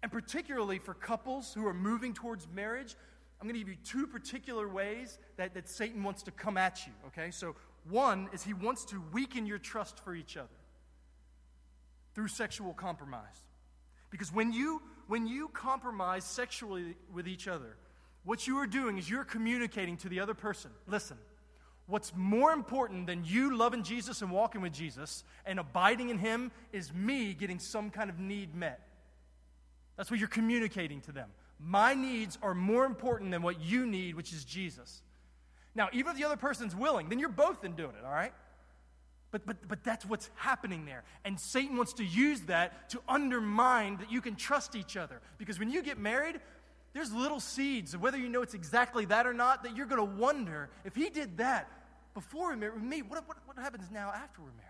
And 0.02 0.12
particularly 0.12 0.78
for 0.78 0.92
couples 0.92 1.54
who 1.54 1.66
are 1.66 1.74
moving 1.74 2.12
towards 2.12 2.46
marriage, 2.54 2.96
I'm 3.42 3.48
going 3.48 3.54
to 3.54 3.58
give 3.58 3.70
you 3.70 3.82
two 3.82 4.06
particular 4.06 4.68
ways 4.68 5.18
that, 5.36 5.52
that 5.54 5.68
Satan 5.68 6.04
wants 6.04 6.22
to 6.22 6.30
come 6.30 6.56
at 6.56 6.86
you, 6.86 6.92
okay? 7.08 7.32
So, 7.32 7.56
one 7.90 8.28
is 8.32 8.44
he 8.44 8.54
wants 8.54 8.84
to 8.84 9.02
weaken 9.12 9.46
your 9.46 9.58
trust 9.58 9.98
for 9.98 10.14
each 10.14 10.36
other 10.36 10.46
through 12.14 12.28
sexual 12.28 12.72
compromise. 12.72 13.42
Because 14.10 14.32
when 14.32 14.52
you 14.52 14.80
when 15.08 15.26
you 15.26 15.48
compromise 15.48 16.24
sexually 16.24 16.94
with 17.12 17.26
each 17.26 17.48
other, 17.48 17.76
what 18.22 18.46
you 18.46 18.58
are 18.58 18.66
doing 18.68 18.96
is 18.96 19.10
you're 19.10 19.24
communicating 19.24 19.96
to 19.96 20.08
the 20.08 20.20
other 20.20 20.34
person 20.34 20.70
listen, 20.86 21.16
what's 21.86 22.14
more 22.14 22.52
important 22.52 23.08
than 23.08 23.24
you 23.24 23.56
loving 23.56 23.82
Jesus 23.82 24.22
and 24.22 24.30
walking 24.30 24.60
with 24.60 24.72
Jesus 24.72 25.24
and 25.44 25.58
abiding 25.58 26.10
in 26.10 26.18
Him 26.18 26.52
is 26.72 26.94
me 26.94 27.34
getting 27.34 27.58
some 27.58 27.90
kind 27.90 28.08
of 28.08 28.20
need 28.20 28.54
met. 28.54 28.86
That's 29.96 30.12
what 30.12 30.20
you're 30.20 30.28
communicating 30.28 31.00
to 31.00 31.12
them. 31.12 31.30
My 31.64 31.94
needs 31.94 32.38
are 32.42 32.54
more 32.54 32.84
important 32.84 33.30
than 33.30 33.42
what 33.42 33.60
you 33.60 33.86
need, 33.86 34.14
which 34.14 34.32
is 34.32 34.44
Jesus. 34.44 35.02
Now, 35.74 35.88
even 35.92 36.12
if 36.12 36.18
the 36.18 36.24
other 36.24 36.36
person's 36.36 36.74
willing, 36.74 37.08
then 37.08 37.18
you're 37.18 37.28
both 37.28 37.64
in 37.64 37.72
doing 37.72 37.94
it, 37.98 38.04
all 38.04 38.12
right? 38.12 38.32
But, 39.30 39.46
but, 39.46 39.56
but 39.66 39.82
that's 39.82 40.04
what's 40.04 40.28
happening 40.34 40.84
there. 40.84 41.04
And 41.24 41.40
Satan 41.40 41.76
wants 41.76 41.94
to 41.94 42.04
use 42.04 42.40
that 42.42 42.90
to 42.90 43.00
undermine 43.08 43.96
that 43.98 44.12
you 44.12 44.20
can 44.20 44.36
trust 44.36 44.76
each 44.76 44.96
other. 44.96 45.20
Because 45.38 45.58
when 45.58 45.70
you 45.70 45.82
get 45.82 45.98
married, 45.98 46.40
there's 46.92 47.12
little 47.12 47.40
seeds, 47.40 47.96
whether 47.96 48.18
you 48.18 48.28
know 48.28 48.42
it's 48.42 48.54
exactly 48.54 49.06
that 49.06 49.26
or 49.26 49.32
not, 49.32 49.62
that 49.62 49.74
you're 49.74 49.86
going 49.86 50.06
to 50.06 50.16
wonder 50.20 50.68
if 50.84 50.94
he 50.94 51.08
did 51.08 51.38
that 51.38 51.70
before 52.12 52.50
we 52.50 52.56
married 52.56 52.82
me, 52.82 53.00
what, 53.00 53.26
what, 53.26 53.38
what 53.46 53.56
happens 53.56 53.84
now 53.90 54.12
after 54.14 54.42
we're 54.42 54.48
married? 54.48 54.68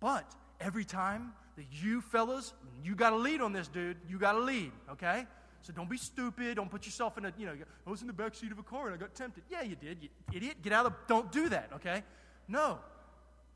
But 0.00 0.30
every 0.60 0.84
time 0.84 1.32
that 1.56 1.66
you 1.70 2.00
fellas, 2.00 2.52
you 2.82 2.94
got 2.94 3.10
to 3.10 3.16
lead 3.16 3.40
on 3.40 3.52
this, 3.52 3.68
dude. 3.68 3.96
You 4.08 4.18
got 4.18 4.32
to 4.32 4.40
lead, 4.40 4.72
okay? 4.90 5.26
So 5.62 5.72
don't 5.72 5.88
be 5.88 5.96
stupid. 5.96 6.56
Don't 6.56 6.70
put 6.70 6.84
yourself 6.84 7.16
in 7.16 7.24
a, 7.24 7.32
you 7.38 7.46
know, 7.46 7.54
I 7.86 7.90
was 7.90 8.02
in 8.02 8.06
the 8.06 8.12
back 8.12 8.34
seat 8.34 8.52
of 8.52 8.58
a 8.58 8.62
car 8.62 8.86
and 8.86 8.94
I 8.94 8.98
got 8.98 9.14
tempted. 9.14 9.44
Yeah, 9.48 9.62
you 9.62 9.76
did, 9.76 10.02
you 10.02 10.08
idiot. 10.32 10.56
Get 10.62 10.72
out 10.72 10.84
of 10.86 10.92
the, 10.92 10.98
don't 11.08 11.32
do 11.32 11.48
that, 11.48 11.70
okay? 11.76 12.02
No. 12.48 12.78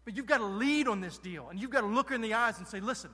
But 0.04 0.16
you've 0.16 0.26
got 0.26 0.38
to 0.38 0.46
lead 0.46 0.88
on 0.88 1.00
this 1.00 1.18
deal 1.18 1.48
and 1.50 1.60
you've 1.60 1.70
got 1.70 1.82
to 1.82 1.86
look 1.86 2.08
her 2.08 2.14
in 2.14 2.22
the 2.22 2.34
eyes 2.34 2.58
and 2.58 2.66
say, 2.66 2.80
listen, 2.80 3.10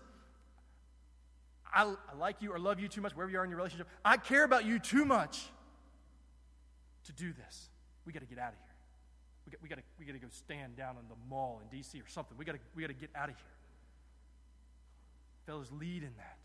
I, 1.75 1.83
I 1.83 2.17
like 2.17 2.37
you 2.41 2.53
or 2.53 2.59
love 2.59 2.79
you 2.79 2.87
too 2.87 3.01
much, 3.01 3.17
wherever 3.17 3.33
you 3.33 3.39
are 3.39 3.45
in 3.45 3.51
your 3.51 3.57
relationship. 3.57 3.89
I 4.05 4.17
care 4.17 4.45
about 4.45 4.65
you 4.65 4.79
too 4.79 5.05
much 5.05 5.43
to 7.07 7.13
do 7.13 7.33
this. 7.33 7.69
We 8.07 8.13
got 8.13 8.21
to 8.21 8.27
get 8.27 8.39
out 8.39 8.53
of 8.53 8.59
here. 8.59 8.75
We 9.47 9.51
got, 9.51 9.63
we, 9.63 9.69
got 9.69 9.75
to, 9.77 9.83
we 9.99 10.05
got 10.05 10.13
to 10.13 10.19
go 10.19 10.29
stand 10.31 10.77
down 10.77 10.97
in 10.99 11.09
the 11.09 11.17
mall 11.29 11.61
in 11.63 11.77
D.C. 11.77 11.99
or 12.01 12.09
something. 12.09 12.37
We 12.39 12.45
got 12.45 12.53
to, 12.53 12.59
we 12.77 12.83
got 12.83 12.89
to 12.89 12.95
get 12.95 13.11
out 13.17 13.29
of 13.29 13.35
here. 13.35 13.54
Fellas, 15.47 15.69
lead 15.73 16.03
in 16.03 16.13
that 16.17 16.39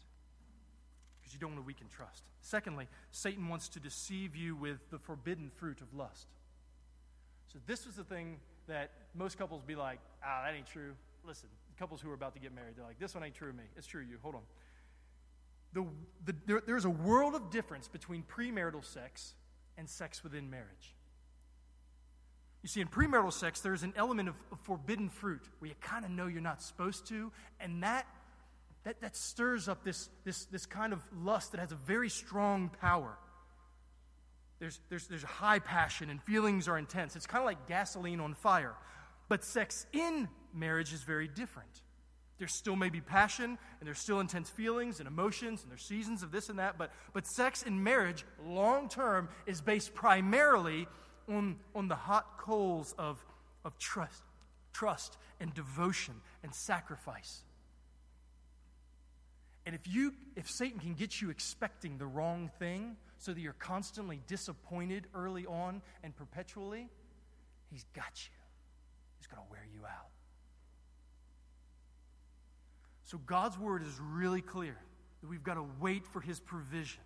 because 1.20 1.34
you 1.34 1.39
don't 1.39 1.52
want 1.52 1.64
to 1.64 1.68
weaken 1.68 1.88
trust. 1.89 2.24
Secondly, 2.41 2.88
Satan 3.12 3.47
wants 3.47 3.70
to 3.70 3.80
deceive 3.80 4.36
you 4.36 4.56
with 4.56 4.89
the 4.91 5.00
forbidden 5.00 5.52
fruit 5.56 5.82
of 5.82 5.93
lust. 5.93 6.28
So, 7.52 7.60
this 7.66 7.86
was 7.86 7.95
the 7.95 8.04
thing 8.04 8.38
that 8.68 8.91
most 9.16 9.38
couples 9.38 9.64
be 9.66 9.76
like, 9.76 10.00
ah, 10.24 10.43
that 10.45 10.56
ain't 10.56 10.68
true. 10.68 10.93
Listen, 11.26 11.50
couples 11.78 12.02
who 12.02 12.10
are 12.12 12.14
about 12.14 12.34
to 12.34 12.39
get 12.39 12.54
married, 12.54 12.76
they're 12.76 12.86
like, 12.86 13.00
this 13.00 13.16
one 13.16 13.24
ain't 13.24 13.36
true 13.36 13.50
of 13.50 13.56
me. 13.56 13.64
It's 13.76 13.88
true 13.88 14.02
of 14.02 14.10
you. 14.10 14.18
Hold 14.22 14.36
on. 14.36 14.41
The, 15.74 15.86
the, 16.26 16.36
there, 16.45 16.62
there's 16.66 16.86
a 16.86 16.89
world 16.89 17.36
of 17.36 17.50
difference 17.50 17.88
between 17.88 18.24
premarital 18.24 18.86
sex 18.86 19.34
and 19.78 19.89
sex 19.89 20.24
within 20.24 20.50
marriage. 20.50 20.95
You 22.62 22.68
see, 22.68 22.82
in 22.82 22.88
premarital 22.88 23.32
sex, 23.32 23.62
there's 23.62 23.84
an 23.84 23.93
element 23.95 24.30
of, 24.30 24.36
of 24.52 24.60
forbidden 24.60 25.10
fruit 25.10 25.41
where 25.60 25.70
you 25.70 25.76
kind 25.80 26.04
of 26.04 26.12
know 26.12 26.28
you're 26.28 26.41
not 26.41 26.62
supposed 26.62 27.08
to, 27.08 27.32
and 27.60 27.84
that, 27.84 28.06
that, 28.84 29.01
that 29.01 29.15
stirs 29.15 29.67
up 29.67 29.84
this, 29.84 30.09
this, 30.23 30.45
this 30.45 30.65
kind 30.65 30.93
of 30.93 31.01
lust 31.13 31.51
that 31.51 31.59
has 31.59 31.71
a 31.71 31.75
very 31.75 32.09
strong 32.09 32.69
power. 32.82 33.17
There's, 34.59 34.80
there's, 34.89 35.07
there's 35.07 35.23
high 35.23 35.59
passion, 35.59 36.09
and 36.09 36.21
feelings 36.21 36.67
are 36.67 36.77
intense. 36.77 37.15
It's 37.15 37.25
kind 37.25 37.41
of 37.41 37.45
like 37.45 37.67
gasoline 37.67 38.19
on 38.19 38.34
fire. 38.34 38.75
But 39.27 39.43
sex 39.43 39.86
in 39.93 40.27
marriage 40.53 40.93
is 40.93 41.03
very 41.03 41.27
different. 41.27 41.82
There 42.39 42.47
still 42.47 42.75
may 42.75 42.89
be 42.89 43.01
passion, 43.01 43.57
and 43.80 43.88
there's 43.88 43.99
still 43.99 44.21
intense 44.21 44.49
feelings 44.49 44.99
and 44.99 45.07
emotions, 45.07 45.61
and 45.61 45.71
there's 45.71 45.84
seasons 45.84 46.23
of 46.23 46.32
this 46.32 46.49
and 46.49 46.59
that, 46.59 46.77
but, 46.77 46.91
but 47.13 47.27
sex 47.27 47.63
in 47.63 47.84
marriage, 47.84 48.25
long 48.45 48.88
term, 48.88 49.27
is 49.45 49.59
based 49.59 49.93
primarily 49.93 50.88
on, 51.27 51.57
on 51.75 51.89
the 51.89 51.95
hot 51.95 52.38
coals 52.38 52.95
of, 52.97 53.23
of 53.65 53.77
trust, 53.77 54.23
trust 54.73 55.17
and 55.39 55.53
devotion 55.53 56.15
and 56.43 56.53
sacrifice. 56.55 57.43
And 59.66 59.76
if 59.76 59.82
you 59.88 60.14
if 60.36 60.49
Satan 60.49 60.80
can 60.80 60.93
get 60.93 61.22
you 61.22 61.30
expecting 61.30 61.97
the 61.97 62.05
wrong 62.05 62.49
thing 62.60 62.95
so 63.18 63.34
that 63.34 63.39
you're 63.39 63.53
constantly 63.53 64.22
disappointed 64.28 65.07
early 65.14 65.45
on 65.45 65.82
and 66.03 66.16
perpetually, 66.16 66.89
he's 67.70 67.86
got 67.93 68.12
you. 68.16 68.32
He's 69.18 69.28
going 69.28 69.43
to 69.43 69.51
wear 69.51 69.66
you 69.74 69.86
out. 69.86 70.10
So 73.03 73.18
God's 73.18 73.57
word 73.57 73.84
is 73.84 73.99
really 73.99 74.41
clear 74.41 74.78
that 75.22 75.30
we've 75.30 75.43
got 75.43 75.55
to 75.55 75.66
wait 75.80 76.05
for 76.05 76.22
his 76.22 76.39
provision. 76.39 77.01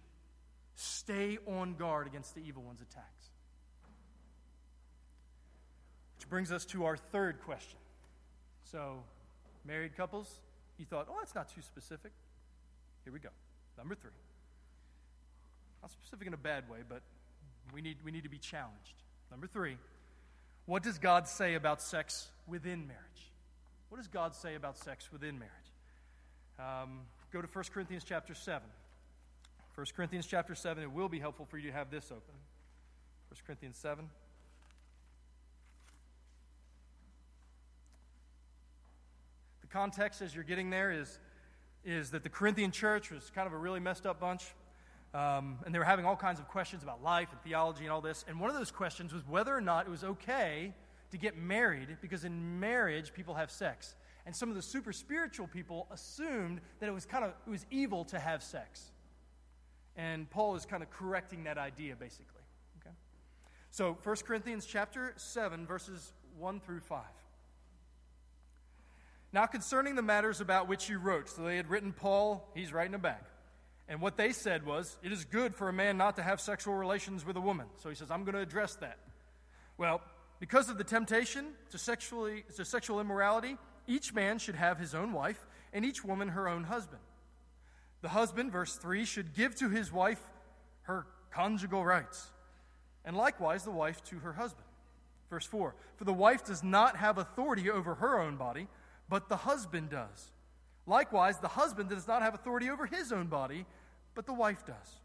Stay 0.76 1.38
on 1.48 1.76
guard 1.76 2.08
against 2.08 2.36
the 2.36 2.42
evil 2.42 2.64
one's 2.64 2.82
attacks. 2.82 3.30
Which 6.18 6.30
brings 6.30 6.52
us 6.52 6.66
to 6.66 6.86
our 6.86 6.98
third 6.98 7.42
question. 7.42 7.80
So, 8.64 9.04
married 9.66 9.96
couples, 9.96 10.40
you 10.78 10.86
thought, 10.86 11.08
oh, 11.10 11.16
that's 11.20 11.36
not 11.36 11.54
too 11.54 11.62
specific. 11.62 12.12
Here 13.04 13.14
we 13.14 13.20
go. 13.20 13.30
Number 13.78 13.96
three. 13.96 14.12
Not 15.82 15.92
specific 15.92 16.28
in 16.28 16.34
a 16.34 16.38
bad 16.38 16.70
way, 16.70 16.80
but 16.88 17.02
we 17.74 17.82
need, 17.82 17.98
we 18.06 18.12
need 18.12 18.24
to 18.24 18.30
be 18.30 18.38
challenged. 18.38 18.96
Number 19.32 19.48
three. 19.48 19.78
What 20.66 20.84
does 20.84 20.98
God 20.98 21.28
say 21.28 21.56
about 21.56 21.82
sex 21.82 22.30
within 22.48 22.88
marriage? 22.88 23.32
What 23.90 23.98
does 23.98 24.08
God 24.08 24.34
say 24.34 24.56
about 24.56 24.78
sex 24.78 25.12
within 25.12 25.38
marriage? 25.38 25.54
Um, 26.58 27.02
go 27.32 27.42
to 27.42 27.48
1 27.48 27.66
Corinthians 27.74 28.04
chapter 28.04 28.34
7. 28.34 28.62
1 29.76 29.88
Corinthians 29.96 30.26
chapter 30.26 30.56
7. 30.56 30.82
It 30.82 30.92
will 30.92 31.10
be 31.10 31.20
helpful 31.20 31.46
for 31.46 31.58
you 31.58 31.70
to 31.70 31.76
have 31.76 31.92
this 31.92 32.06
open. 32.06 32.34
1 33.30 33.40
Corinthians 33.46 33.78
7. 33.78 34.08
The 39.62 39.68
context 39.68 40.22
as 40.22 40.34
you're 40.34 40.44
getting 40.44 40.70
there 40.70 40.92
is, 40.92 41.20
is 41.86 42.12
that 42.12 42.24
the 42.24 42.30
Corinthian 42.30 42.72
church 42.72 43.12
was 43.12 43.30
kind 43.34 43.48
of 43.48 43.54
a 43.54 43.58
really 43.58 43.80
messed 43.80 44.06
up 44.06 44.20
bunch. 44.20 44.44
Um, 45.14 45.60
and 45.66 45.74
they 45.74 45.80
were 45.80 45.86
having 45.86 46.06
all 46.06 46.16
kinds 46.16 46.40
of 46.40 46.48
questions 46.48 46.82
about 46.82 47.04
life 47.04 47.28
and 47.32 47.40
theology 47.42 47.84
and 47.84 47.92
all 47.92 48.02
this. 48.02 48.26
And 48.28 48.40
one 48.40 48.50
of 48.50 48.56
those 48.56 48.72
questions 48.72 49.14
was 49.14 49.28
whether 49.28 49.56
or 49.56 49.62
not 49.62 49.86
it 49.86 49.90
was 49.90 50.04
okay 50.04 50.74
to 51.12 51.18
get 51.18 51.38
married 51.38 51.98
because 52.02 52.26
in 52.26 52.60
marriage 52.60 53.14
people 53.14 53.36
have 53.36 53.52
sex. 53.52 53.96
And 54.26 54.36
some 54.36 54.50
of 54.50 54.56
the 54.56 54.62
super 54.62 54.92
spiritual 54.92 55.48
people 55.48 55.88
assumed 55.92 56.62
that 56.80 56.90
it 56.90 56.92
was 56.92 57.06
kind 57.06 57.24
of 57.24 57.34
it 57.46 57.50
was 57.50 57.66
evil 57.70 58.06
to 58.06 58.18
have 58.18 58.42
sex. 58.42 58.92
And 59.96 60.28
Paul 60.30 60.56
is 60.56 60.66
kind 60.66 60.82
of 60.82 60.90
correcting 60.90 61.44
that 61.44 61.60
idea 61.60 61.96
basically. 61.96 62.42
Okay? 62.82 62.96
So 63.70 63.98
1 64.02 64.16
Corinthians 64.26 64.66
chapter 64.66 65.14
7 65.18 65.68
verses 65.68 66.14
1 66.40 66.60
through 66.62 66.80
5. 66.80 67.00
Now, 69.34 69.48
concerning 69.48 69.96
the 69.96 70.04
matters 70.04 70.42
about 70.42 70.68
which 70.68 70.88
you 70.88 71.00
wrote, 71.00 71.28
so 71.28 71.42
they 71.42 71.58
had 71.58 71.68
written 71.68 71.92
Paul, 71.92 72.48
he's 72.54 72.72
writing 72.72 72.94
it 72.94 73.02
back. 73.02 73.26
And 73.90 74.00
what 74.00 74.16
they 74.16 74.32
said 74.32 74.64
was, 74.64 74.96
it 75.02 75.12
is 75.12 75.26
good 75.26 75.56
for 75.56 75.68
a 75.68 75.74
man 75.74 75.98
not 75.98 76.18
to 76.18 76.24
have 76.24 76.40
sexual 76.40 76.76
relations 76.76 77.26
with 77.26 77.36
a 77.36 77.42
woman. 77.42 77.66
So 77.78 77.90
he 77.90 77.96
says, 77.96 78.12
I'm 78.12 78.24
going 78.24 78.36
to 78.36 78.42
address 78.42 78.76
that. 78.76 79.00
Well, 79.78 80.02
because 80.40 80.70
of 80.70 80.78
the 80.78 80.84
temptation 80.84 81.48
to, 81.72 81.80
sexually, 81.80 82.46
to 82.56 82.64
sexual 82.64 83.00
immorality, 83.00 83.58
each 83.88 84.14
man 84.14 84.38
should 84.38 84.56
have 84.56 84.78
his 84.78 84.94
own 84.94 85.12
wife, 85.14 85.44
and 85.74 85.84
each 85.84 86.06
woman 86.06 86.30
her 86.30 86.48
own 86.48 86.64
husband. 86.64 87.02
The 88.02 88.10
husband, 88.10 88.52
verse 88.52 88.76
3, 88.76 89.04
should 89.04 89.34
give 89.34 89.56
to 89.56 89.70
his 89.70 89.92
wife 89.92 90.22
her 90.84 91.08
conjugal 91.32 91.84
rights, 91.84 92.30
and 93.04 93.18
likewise 93.18 93.64
the 93.64 93.72
wife 93.72 94.04
to 94.06 94.20
her 94.20 94.34
husband. 94.34 94.68
Verse 95.30 95.46
4 95.48 95.74
For 95.96 96.04
the 96.04 96.14
wife 96.14 96.46
does 96.46 96.64
not 96.64 96.98
have 96.98 97.18
authority 97.18 97.72
over 97.72 97.96
her 97.96 98.22
own 98.22 98.36
body 98.36 98.68
but 99.10 99.30
the 99.30 99.38
husband 99.38 99.90
does. 99.90 100.32
Likewise, 100.86 101.40
the 101.40 101.48
husband 101.48 101.90
does 101.90 102.08
not 102.08 102.22
have 102.22 102.34
authority 102.34 102.70
over 102.70 102.86
his 102.86 103.12
own 103.12 103.28
body, 103.28 103.66
but 104.16 104.26
the 104.26 104.34
wife 104.34 104.66
does. 104.66 105.00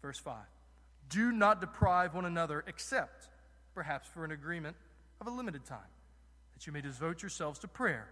Verse 0.00 0.18
5 0.18 0.36
Do 1.08 1.32
not 1.32 1.60
deprive 1.60 2.14
one 2.14 2.24
another, 2.24 2.64
except 2.66 3.28
perhaps 3.74 4.08
for 4.08 4.24
an 4.24 4.30
agreement 4.30 4.76
of 5.20 5.26
a 5.26 5.30
limited 5.30 5.64
time, 5.64 5.78
that 6.54 6.66
you 6.66 6.72
may 6.72 6.80
devote 6.80 7.22
yourselves 7.22 7.58
to 7.60 7.68
prayer. 7.68 8.08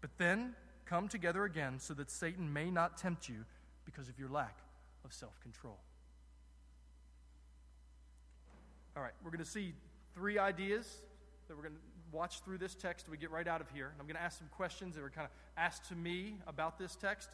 But 0.00 0.10
then 0.18 0.54
come 0.86 1.08
together 1.08 1.44
again, 1.44 1.78
so 1.78 1.94
that 1.94 2.10
Satan 2.10 2.52
may 2.52 2.70
not 2.70 2.96
tempt 2.96 3.28
you 3.28 3.44
because 3.84 4.08
of 4.08 4.18
your 4.18 4.28
lack 4.28 4.58
of 5.04 5.12
self 5.12 5.38
control. 5.40 5.78
All 8.96 9.02
right, 9.02 9.12
we're 9.22 9.30
going 9.30 9.44
to 9.44 9.50
see 9.50 9.72
three 10.14 10.38
ideas 10.38 10.86
that 11.48 11.56
we're 11.56 11.62
going 11.62 11.74
to 11.74 11.80
watch 12.12 12.40
through 12.40 12.58
this 12.58 12.74
text 12.74 13.08
we 13.08 13.16
get 13.16 13.30
right 13.30 13.46
out 13.46 13.60
of 13.60 13.70
here. 13.70 13.92
I'm 13.98 14.06
going 14.06 14.16
to 14.16 14.22
ask 14.22 14.38
some 14.38 14.48
questions 14.56 14.94
that 14.94 15.02
were 15.02 15.10
kind 15.10 15.26
of 15.26 15.30
asked 15.56 15.88
to 15.88 15.94
me 15.94 16.36
about 16.46 16.78
this 16.78 16.96
text. 16.96 17.28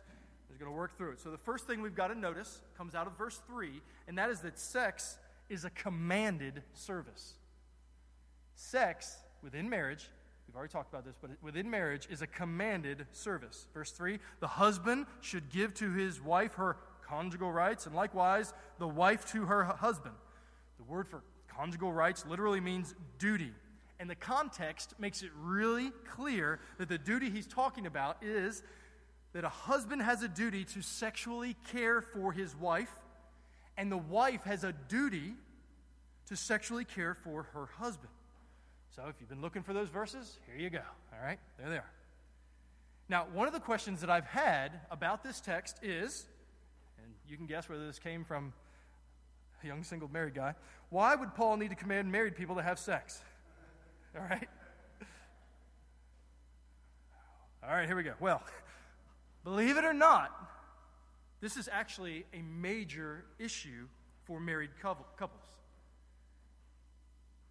We're 0.50 0.58
going 0.58 0.70
to 0.70 0.76
work 0.76 0.96
through 0.96 1.12
it. 1.12 1.20
So 1.20 1.30
the 1.30 1.38
first 1.38 1.66
thing 1.66 1.82
we've 1.82 1.94
got 1.94 2.08
to 2.08 2.14
notice 2.14 2.62
comes 2.76 2.94
out 2.94 3.06
of 3.06 3.16
verse 3.16 3.40
3, 3.46 3.80
and 4.08 4.16
that 4.18 4.30
is 4.30 4.40
that 4.40 4.58
sex 4.58 5.18
is 5.48 5.64
a 5.64 5.70
commanded 5.70 6.62
service. 6.72 7.34
Sex 8.54 9.16
within 9.42 9.68
marriage, 9.68 10.08
we've 10.46 10.56
already 10.56 10.72
talked 10.72 10.92
about 10.92 11.04
this, 11.04 11.16
but 11.20 11.30
within 11.42 11.70
marriage 11.70 12.06
is 12.10 12.22
a 12.22 12.26
commanded 12.26 13.06
service. 13.12 13.66
Verse 13.74 13.90
3 13.90 14.18
The 14.40 14.46
husband 14.46 15.06
should 15.20 15.50
give 15.50 15.74
to 15.74 15.92
his 15.92 16.20
wife 16.20 16.54
her 16.54 16.76
conjugal 17.06 17.52
rights, 17.52 17.86
and 17.86 17.94
likewise 17.94 18.52
the 18.78 18.88
wife 18.88 19.30
to 19.32 19.46
her 19.46 19.64
husband. 19.64 20.14
The 20.78 20.84
word 20.84 21.08
for 21.08 21.22
conjugal 21.48 21.92
rights 21.92 22.24
literally 22.26 22.60
means 22.60 22.94
duty. 23.18 23.52
And 23.98 24.10
the 24.10 24.14
context 24.14 24.94
makes 24.98 25.22
it 25.22 25.30
really 25.40 25.90
clear 26.10 26.60
that 26.78 26.88
the 26.88 26.98
duty 26.98 27.30
he's 27.30 27.46
talking 27.46 27.86
about 27.86 28.22
is 28.22 28.62
that 29.32 29.44
a 29.44 29.48
husband 29.48 30.02
has 30.02 30.22
a 30.22 30.28
duty 30.28 30.64
to 30.64 30.82
sexually 30.82 31.56
care 31.70 32.00
for 32.00 32.32
his 32.32 32.54
wife, 32.56 32.92
and 33.76 33.90
the 33.90 33.96
wife 33.96 34.42
has 34.44 34.64
a 34.64 34.72
duty 34.88 35.34
to 36.28 36.36
sexually 36.36 36.84
care 36.84 37.14
for 37.14 37.44
her 37.54 37.66
husband. 37.78 38.12
So 38.94 39.04
if 39.08 39.16
you've 39.20 39.28
been 39.28 39.42
looking 39.42 39.62
for 39.62 39.72
those 39.72 39.88
verses, 39.88 40.38
here 40.46 40.56
you 40.56 40.70
go. 40.70 40.80
All 41.12 41.24
right, 41.24 41.38
there 41.58 41.68
they 41.68 41.76
are. 41.76 41.90
Now, 43.08 43.26
one 43.32 43.46
of 43.46 43.52
the 43.52 43.60
questions 43.60 44.00
that 44.00 44.10
I've 44.10 44.26
had 44.26 44.72
about 44.90 45.22
this 45.22 45.40
text 45.40 45.78
is, 45.82 46.26
and 47.02 47.12
you 47.28 47.36
can 47.36 47.46
guess 47.46 47.68
whether 47.68 47.86
this 47.86 47.98
came 47.98 48.24
from 48.24 48.52
a 49.62 49.66
young 49.66 49.84
single 49.84 50.08
married 50.08 50.34
guy, 50.34 50.54
why 50.90 51.14
would 51.14 51.34
Paul 51.34 51.56
need 51.56 51.70
to 51.70 51.76
command 51.76 52.10
married 52.10 52.36
people 52.36 52.56
to 52.56 52.62
have 52.62 52.78
sex? 52.78 53.22
All 54.16 54.22
right? 54.22 54.48
All 57.62 57.74
right, 57.74 57.86
here 57.86 57.96
we 57.96 58.02
go. 58.02 58.14
Well, 58.20 58.42
believe 59.44 59.76
it 59.76 59.84
or 59.84 59.92
not, 59.92 60.30
this 61.40 61.56
is 61.56 61.68
actually 61.70 62.24
a 62.32 62.40
major 62.42 63.24
issue 63.38 63.88
for 64.24 64.40
married 64.40 64.70
couples. 64.80 65.44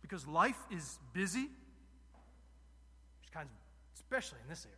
Because 0.01 0.25
life 0.25 0.57
is 0.71 0.99
busy, 1.13 1.49
kinds 3.33 3.49
of, 3.51 3.57
especially 3.95 4.39
in 4.43 4.49
this 4.49 4.65
area. 4.65 4.77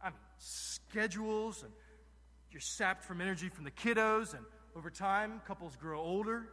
I 0.00 0.10
mean, 0.10 0.18
schedules, 0.38 1.62
and 1.62 1.72
you're 2.50 2.60
sapped 2.60 3.04
from 3.04 3.20
energy 3.20 3.48
from 3.48 3.64
the 3.64 3.70
kiddos, 3.70 4.34
and 4.34 4.44
over 4.74 4.90
time, 4.90 5.42
couples 5.46 5.76
grow 5.76 6.00
older. 6.00 6.48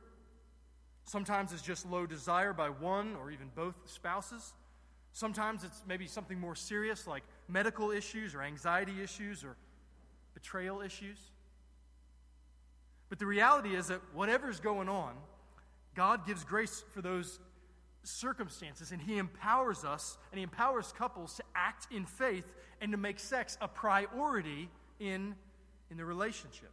Sometimes 1.10 1.54
it's 1.54 1.64
just 1.64 1.90
low 1.90 2.06
desire 2.06 2.54
by 2.54 2.70
one 2.70 3.16
or 3.16 3.32
even 3.32 3.50
both 3.56 3.74
spouses. 3.86 4.54
Sometimes 5.12 5.64
it's 5.64 5.82
maybe 5.88 6.06
something 6.06 6.40
more 6.40 6.54
serious 6.54 7.08
like 7.08 7.24
medical 7.48 7.90
issues 7.90 8.36
or 8.36 8.44
anxiety 8.44 9.02
issues 9.02 9.44
or 9.44 9.56
betrayal 10.36 10.82
issues. 10.82 11.18
But 13.10 13.18
the 13.18 13.26
reality 13.26 13.76
is 13.76 13.88
that 13.88 14.02
whatever's 14.14 14.60
going 14.60 14.88
on, 14.88 15.16
God 15.96 16.28
gives 16.28 16.44
grace 16.44 16.84
for 16.94 17.02
those 17.02 17.40
circumstances 18.04 18.92
and 18.92 19.02
He 19.02 19.18
empowers 19.18 19.84
us 19.84 20.20
and 20.32 20.38
He 20.38 20.44
empowers 20.44 20.94
couples 20.96 21.34
to 21.38 21.44
act 21.56 21.88
in 21.92 22.06
faith 22.06 22.46
and 22.82 22.92
to 22.92 23.00
make 23.00 23.18
sex 23.18 23.58
a 23.62 23.68
priority 23.68 24.70
in, 25.00 25.34
in 25.90 25.98
the 25.98 26.06
relationship. 26.06 26.70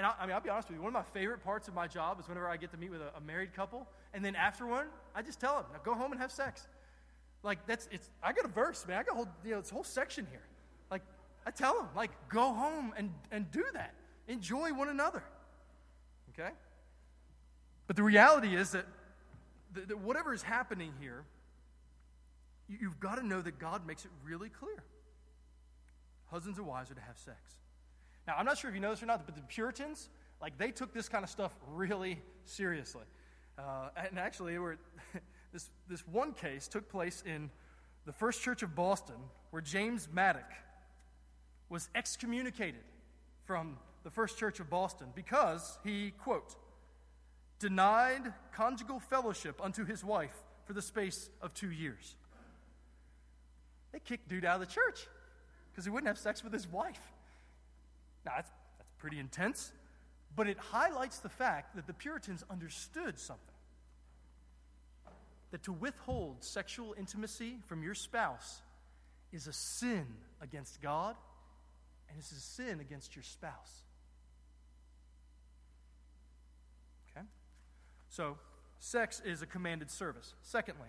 And 0.00 0.06
I, 0.06 0.14
I, 0.18 0.24
mean, 0.24 0.34
I'll 0.34 0.40
be 0.40 0.48
honest 0.48 0.68
with 0.68 0.78
you, 0.78 0.82
one 0.82 0.88
of 0.88 0.94
my 0.94 1.12
favorite 1.12 1.44
parts 1.44 1.68
of 1.68 1.74
my 1.74 1.86
job 1.86 2.18
is 2.20 2.26
whenever 2.26 2.48
I 2.48 2.56
get 2.56 2.70
to 2.70 2.78
meet 2.78 2.90
with 2.90 3.02
a, 3.02 3.12
a 3.18 3.20
married 3.20 3.52
couple, 3.52 3.86
and 4.14 4.24
then 4.24 4.34
after 4.34 4.66
one, 4.66 4.86
I 5.14 5.20
just 5.20 5.40
tell 5.40 5.56
them, 5.56 5.66
now 5.74 5.80
go 5.84 5.94
home 5.94 6.12
and 6.12 6.20
have 6.22 6.32
sex. 6.32 6.66
Like 7.42 7.66
that's 7.66 7.86
it's 7.92 8.08
I 8.22 8.32
got 8.32 8.46
a 8.46 8.48
verse, 8.48 8.86
man. 8.88 8.98
I 8.98 9.02
got 9.02 9.12
a 9.12 9.16
whole 9.16 9.28
you 9.44 9.50
know 9.50 9.60
this 9.60 9.68
whole 9.68 9.84
section 9.84 10.26
here. 10.30 10.46
Like 10.90 11.02
I 11.46 11.50
tell 11.50 11.74
them, 11.74 11.88
like, 11.94 12.10
go 12.28 12.52
home 12.52 12.94
and, 12.96 13.12
and 13.30 13.50
do 13.50 13.64
that. 13.74 13.94
Enjoy 14.28 14.72
one 14.72 14.88
another. 14.88 15.22
Okay? 16.32 16.50
But 17.86 17.96
the 17.96 18.02
reality 18.02 18.54
is 18.54 18.70
that, 18.70 18.86
that, 19.74 19.88
that 19.88 19.98
whatever 19.98 20.32
is 20.32 20.42
happening 20.42 20.92
here, 21.00 21.24
you, 22.68 22.78
you've 22.82 23.00
got 23.00 23.16
to 23.16 23.26
know 23.26 23.42
that 23.42 23.58
God 23.58 23.86
makes 23.86 24.04
it 24.04 24.10
really 24.24 24.48
clear. 24.48 24.82
Husbands 26.30 26.58
and 26.58 26.66
wives 26.66 26.90
are 26.90 26.94
to 26.94 27.00
have 27.00 27.18
sex. 27.18 27.59
Now, 28.30 28.36
I'm 28.38 28.46
not 28.46 28.58
sure 28.58 28.70
if 28.70 28.76
you 28.76 28.80
know 28.80 28.90
this 28.90 29.02
or 29.02 29.06
not, 29.06 29.26
but 29.26 29.34
the 29.34 29.42
Puritans, 29.42 30.08
like, 30.40 30.56
they 30.56 30.70
took 30.70 30.94
this 30.94 31.08
kind 31.08 31.24
of 31.24 31.30
stuff 31.30 31.52
really 31.66 32.20
seriously. 32.44 33.02
Uh, 33.58 33.88
and 34.08 34.20
actually, 34.20 34.56
this, 35.52 35.68
this 35.88 36.06
one 36.06 36.32
case 36.32 36.68
took 36.68 36.88
place 36.88 37.24
in 37.26 37.50
the 38.06 38.12
First 38.12 38.40
Church 38.40 38.62
of 38.62 38.76
Boston, 38.76 39.16
where 39.50 39.60
James 39.60 40.06
Mattock 40.12 40.48
was 41.68 41.88
excommunicated 41.96 42.84
from 43.46 43.76
the 44.04 44.10
First 44.10 44.38
Church 44.38 44.60
of 44.60 44.70
Boston 44.70 45.08
because 45.16 45.80
he, 45.82 46.12
quote, 46.12 46.54
denied 47.58 48.32
conjugal 48.52 49.00
fellowship 49.00 49.60
unto 49.60 49.84
his 49.84 50.04
wife 50.04 50.36
for 50.66 50.72
the 50.72 50.82
space 50.82 51.30
of 51.42 51.52
two 51.52 51.72
years. 51.72 52.14
They 53.90 53.98
kicked 53.98 54.28
dude 54.28 54.44
out 54.44 54.62
of 54.62 54.68
the 54.68 54.72
church 54.72 55.08
because 55.72 55.84
he 55.84 55.90
wouldn't 55.90 56.06
have 56.06 56.16
sex 56.18 56.44
with 56.44 56.52
his 56.52 56.68
wife. 56.68 57.00
Now, 58.24 58.32
that's, 58.36 58.50
that's 58.78 58.92
pretty 58.98 59.18
intense, 59.18 59.72
but 60.36 60.46
it 60.46 60.58
highlights 60.58 61.18
the 61.18 61.28
fact 61.28 61.76
that 61.76 61.86
the 61.86 61.94
Puritans 61.94 62.44
understood 62.50 63.18
something 63.18 63.54
that 65.50 65.62
to 65.64 65.72
withhold 65.72 66.44
sexual 66.44 66.94
intimacy 66.98 67.58
from 67.66 67.82
your 67.82 67.94
spouse 67.94 68.62
is 69.32 69.46
a 69.46 69.52
sin 69.52 70.06
against 70.40 70.80
God 70.80 71.16
and 72.08 72.18
it's 72.18 72.32
a 72.32 72.40
sin 72.40 72.80
against 72.80 73.16
your 73.16 73.22
spouse. 73.22 73.84
Okay? 77.10 77.26
So, 78.08 78.38
sex 78.78 79.20
is 79.24 79.42
a 79.42 79.46
commanded 79.46 79.90
service. 79.90 80.34
Secondly, 80.42 80.88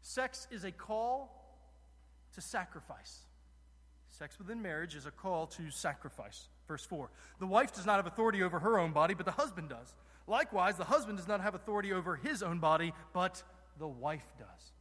sex 0.00 0.46
is 0.50 0.64
a 0.64 0.72
call 0.72 1.38
to 2.34 2.40
sacrifice. 2.40 3.20
Sex 4.22 4.38
within 4.38 4.62
marriage 4.62 4.94
is 4.94 5.04
a 5.04 5.10
call 5.10 5.48
to 5.48 5.68
sacrifice. 5.72 6.48
Verse 6.68 6.84
4 6.84 7.10
The 7.40 7.46
wife 7.48 7.72
does 7.72 7.84
not 7.84 7.96
have 7.96 8.06
authority 8.06 8.40
over 8.44 8.60
her 8.60 8.78
own 8.78 8.92
body, 8.92 9.14
but 9.14 9.26
the 9.26 9.32
husband 9.32 9.68
does. 9.68 9.96
Likewise, 10.28 10.76
the 10.76 10.84
husband 10.84 11.18
does 11.18 11.26
not 11.26 11.40
have 11.40 11.56
authority 11.56 11.92
over 11.92 12.14
his 12.14 12.40
own 12.40 12.60
body, 12.60 12.92
but 13.12 13.42
the 13.80 13.88
wife 13.88 14.22
does. 14.38 14.72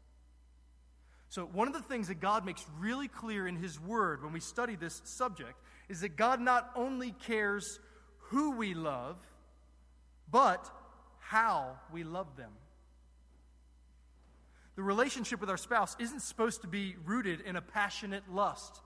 So, 1.29 1.45
one 1.45 1.67
of 1.67 1.73
the 1.73 1.81
things 1.81 2.09
that 2.09 2.19
God 2.19 2.45
makes 2.45 2.63
really 2.77 3.07
clear 3.07 3.47
in 3.47 3.55
His 3.55 3.79
Word 3.79 4.23
when 4.23 4.31
we 4.31 4.39
study 4.39 4.75
this 4.75 5.01
subject 5.05 5.59
is 5.89 6.01
that 6.01 6.15
God 6.15 6.39
not 6.39 6.69
only 6.75 7.09
cares 7.09 7.79
who 8.29 8.51
we 8.51 8.75
love, 8.75 9.17
but 10.29 10.69
how 11.17 11.79
we 11.91 12.03
love 12.03 12.37
them. 12.37 12.51
The 14.75 14.83
relationship 14.83 15.41
with 15.41 15.49
our 15.49 15.57
spouse 15.57 15.95
isn't 15.97 16.21
supposed 16.21 16.61
to 16.61 16.67
be 16.67 16.95
rooted 17.05 17.41
in 17.41 17.55
a 17.55 17.61
passionate 17.61 18.31
lust 18.31 18.81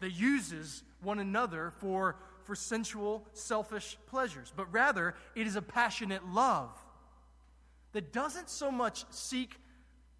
that 0.00 0.12
uses 0.12 0.82
one 1.02 1.18
another 1.18 1.72
for, 1.78 2.16
for 2.44 2.54
sensual, 2.54 3.26
selfish 3.32 3.96
pleasures, 4.06 4.52
but 4.56 4.72
rather 4.72 5.14
it 5.34 5.46
is 5.46 5.56
a 5.56 5.62
passionate 5.62 6.26
love 6.26 6.70
that 7.92 8.12
doesn't 8.12 8.50
so 8.50 8.70
much 8.70 9.04
seek 9.10 9.56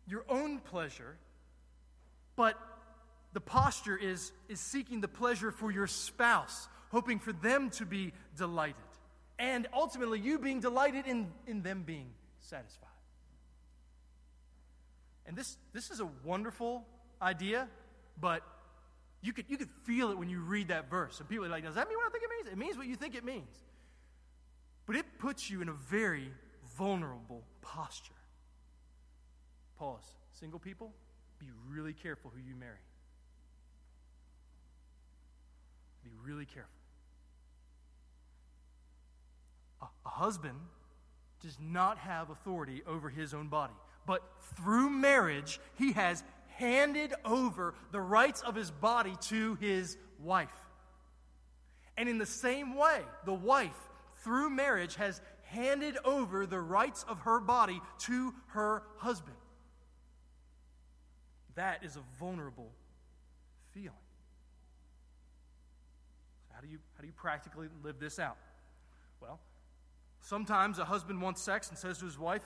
your 0.06 0.24
own 0.28 0.58
pleasure, 0.58 1.16
but 2.34 2.58
the 3.32 3.40
posture 3.40 3.96
is, 3.96 4.32
is 4.48 4.58
seeking 4.58 5.00
the 5.00 5.08
pleasure 5.08 5.50
for 5.50 5.70
your 5.70 5.86
spouse, 5.86 6.68
hoping 6.90 7.18
for 7.18 7.32
them 7.32 7.70
to 7.70 7.84
be 7.84 8.12
delighted, 8.36 8.76
and 9.38 9.66
ultimately 9.72 10.18
you 10.18 10.38
being 10.38 10.60
delighted 10.60 11.06
in, 11.06 11.30
in 11.46 11.62
them 11.62 11.82
being 11.84 12.10
satisfied. 12.40 12.88
And 15.26 15.36
this, 15.36 15.58
this 15.74 15.90
is 15.90 16.00
a 16.00 16.08
wonderful 16.24 16.86
idea, 17.20 17.68
but 18.18 18.42
you 19.20 19.32
could, 19.32 19.46
you 19.48 19.56
could 19.56 19.70
feel 19.84 20.10
it 20.10 20.18
when 20.18 20.28
you 20.28 20.40
read 20.40 20.68
that 20.68 20.88
verse. 20.88 21.18
And 21.18 21.28
people 21.28 21.44
are 21.46 21.48
like, 21.48 21.64
does 21.64 21.74
that 21.74 21.88
mean 21.88 21.98
what 21.98 22.06
I 22.06 22.10
think 22.10 22.24
it 22.24 22.30
means? 22.30 22.52
It 22.52 22.58
means 22.58 22.76
what 22.76 22.86
you 22.86 22.96
think 22.96 23.14
it 23.14 23.24
means. 23.24 23.56
But 24.86 24.96
it 24.96 25.04
puts 25.18 25.50
you 25.50 25.60
in 25.60 25.68
a 25.68 25.72
very 25.72 26.30
vulnerable 26.76 27.42
posture. 27.60 28.14
Pause. 29.78 30.04
Single 30.32 30.60
people, 30.60 30.92
be 31.38 31.46
really 31.68 31.92
careful 31.92 32.30
who 32.34 32.40
you 32.40 32.54
marry. 32.54 32.78
Be 36.04 36.10
really 36.24 36.46
careful. 36.46 36.70
A, 39.82 39.86
a 40.06 40.08
husband 40.08 40.58
does 41.42 41.58
not 41.60 41.98
have 41.98 42.30
authority 42.30 42.82
over 42.86 43.08
his 43.08 43.34
own 43.34 43.48
body, 43.48 43.74
but 44.06 44.22
through 44.56 44.90
marriage, 44.90 45.60
he 45.76 45.92
has 45.92 46.22
handed 46.58 47.14
over 47.24 47.74
the 47.92 48.00
rights 48.00 48.42
of 48.42 48.56
his 48.56 48.70
body 48.70 49.14
to 49.20 49.54
his 49.56 49.96
wife. 50.18 50.48
And 51.96 52.08
in 52.08 52.18
the 52.18 52.26
same 52.26 52.74
way, 52.74 53.00
the 53.24 53.34
wife, 53.34 53.78
through 54.24 54.50
marriage, 54.50 54.96
has 54.96 55.20
handed 55.44 55.96
over 56.04 56.46
the 56.46 56.60
rights 56.60 57.04
of 57.08 57.20
her 57.20 57.38
body 57.38 57.80
to 58.00 58.34
her 58.48 58.82
husband. 58.96 59.36
That 61.54 61.84
is 61.84 61.96
a 61.96 62.02
vulnerable 62.18 62.72
feeling. 63.72 63.92
How 66.50 66.60
do 66.60 66.66
you 66.66 66.78
how 66.96 67.02
do 67.02 67.06
you 67.06 67.12
practically 67.12 67.68
live 67.84 68.00
this 68.00 68.18
out? 68.18 68.36
Well, 69.20 69.38
sometimes 70.20 70.80
a 70.80 70.84
husband 70.84 71.22
wants 71.22 71.40
sex 71.40 71.68
and 71.68 71.78
says 71.78 71.98
to 71.98 72.04
his 72.04 72.18
wife, 72.18 72.44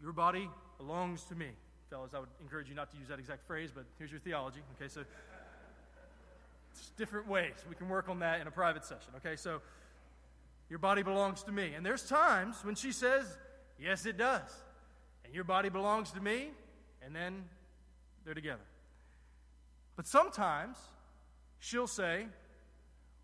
"Your 0.00 0.12
body 0.12 0.50
belongs 0.76 1.24
to 1.24 1.34
me. 1.34 1.56
Fellas, 1.90 2.12
I 2.14 2.20
would 2.20 2.28
encourage 2.40 2.68
you 2.68 2.74
not 2.74 2.90
to 2.92 2.96
use 2.96 3.08
that 3.08 3.18
exact 3.18 3.46
phrase, 3.46 3.70
but 3.74 3.84
here's 3.98 4.10
your 4.10 4.20
theology. 4.20 4.60
Okay, 4.76 4.88
so 4.88 5.02
it's 6.72 6.90
different 6.96 7.28
ways. 7.28 7.54
We 7.68 7.74
can 7.74 7.88
work 7.88 8.08
on 8.08 8.20
that 8.20 8.40
in 8.40 8.46
a 8.46 8.50
private 8.50 8.84
session. 8.84 9.12
Okay, 9.16 9.36
so 9.36 9.60
your 10.68 10.78
body 10.78 11.02
belongs 11.02 11.42
to 11.44 11.52
me. 11.52 11.74
And 11.74 11.84
there's 11.84 12.02
times 12.02 12.56
when 12.64 12.74
she 12.74 12.92
says, 12.92 13.26
Yes, 13.78 14.06
it 14.06 14.16
does. 14.16 14.50
And 15.24 15.34
your 15.34 15.44
body 15.44 15.68
belongs 15.68 16.12
to 16.12 16.20
me, 16.20 16.50
and 17.04 17.14
then 17.14 17.44
they're 18.24 18.34
together. 18.34 18.62
But 19.96 20.06
sometimes 20.06 20.76
she'll 21.58 21.86
say, 21.86 22.26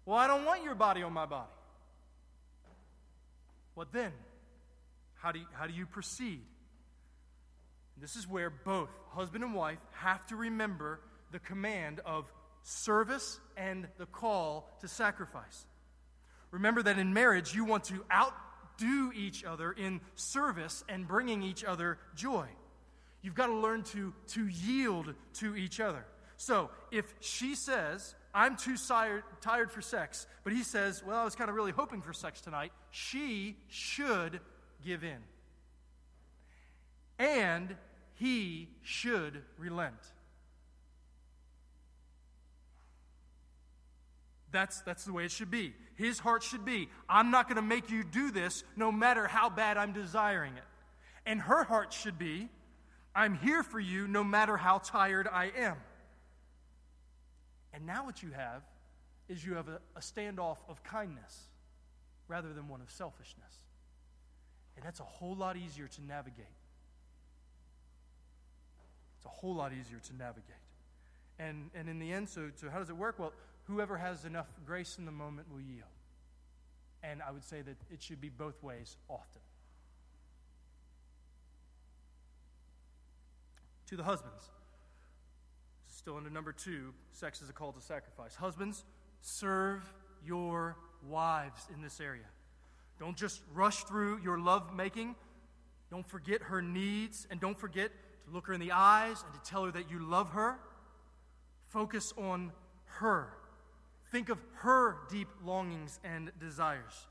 Well, 0.05 0.17
I 0.17 0.27
don't 0.27 0.45
want 0.45 0.65
your 0.65 0.75
body 0.75 1.03
on 1.03 1.13
my 1.13 1.27
body. 1.27 1.51
What 3.75 3.93
then? 3.93 4.13
How 5.15 5.33
do 5.33 5.39
you, 5.39 5.47
how 5.53 5.67
do 5.67 5.73
you 5.73 5.87
proceed? 5.87 6.43
This 8.01 8.17
is 8.17 8.27
where 8.27 8.51
both 8.51 8.89
husband 9.11 9.45
and 9.45 9.55
wife 9.55 9.79
have 9.93 10.27
to 10.29 10.37
remember 10.37 11.01
the 11.33 11.39
command 11.39 12.01
of 12.07 12.33
service 12.63 13.39
and 13.57 13.89
the 13.99 14.07
call 14.07 14.71
to 14.81 14.89
sacrifice. 14.89 15.67
Remember 16.51 16.83
that 16.83 16.99
in 16.99 17.13
marriage, 17.13 17.55
you 17.55 17.65
want 17.65 17.85
to 17.85 18.05
outdo 18.13 19.13
each 19.15 19.45
other 19.45 19.73
in 19.73 20.01
service 20.15 20.83
and 20.89 21.07
bringing 21.07 21.43
each 21.43 21.63
other 21.65 21.99
joy. 22.15 22.47
You've 23.23 23.35
got 23.35 23.47
to 23.47 23.55
learn 23.55 23.83
to, 23.85 24.15
to 24.29 24.47
yield 24.49 25.15
to 25.35 25.55
each 25.55 25.79
other. 25.79 26.05
So 26.37 26.71
if 26.91 27.13
she 27.21 27.55
says, 27.55 28.15
I'm 28.33 28.57
too 28.57 28.77
tired, 28.77 29.25
tired 29.43 29.71
for 29.71 29.83
sex, 29.83 30.27
but 30.43 30.55
he 30.55 30.63
says, 30.63 31.03
Well, 31.05 31.19
I 31.19 31.25
was 31.25 31.35
kind 31.35 31.51
of 31.51 31.57
really 31.57 31.73
hoping 31.73 32.01
for 32.01 32.15
sex 32.15 32.41
tonight, 32.41 32.73
she 32.91 33.57
should 33.69 34.41
give 34.83 35.05
in. 35.05 35.19
And 37.19 37.77
he 38.21 38.69
should 38.83 39.43
relent. 39.57 39.95
That's, 44.53 44.83
that's 44.83 45.05
the 45.05 45.15
way 45.15 45.25
it 45.25 45.31
should 45.31 45.51
be. 45.51 45.73
His 45.95 46.19
heart 46.19 46.43
should 46.43 46.67
be 46.67 46.91
I'm 47.09 47.31
not 47.31 47.49
going 47.49 47.57
to 47.57 47.63
make 47.63 47.91
you 47.91 48.05
do 48.05 48.31
this 48.31 48.63
no 48.77 48.93
matter 48.93 49.27
how 49.27 49.49
bad 49.49 49.79
I'm 49.79 49.95
desiring 49.95 50.55
it. 50.57 50.65
And 51.25 51.41
her 51.41 51.65
heart 51.65 51.95
should 51.95 52.19
be 52.19 52.51
I'm 53.15 53.37
here 53.39 53.63
for 53.63 53.81
you 53.81 54.07
no 54.07 54.23
matter 54.23 54.57
how 54.59 54.79
tired 54.79 55.27
I 55.27 55.51
am. 55.57 55.77
And 57.73 57.87
now 57.87 58.05
what 58.05 58.23
you 58.23 58.33
have 58.33 58.63
is 59.31 59.43
you 59.43 59.55
have 59.55 59.69
a, 59.69 59.81
a 59.97 60.01
standoff 60.01 60.59
of 60.69 60.83
kindness 60.83 61.49
rather 62.29 62.53
than 62.53 62.69
one 62.69 62.83
of 62.83 62.91
selfishness. 62.91 63.55
And 64.77 64.85
that's 64.85 65.01
a 65.01 65.05
whole 65.05 65.35
lot 65.35 65.57
easier 65.57 65.89
to 65.89 66.05
navigate. 66.05 66.47
It's 69.21 69.27
a 69.27 69.29
whole 69.29 69.55
lot 69.55 69.73
easier 69.73 69.99
to 69.99 70.17
navigate. 70.17 70.57
And, 71.39 71.71
and 71.75 71.91
in 71.91 71.99
the 71.99 72.11
end, 72.11 72.27
so, 72.27 72.49
so 72.57 72.71
how 72.71 72.79
does 72.79 72.89
it 72.89 72.97
work? 72.97 73.19
Well, 73.19 73.35
whoever 73.65 73.99
has 73.99 74.25
enough 74.25 74.47
grace 74.65 74.97
in 74.99 75.05
the 75.05 75.13
moment 75.13 75.53
will 75.53 75.61
yield. 75.61 75.91
And 77.03 77.21
I 77.23 77.31
would 77.31 77.45
say 77.45 77.61
that 77.61 77.77
it 77.91 78.03
should 78.03 78.21
be 78.21 78.31
both 78.31 78.63
ways 78.63 78.97
often. 79.11 79.43
To 83.89 83.97
the 83.97 84.05
husbands, 84.05 84.43
still 85.89 86.17
under 86.17 86.31
number 86.31 86.53
two 86.53 86.95
sex 87.13 87.43
is 87.43 87.51
a 87.51 87.53
call 87.53 87.73
to 87.73 87.81
sacrifice. 87.83 88.35
Husbands, 88.35 88.87
serve 89.21 89.83
your 90.25 90.77
wives 91.07 91.69
in 91.75 91.83
this 91.83 92.01
area. 92.01 92.25
Don't 92.99 93.19
just 93.19 93.43
rush 93.53 93.85
through 93.85 94.21
your 94.23 94.39
love 94.39 94.75
making. 94.75 95.15
Don't 95.91 96.09
forget 96.09 96.41
her 96.43 96.63
needs, 96.63 97.27
and 97.31 97.39
don't 97.39 97.59
forget 97.59 97.91
look 98.33 98.47
her 98.47 98.53
in 98.53 98.61
the 98.61 98.73
eyes 98.73 99.23
and 99.25 99.35
to 99.35 99.51
tell 99.51 99.65
her 99.65 99.73
that 99.73 99.91
you 99.91 99.99
love 99.99 100.31
her. 100.31 100.59
Focus 101.69 102.13
on 102.17 102.53
her. 102.85 103.29
Think 104.11 104.29
of 104.29 104.39
her 104.55 104.97
deep 105.11 105.29
longings 105.45 106.01
and 106.03 106.33
desires. 106.41 107.07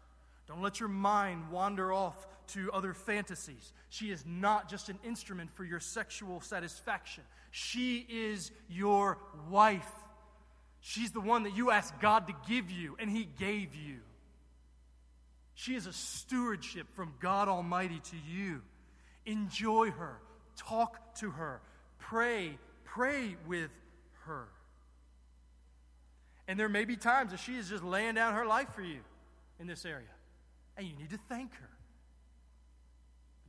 Don't 0.47 0.61
let 0.61 0.79
your 0.79 0.89
mind 0.89 1.49
wander 1.51 1.93
off 1.93 2.27
to 2.47 2.71
other 2.71 2.93
fantasies. 2.93 3.71
She 3.89 4.11
is 4.11 4.23
not 4.25 4.69
just 4.69 4.89
an 4.89 4.99
instrument 5.05 5.51
for 5.51 5.63
your 5.63 5.79
sexual 5.79 6.41
satisfaction, 6.41 7.23
she 7.51 8.05
is 8.09 8.51
your 8.69 9.17
wife. 9.49 9.89
She's 10.81 11.11
the 11.11 11.19
one 11.21 11.43
that 11.43 11.57
you 11.57 11.71
asked 11.71 11.99
God 11.99 12.27
to 12.27 12.33
give 12.47 12.71
you, 12.71 12.95
and 12.99 13.09
He 13.09 13.25
gave 13.25 13.75
you. 13.75 13.97
She 15.53 15.75
is 15.75 15.87
a 15.87 15.93
stewardship 15.93 16.87
from 16.95 17.13
God 17.19 17.49
Almighty 17.49 17.99
to 17.99 18.15
you. 18.33 18.61
Enjoy 19.25 19.91
her, 19.91 20.19
talk 20.67 21.15
to 21.15 21.31
her, 21.31 21.61
pray, 21.97 22.57
pray 22.83 23.35
with 23.47 23.71
her. 24.25 24.47
And 26.47 26.59
there 26.59 26.69
may 26.69 26.85
be 26.85 26.95
times 26.95 27.31
that 27.31 27.39
she 27.39 27.55
is 27.55 27.69
just 27.69 27.83
laying 27.83 28.15
down 28.15 28.33
her 28.33 28.45
life 28.45 28.73
for 28.73 28.81
you 28.81 28.99
in 29.59 29.67
this 29.67 29.85
area. 29.85 30.07
And 30.77 30.87
you 30.87 30.95
need 30.95 31.11
to 31.11 31.19
thank 31.29 31.53
her. 31.53 31.69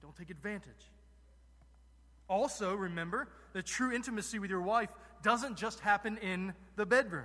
Don't 0.02 0.16
take 0.16 0.30
advantage. 0.30 0.90
Also, 2.28 2.74
remember 2.74 3.28
that 3.54 3.66
true 3.66 3.92
intimacy 3.92 4.38
with 4.38 4.50
your 4.50 4.60
wife 4.60 4.90
doesn't 5.22 5.56
just 5.56 5.80
happen 5.80 6.16
in 6.18 6.54
the 6.76 6.86
bedroom. 6.86 7.24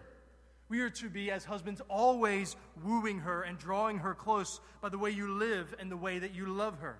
We 0.67 0.81
are 0.81 0.89
to 0.89 1.09
be, 1.09 1.29
as 1.29 1.45
husbands, 1.45 1.81
always 1.89 2.55
wooing 2.83 3.19
her 3.19 3.43
and 3.43 3.57
drawing 3.57 3.99
her 3.99 4.15
close 4.15 4.59
by 4.81 4.89
the 4.89 4.97
way 4.97 5.11
you 5.11 5.31
live 5.37 5.75
and 5.79 5.91
the 5.91 5.97
way 5.97 6.19
that 6.19 6.33
you 6.33 6.47
love 6.47 6.79
her. 6.79 6.99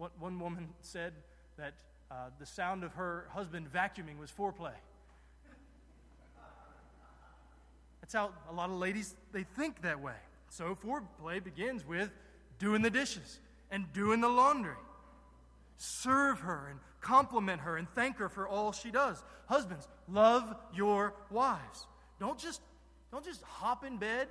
One, 0.00 0.10
one 0.18 0.40
woman 0.40 0.68
said 0.80 1.12
that 1.58 1.74
uh, 2.10 2.30
the 2.38 2.46
sound 2.46 2.84
of 2.84 2.94
her 2.94 3.26
husband 3.34 3.70
vacuuming 3.70 4.18
was 4.18 4.30
foreplay. 4.30 4.72
That's 8.00 8.14
how 8.14 8.30
a 8.48 8.54
lot 8.54 8.70
of 8.70 8.76
ladies 8.76 9.14
they 9.32 9.42
think 9.42 9.82
that 9.82 10.00
way. 10.00 10.14
So 10.48 10.74
foreplay 10.74 11.44
begins 11.44 11.86
with 11.86 12.08
doing 12.58 12.80
the 12.80 12.88
dishes 12.88 13.40
and 13.70 13.92
doing 13.92 14.22
the 14.22 14.28
laundry. 14.30 14.72
Serve 15.76 16.40
her 16.40 16.68
and 16.70 16.80
compliment 17.02 17.60
her 17.60 17.76
and 17.76 17.86
thank 17.94 18.16
her 18.16 18.30
for 18.30 18.48
all 18.48 18.72
she 18.72 18.90
does. 18.90 19.22
Husbands, 19.48 19.86
love 20.08 20.56
your 20.74 21.12
wives. 21.30 21.86
Don't 22.18 22.38
just, 22.38 22.62
don't 23.12 23.24
just 23.24 23.42
hop 23.42 23.84
in 23.84 23.98
bed 23.98 24.28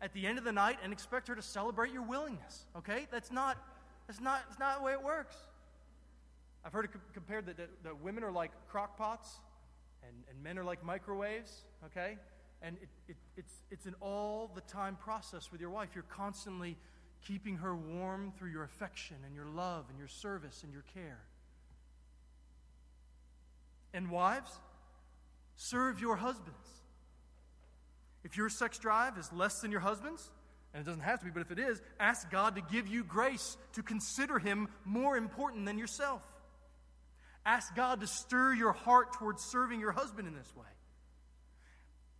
at 0.00 0.12
the 0.14 0.26
end 0.26 0.38
of 0.38 0.42
the 0.42 0.52
night 0.52 0.78
and 0.82 0.92
expect 0.92 1.28
her 1.28 1.36
to 1.36 1.42
celebrate 1.42 1.92
your 1.92 2.02
willingness. 2.02 2.66
Okay? 2.76 3.06
That's 3.12 3.30
not, 3.30 3.56
that's 4.12 4.22
not, 4.22 4.42
that's 4.46 4.60
not 4.60 4.78
the 4.78 4.84
way 4.84 4.92
it 4.92 5.02
works. 5.02 5.34
I've 6.66 6.72
heard 6.74 6.84
it 6.84 6.90
compared 7.14 7.46
that, 7.46 7.56
that, 7.56 7.70
that 7.82 8.02
women 8.02 8.22
are 8.22 8.30
like 8.30 8.50
crock 8.68 8.98
pots 8.98 9.36
and, 10.06 10.14
and 10.28 10.42
men 10.42 10.58
are 10.58 10.64
like 10.64 10.84
microwaves. 10.84 11.62
Okay? 11.86 12.18
And 12.60 12.76
it, 12.82 12.88
it, 13.08 13.16
it's, 13.38 13.54
it's 13.70 13.86
an 13.86 13.94
all 14.02 14.50
the 14.54 14.60
time 14.60 14.96
process 14.96 15.50
with 15.50 15.62
your 15.62 15.70
wife. 15.70 15.88
You're 15.94 16.04
constantly 16.04 16.76
keeping 17.26 17.56
her 17.56 17.74
warm 17.74 18.34
through 18.38 18.50
your 18.50 18.64
affection 18.64 19.16
and 19.24 19.34
your 19.34 19.46
love 19.46 19.86
and 19.88 19.98
your 19.98 20.08
service 20.08 20.60
and 20.62 20.74
your 20.74 20.84
care. 20.92 21.22
And 23.94 24.10
wives, 24.10 24.50
serve 25.56 26.02
your 26.02 26.16
husbands. 26.16 26.68
If 28.24 28.36
your 28.36 28.50
sex 28.50 28.78
drive 28.78 29.16
is 29.16 29.32
less 29.32 29.60
than 29.60 29.70
your 29.70 29.80
husband's, 29.80 30.30
and 30.72 30.80
it 30.80 30.86
doesn't 30.86 31.02
have 31.02 31.18
to 31.20 31.24
be, 31.26 31.30
but 31.30 31.42
if 31.42 31.50
it 31.50 31.58
is, 31.58 31.82
ask 32.00 32.30
God 32.30 32.56
to 32.56 32.62
give 32.62 32.88
you 32.88 33.04
grace 33.04 33.56
to 33.74 33.82
consider 33.82 34.38
him 34.38 34.68
more 34.84 35.16
important 35.16 35.66
than 35.66 35.78
yourself. 35.78 36.22
Ask 37.44 37.74
God 37.74 38.00
to 38.00 38.06
stir 38.06 38.54
your 38.54 38.72
heart 38.72 39.14
towards 39.14 39.44
serving 39.44 39.80
your 39.80 39.92
husband 39.92 40.28
in 40.28 40.34
this 40.34 40.54
way. 40.56 40.66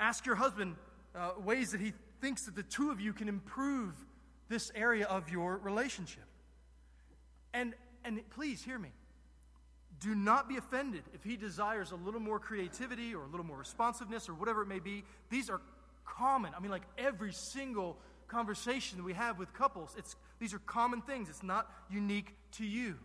Ask 0.00 0.26
your 0.26 0.34
husband 0.34 0.76
uh, 1.14 1.32
ways 1.38 1.70
that 1.70 1.80
he 1.80 1.92
thinks 2.20 2.44
that 2.46 2.56
the 2.56 2.62
two 2.62 2.90
of 2.90 3.00
you 3.00 3.12
can 3.12 3.28
improve 3.28 3.94
this 4.48 4.70
area 4.74 5.06
of 5.06 5.30
your 5.30 5.58
relationship. 5.58 6.24
And, 7.54 7.74
and 8.04 8.20
please 8.30 8.62
hear 8.62 8.78
me. 8.78 8.90
Do 10.00 10.14
not 10.14 10.48
be 10.48 10.56
offended 10.56 11.04
if 11.14 11.22
he 11.22 11.36
desires 11.36 11.92
a 11.92 11.96
little 11.96 12.20
more 12.20 12.40
creativity 12.40 13.14
or 13.14 13.22
a 13.22 13.28
little 13.28 13.46
more 13.46 13.58
responsiveness 13.58 14.28
or 14.28 14.34
whatever 14.34 14.62
it 14.62 14.66
may 14.66 14.80
be. 14.80 15.04
These 15.30 15.48
are 15.48 15.60
common. 16.04 16.52
I 16.56 16.60
mean, 16.60 16.72
like 16.72 16.82
every 16.98 17.32
single 17.32 17.96
conversation 18.32 18.98
that 18.98 19.04
we 19.04 19.12
have 19.12 19.38
with 19.38 19.52
couples, 19.52 19.94
it's, 19.98 20.16
these 20.40 20.54
are 20.54 20.58
common 20.58 21.02
things. 21.02 21.28
It's 21.28 21.42
not 21.42 21.70
unique 21.90 22.34
to 22.52 22.64
you. 22.64 22.96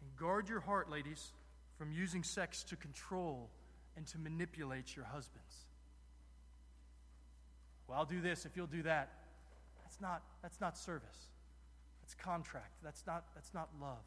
And 0.00 0.16
guard 0.16 0.48
your 0.48 0.60
heart, 0.60 0.88
ladies, 0.90 1.32
from 1.76 1.90
using 1.92 2.22
sex 2.22 2.62
to 2.64 2.76
control 2.76 3.50
and 3.96 4.06
to 4.06 4.18
manipulate 4.18 4.94
your 4.94 5.04
husbands. 5.04 5.66
Well, 7.88 7.98
I'll 7.98 8.06
do 8.06 8.20
this 8.20 8.46
if 8.46 8.56
you'll 8.56 8.66
do 8.66 8.82
that. 8.84 9.10
That's 9.82 10.00
not, 10.00 10.22
that's 10.42 10.60
not 10.60 10.78
service. 10.78 11.28
That's 12.02 12.14
contract. 12.14 12.72
That's 12.82 13.02
not, 13.06 13.24
that's 13.34 13.52
not 13.52 13.68
love. 13.80 13.98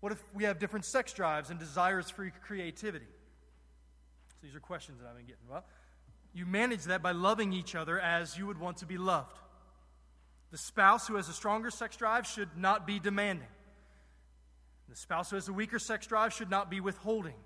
What 0.00 0.12
if 0.12 0.22
we 0.34 0.44
have 0.44 0.58
different 0.58 0.84
sex 0.84 1.12
drives 1.12 1.50
and 1.50 1.58
desires 1.60 2.10
for 2.10 2.28
creativity? 2.44 3.06
So 4.42 4.48
these 4.48 4.56
are 4.56 4.60
questions 4.60 4.98
that 4.98 5.06
I've 5.08 5.16
been 5.16 5.26
getting. 5.26 5.48
Well, 5.48 5.64
you 6.34 6.46
manage 6.46 6.82
that 6.84 7.00
by 7.00 7.12
loving 7.12 7.52
each 7.52 7.76
other 7.76 8.00
as 8.00 8.36
you 8.36 8.48
would 8.48 8.58
want 8.58 8.78
to 8.78 8.86
be 8.86 8.98
loved. 8.98 9.38
The 10.50 10.58
spouse 10.58 11.06
who 11.06 11.14
has 11.14 11.28
a 11.28 11.32
stronger 11.32 11.70
sex 11.70 11.96
drive 11.96 12.26
should 12.26 12.48
not 12.56 12.84
be 12.84 12.98
demanding. 12.98 13.46
The 14.88 14.96
spouse 14.96 15.30
who 15.30 15.36
has 15.36 15.46
a 15.46 15.52
weaker 15.52 15.78
sex 15.78 16.08
drive 16.08 16.32
should 16.32 16.50
not 16.50 16.72
be 16.72 16.80
withholding. 16.80 17.36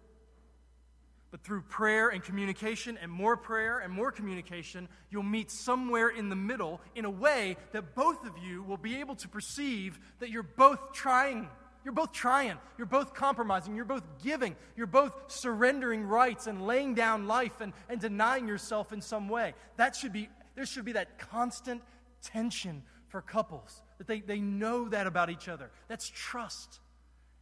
But 1.30 1.44
through 1.44 1.62
prayer 1.62 2.08
and 2.08 2.22
communication, 2.22 2.96
and 2.96 3.12
more 3.12 3.36
prayer 3.36 3.80
and 3.80 3.92
more 3.92 4.10
communication, 4.10 4.88
you'll 5.10 5.22
meet 5.22 5.50
somewhere 5.50 6.08
in 6.08 6.30
the 6.30 6.36
middle 6.36 6.80
in 6.94 7.04
a 7.04 7.10
way 7.10 7.58
that 7.72 7.94
both 7.94 8.24
of 8.24 8.38
you 8.38 8.62
will 8.62 8.78
be 8.78 9.00
able 9.00 9.16
to 9.16 9.28
perceive 9.28 9.98
that 10.20 10.30
you're 10.30 10.42
both 10.42 10.94
trying. 10.94 11.50
You're 11.86 11.92
both 11.92 12.10
trying. 12.10 12.58
You're 12.76 12.88
both 12.88 13.14
compromising. 13.14 13.76
You're 13.76 13.84
both 13.84 14.02
giving. 14.20 14.56
You're 14.76 14.88
both 14.88 15.12
surrendering 15.28 16.02
rights 16.02 16.48
and 16.48 16.66
laying 16.66 16.94
down 16.94 17.28
life 17.28 17.60
and, 17.60 17.72
and 17.88 18.00
denying 18.00 18.48
yourself 18.48 18.92
in 18.92 19.00
some 19.00 19.28
way. 19.28 19.54
That 19.76 19.94
should 19.94 20.12
be, 20.12 20.28
there 20.56 20.66
should 20.66 20.84
be 20.84 20.94
that 20.94 21.20
constant 21.20 21.80
tension 22.24 22.82
for 23.06 23.22
couples, 23.22 23.82
that 23.98 24.08
they, 24.08 24.18
they 24.18 24.40
know 24.40 24.88
that 24.88 25.06
about 25.06 25.30
each 25.30 25.46
other. 25.46 25.70
That's 25.86 26.10
trust. 26.12 26.80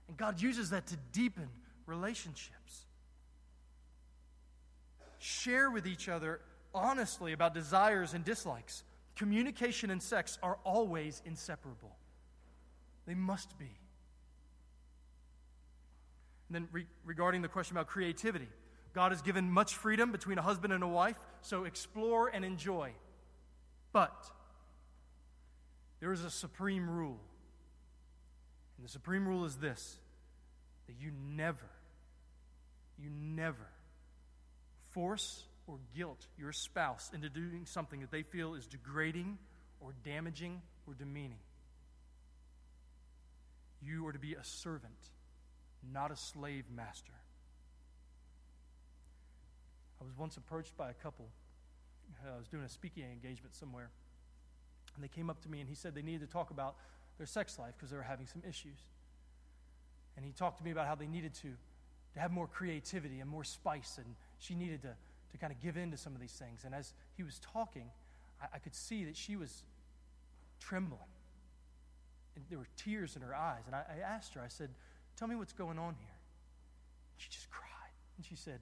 And 0.08 0.16
God 0.18 0.42
uses 0.42 0.68
that 0.70 0.88
to 0.88 0.98
deepen 1.12 1.48
relationships 1.86 2.84
share 5.18 5.70
with 5.70 5.86
each 5.86 6.10
other 6.10 6.42
honestly 6.74 7.32
about 7.32 7.54
desires 7.54 8.12
and 8.12 8.26
dislikes. 8.26 8.84
Communication 9.16 9.88
and 9.88 10.02
sex 10.02 10.38
are 10.42 10.58
always 10.64 11.22
inseparable, 11.24 11.96
they 13.06 13.14
must 13.14 13.58
be. 13.58 13.70
Then, 16.54 16.68
re- 16.70 16.86
regarding 17.04 17.42
the 17.42 17.48
question 17.48 17.76
about 17.76 17.88
creativity, 17.88 18.48
God 18.94 19.10
has 19.10 19.22
given 19.22 19.50
much 19.50 19.74
freedom 19.74 20.12
between 20.12 20.38
a 20.38 20.42
husband 20.42 20.72
and 20.72 20.84
a 20.84 20.88
wife, 20.88 21.18
so 21.40 21.64
explore 21.64 22.28
and 22.28 22.44
enjoy. 22.44 22.92
But 23.92 24.14
there 25.98 26.12
is 26.12 26.22
a 26.22 26.30
supreme 26.30 26.88
rule. 26.88 27.18
And 28.76 28.86
the 28.86 28.90
supreme 28.90 29.26
rule 29.26 29.44
is 29.44 29.56
this 29.56 29.96
that 30.86 30.94
you 31.00 31.10
never, 31.34 31.70
you 32.98 33.10
never 33.10 33.66
force 34.90 35.42
or 35.66 35.78
guilt 35.96 36.26
your 36.38 36.52
spouse 36.52 37.10
into 37.12 37.28
doing 37.28 37.66
something 37.66 38.00
that 38.00 38.12
they 38.12 38.22
feel 38.22 38.54
is 38.54 38.66
degrading 38.66 39.38
or 39.80 39.92
damaging 40.04 40.62
or 40.86 40.94
demeaning. 40.94 41.38
You 43.82 44.06
are 44.06 44.12
to 44.12 44.18
be 44.18 44.34
a 44.34 44.44
servant, 44.44 45.10
not 45.92 46.10
a 46.10 46.16
slave 46.16 46.64
master. 46.74 47.12
I 50.00 50.04
was 50.04 50.16
once 50.16 50.36
approached 50.36 50.76
by 50.76 50.90
a 50.90 50.94
couple. 50.94 51.26
Uh, 52.24 52.34
I 52.34 52.38
was 52.38 52.48
doing 52.48 52.64
a 52.64 52.68
speaking 52.68 53.04
engagement 53.04 53.54
somewhere. 53.54 53.90
And 54.94 55.02
they 55.02 55.08
came 55.08 55.30
up 55.30 55.40
to 55.42 55.48
me 55.48 55.60
and 55.60 55.68
he 55.68 55.74
said 55.74 55.94
they 55.94 56.02
needed 56.02 56.20
to 56.20 56.32
talk 56.32 56.50
about 56.50 56.76
their 57.18 57.26
sex 57.26 57.58
life 57.58 57.74
because 57.76 57.90
they 57.90 57.96
were 57.96 58.02
having 58.02 58.26
some 58.26 58.42
issues. 58.48 58.78
And 60.16 60.24
he 60.24 60.32
talked 60.32 60.58
to 60.58 60.64
me 60.64 60.70
about 60.70 60.86
how 60.86 60.94
they 60.94 61.06
needed 61.06 61.34
to, 61.34 61.48
to 62.14 62.20
have 62.20 62.30
more 62.30 62.46
creativity 62.46 63.20
and 63.20 63.28
more 63.28 63.44
spice 63.44 63.98
and 63.98 64.14
she 64.38 64.54
needed 64.54 64.82
to, 64.82 64.94
to 65.32 65.38
kind 65.38 65.52
of 65.52 65.60
give 65.60 65.76
in 65.76 65.90
to 65.90 65.96
some 65.96 66.14
of 66.14 66.20
these 66.20 66.32
things. 66.32 66.64
And 66.64 66.74
as 66.74 66.92
he 67.16 67.22
was 67.22 67.40
talking, 67.40 67.90
I, 68.40 68.56
I 68.56 68.58
could 68.58 68.74
see 68.74 69.04
that 69.04 69.16
she 69.16 69.36
was 69.36 69.62
trembling. 70.60 71.00
And 72.36 72.44
there 72.50 72.58
were 72.58 72.68
tears 72.76 73.16
in 73.16 73.22
her 73.22 73.34
eyes. 73.34 73.62
And 73.66 73.74
I, 73.74 73.84
I 73.88 74.00
asked 74.00 74.34
her, 74.34 74.40
I 74.40 74.48
said, 74.48 74.70
Tell 75.16 75.28
me 75.28 75.36
what's 75.36 75.52
going 75.52 75.78
on 75.78 75.94
here. 76.00 76.18
She 77.16 77.30
just 77.30 77.50
cried. 77.50 77.94
And 78.16 78.26
she 78.26 78.36
said, 78.36 78.60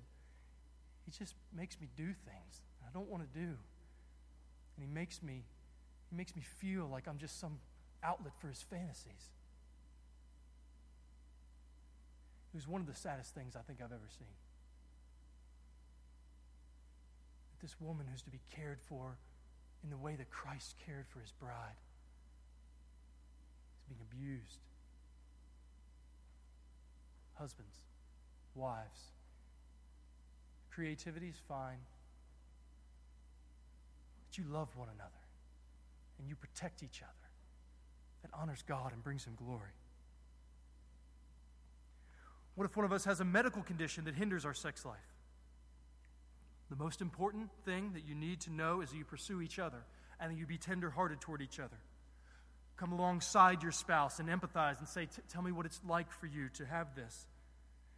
He 1.04 1.10
just 1.10 1.34
makes 1.54 1.80
me 1.80 1.88
do 1.96 2.06
things 2.06 2.60
I 2.86 2.90
don't 2.92 3.08
want 3.08 3.22
to 3.22 3.38
do. 3.38 3.46
And 4.76 4.80
he 4.80 4.86
makes 4.86 5.22
me 5.22 5.44
he 6.10 6.16
makes 6.16 6.36
me 6.36 6.42
feel 6.42 6.88
like 6.92 7.08
I'm 7.08 7.16
just 7.16 7.40
some 7.40 7.58
outlet 8.02 8.34
for 8.38 8.48
his 8.48 8.60
fantasies. 8.60 9.30
It 12.52 12.56
was 12.56 12.68
one 12.68 12.82
of 12.82 12.86
the 12.86 12.94
saddest 12.94 13.34
things 13.34 13.56
I 13.56 13.60
think 13.60 13.78
I've 13.80 13.92
ever 13.92 14.10
seen. 14.18 14.36
That 17.50 17.66
this 17.66 17.80
woman 17.80 18.06
who's 18.10 18.20
to 18.22 18.30
be 18.30 18.40
cared 18.54 18.78
for 18.82 19.16
in 19.82 19.88
the 19.88 19.96
way 19.96 20.16
that 20.16 20.30
Christ 20.30 20.74
cared 20.84 21.06
for 21.08 21.20
his 21.20 21.32
bride 21.32 21.80
is 23.78 23.84
being 23.88 24.00
abused. 24.12 24.58
Husbands, 27.42 27.74
wives, 28.54 29.00
creativity 30.70 31.26
is 31.26 31.42
fine, 31.48 31.80
but 34.24 34.38
you 34.38 34.44
love 34.48 34.68
one 34.76 34.86
another 34.94 35.10
and 36.20 36.28
you 36.28 36.36
protect 36.36 36.84
each 36.84 37.02
other. 37.02 37.10
That 38.22 38.30
honors 38.32 38.62
God 38.62 38.92
and 38.92 39.02
brings 39.02 39.24
him 39.24 39.34
glory. 39.34 39.74
What 42.54 42.64
if 42.64 42.76
one 42.76 42.86
of 42.86 42.92
us 42.92 43.06
has 43.06 43.18
a 43.18 43.24
medical 43.24 43.62
condition 43.62 44.04
that 44.04 44.14
hinders 44.14 44.44
our 44.44 44.54
sex 44.54 44.84
life? 44.84 44.98
The 46.70 46.76
most 46.76 47.00
important 47.00 47.50
thing 47.64 47.94
that 47.94 48.06
you 48.06 48.14
need 48.14 48.40
to 48.42 48.52
know 48.52 48.82
is 48.82 48.90
that 48.90 48.96
you 48.96 49.04
pursue 49.04 49.42
each 49.42 49.58
other 49.58 49.82
and 50.20 50.30
that 50.30 50.38
you 50.38 50.46
be 50.46 50.58
tenderhearted 50.58 51.20
toward 51.20 51.42
each 51.42 51.58
other. 51.58 51.78
Come 52.76 52.92
alongside 52.92 53.64
your 53.64 53.72
spouse 53.72 54.20
and 54.20 54.28
empathize 54.28 54.78
and 54.78 54.86
say, 54.86 55.08
Tell 55.28 55.42
me 55.42 55.50
what 55.50 55.66
it's 55.66 55.80
like 55.84 56.12
for 56.12 56.26
you 56.26 56.48
to 56.50 56.64
have 56.64 56.94
this. 56.94 57.26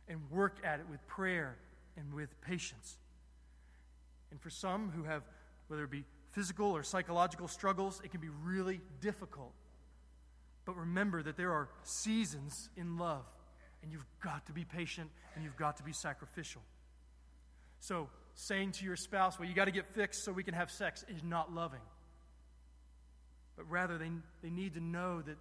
And 0.09 0.21
work 0.31 0.59
at 0.65 0.81
it 0.81 0.87
with 0.91 1.07
prayer 1.07 1.57
and 1.97 2.13
with 2.13 2.29
patience. 2.43 2.99
And 4.31 4.41
for 4.41 4.51
some 4.51 4.91
who 4.91 5.05
have, 5.05 5.23
whether 5.69 5.85
it 5.85 5.91
be 5.91 6.05
physical 6.33 6.67
or 6.73 6.83
psychological 6.83 7.49
struggles, 7.49 8.01
it 8.05 8.11
can 8.11 8.21
be 8.21 8.29
really 8.43 8.81
difficult. 9.01 9.53
But 10.65 10.77
remember 10.77 11.23
that 11.23 11.37
there 11.37 11.53
are 11.53 11.69
seasons 11.85 12.69
in 12.77 12.99
love, 12.99 13.25
and 13.83 13.93
you've 13.93 14.07
got 14.23 14.47
to 14.47 14.53
be 14.53 14.65
patient 14.65 15.11
and 15.35 15.45
you've 15.45 15.57
got 15.57 15.77
to 15.77 15.83
be 15.83 15.93
sacrificial. 15.93 16.63
So, 17.81 18.09
saying 18.35 18.73
to 18.73 18.85
your 18.85 18.97
spouse, 18.97 19.39
well, 19.39 19.49
you 19.49 19.55
got 19.55 19.67
to 19.67 19.71
get 19.71 19.95
fixed 19.95 20.25
so 20.25 20.33
we 20.33 20.43
can 20.43 20.55
have 20.55 20.71
sex, 20.71 21.05
is 21.09 21.23
not 21.23 21.55
loving. 21.55 21.83
But 23.57 23.71
rather, 23.71 23.99
they, 23.99 24.11
they 24.43 24.51
need 24.51 24.75
to 24.75 24.81
know 24.81 25.21
that, 25.23 25.37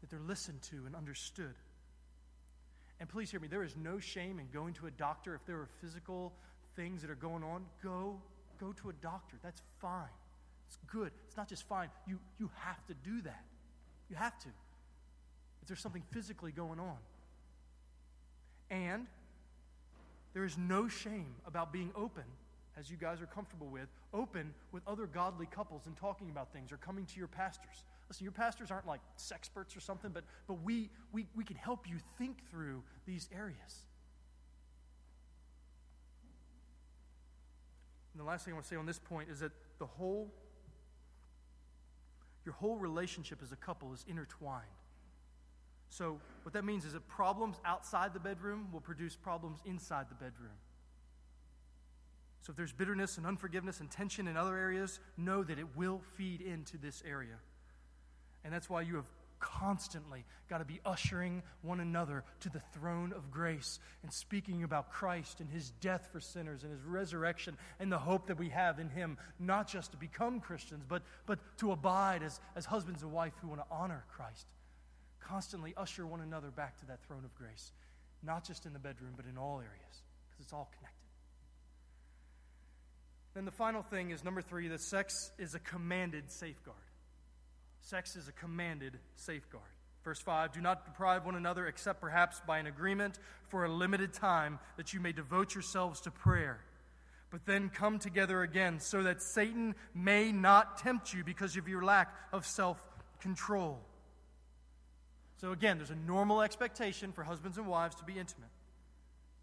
that 0.00 0.10
they're 0.10 0.20
listened 0.20 0.62
to 0.70 0.76
and 0.86 0.94
understood. 0.94 1.54
And 2.98 3.08
please 3.08 3.30
hear 3.30 3.40
me, 3.40 3.48
there 3.48 3.62
is 3.62 3.76
no 3.76 3.98
shame 3.98 4.38
in 4.38 4.46
going 4.52 4.74
to 4.74 4.86
a 4.86 4.90
doctor 4.90 5.34
if 5.34 5.44
there 5.44 5.56
are 5.56 5.68
physical 5.80 6.32
things 6.76 7.02
that 7.02 7.10
are 7.10 7.14
going 7.14 7.42
on. 7.42 7.64
Go, 7.82 8.20
go 8.58 8.72
to 8.72 8.90
a 8.90 8.92
doctor. 8.94 9.36
That's 9.42 9.60
fine. 9.80 10.08
It's 10.66 10.78
good. 10.86 11.12
It's 11.26 11.36
not 11.36 11.48
just 11.48 11.68
fine. 11.68 11.90
You, 12.06 12.18
you 12.38 12.50
have 12.60 12.84
to 12.86 12.94
do 12.94 13.20
that. 13.22 13.44
You 14.08 14.16
have 14.16 14.38
to. 14.40 14.48
If 15.62 15.68
there's 15.68 15.80
something 15.80 16.02
physically 16.10 16.52
going 16.52 16.80
on. 16.80 16.96
And 18.70 19.06
there 20.34 20.44
is 20.44 20.58
no 20.58 20.88
shame 20.88 21.34
about 21.46 21.72
being 21.72 21.90
open, 21.94 22.24
as 22.78 22.90
you 22.90 22.96
guys 22.96 23.20
are 23.20 23.26
comfortable 23.26 23.68
with, 23.68 23.88
open 24.12 24.52
with 24.72 24.82
other 24.86 25.06
godly 25.06 25.46
couples 25.46 25.86
and 25.86 25.96
talking 25.96 26.30
about 26.30 26.52
things 26.52 26.72
or 26.72 26.76
coming 26.76 27.06
to 27.06 27.18
your 27.18 27.28
pastors. 27.28 27.84
Listen, 28.08 28.24
your 28.24 28.32
pastors 28.32 28.70
aren't 28.70 28.86
like 28.86 29.00
sex 29.16 29.46
experts 29.46 29.76
or 29.76 29.80
something, 29.80 30.10
but, 30.12 30.24
but 30.46 30.62
we, 30.62 30.90
we, 31.12 31.26
we 31.36 31.44
can 31.44 31.56
help 31.56 31.88
you 31.88 31.96
think 32.18 32.38
through 32.50 32.82
these 33.06 33.28
areas. 33.34 33.86
And 38.12 38.20
the 38.20 38.24
last 38.24 38.44
thing 38.44 38.52
I 38.52 38.56
want 38.56 38.64
to 38.64 38.70
say 38.70 38.76
on 38.76 38.86
this 38.86 38.98
point 38.98 39.28
is 39.30 39.40
that 39.40 39.52
the 39.78 39.86
whole, 39.86 40.32
your 42.44 42.54
whole 42.54 42.76
relationship 42.76 43.40
as 43.42 43.52
a 43.52 43.56
couple 43.56 43.92
is 43.92 44.04
intertwined. 44.08 44.64
So, 45.88 46.18
what 46.42 46.52
that 46.54 46.64
means 46.64 46.84
is 46.84 46.94
that 46.94 47.06
problems 47.06 47.56
outside 47.64 48.12
the 48.12 48.20
bedroom 48.20 48.68
will 48.72 48.80
produce 48.80 49.14
problems 49.14 49.60
inside 49.64 50.06
the 50.08 50.14
bedroom. 50.16 50.56
So, 52.42 52.50
if 52.50 52.56
there's 52.56 52.72
bitterness 52.72 53.16
and 53.16 53.26
unforgiveness 53.26 53.80
and 53.80 53.90
tension 53.90 54.26
in 54.26 54.36
other 54.36 54.56
areas, 54.56 54.98
know 55.16 55.44
that 55.44 55.58
it 55.58 55.76
will 55.76 56.00
feed 56.16 56.40
into 56.40 56.76
this 56.78 57.02
area. 57.08 57.36
And 58.46 58.54
that's 58.54 58.70
why 58.70 58.82
you 58.82 58.94
have 58.94 59.10
constantly 59.40 60.24
got 60.48 60.58
to 60.58 60.64
be 60.64 60.80
ushering 60.86 61.42
one 61.62 61.80
another 61.80 62.22
to 62.40 62.48
the 62.48 62.60
throne 62.72 63.12
of 63.12 63.28
grace 63.28 63.80
and 64.04 64.12
speaking 64.12 64.62
about 64.62 64.92
Christ 64.92 65.40
and 65.40 65.50
his 65.50 65.72
death 65.80 66.08
for 66.12 66.20
sinners 66.20 66.62
and 66.62 66.70
his 66.72 66.82
resurrection 66.84 67.58
and 67.80 67.90
the 67.90 67.98
hope 67.98 68.28
that 68.28 68.38
we 68.38 68.48
have 68.50 68.78
in 68.78 68.88
him, 68.88 69.18
not 69.40 69.66
just 69.66 69.90
to 69.90 69.96
become 69.96 70.40
Christians, 70.40 70.84
but, 70.88 71.02
but 71.26 71.40
to 71.58 71.72
abide 71.72 72.22
as, 72.22 72.40
as 72.54 72.64
husbands 72.64 73.02
and 73.02 73.12
wife 73.12 73.32
who 73.42 73.48
want 73.48 73.60
to 73.60 73.66
honor 73.68 74.04
Christ 74.14 74.46
constantly 75.18 75.74
usher 75.76 76.06
one 76.06 76.20
another 76.20 76.52
back 76.52 76.78
to 76.78 76.86
that 76.86 77.02
throne 77.04 77.24
of 77.24 77.34
grace, 77.34 77.72
not 78.22 78.44
just 78.44 78.64
in 78.64 78.72
the 78.72 78.78
bedroom, 78.78 79.14
but 79.16 79.26
in 79.26 79.36
all 79.36 79.58
areas, 79.58 80.02
because 80.30 80.44
it's 80.44 80.52
all 80.52 80.70
connected. 80.78 80.96
Then 83.34 83.44
the 83.44 83.50
final 83.50 83.82
thing 83.82 84.12
is 84.12 84.24
number 84.24 84.40
three 84.40 84.68
that 84.68 84.80
sex 84.80 85.32
is 85.36 85.54
a 85.54 85.58
commanded 85.58 86.30
safeguard. 86.30 86.76
Sex 87.86 88.16
is 88.16 88.26
a 88.26 88.32
commanded 88.32 88.98
safeguard. 89.14 89.64
Verse 90.02 90.20
5 90.20 90.52
Do 90.52 90.60
not 90.60 90.84
deprive 90.84 91.24
one 91.24 91.36
another, 91.36 91.66
except 91.66 92.00
perhaps 92.00 92.40
by 92.46 92.58
an 92.58 92.66
agreement 92.66 93.18
for 93.48 93.64
a 93.64 93.68
limited 93.68 94.12
time, 94.12 94.58
that 94.76 94.92
you 94.92 95.00
may 95.00 95.12
devote 95.12 95.54
yourselves 95.54 96.00
to 96.00 96.10
prayer 96.10 96.60
but 97.30 97.44
then 97.44 97.68
come 97.68 97.98
together 97.98 98.42
again 98.42 98.78
so 98.80 99.02
that 99.02 99.20
Satan 99.20 99.74
may 99.94 100.32
not 100.32 100.78
tempt 100.78 101.12
you 101.12 101.24
because 101.24 101.56
of 101.56 101.68
your 101.68 101.84
lack 101.84 102.14
of 102.32 102.46
self 102.46 102.82
control. 103.20 103.80
So, 105.40 105.52
again, 105.52 105.76
there's 105.76 105.90
a 105.90 105.96
normal 105.96 106.40
expectation 106.40 107.12
for 107.12 107.24
husbands 107.24 107.58
and 107.58 107.66
wives 107.66 107.96
to 107.96 108.04
be 108.04 108.18
intimate. 108.18 108.48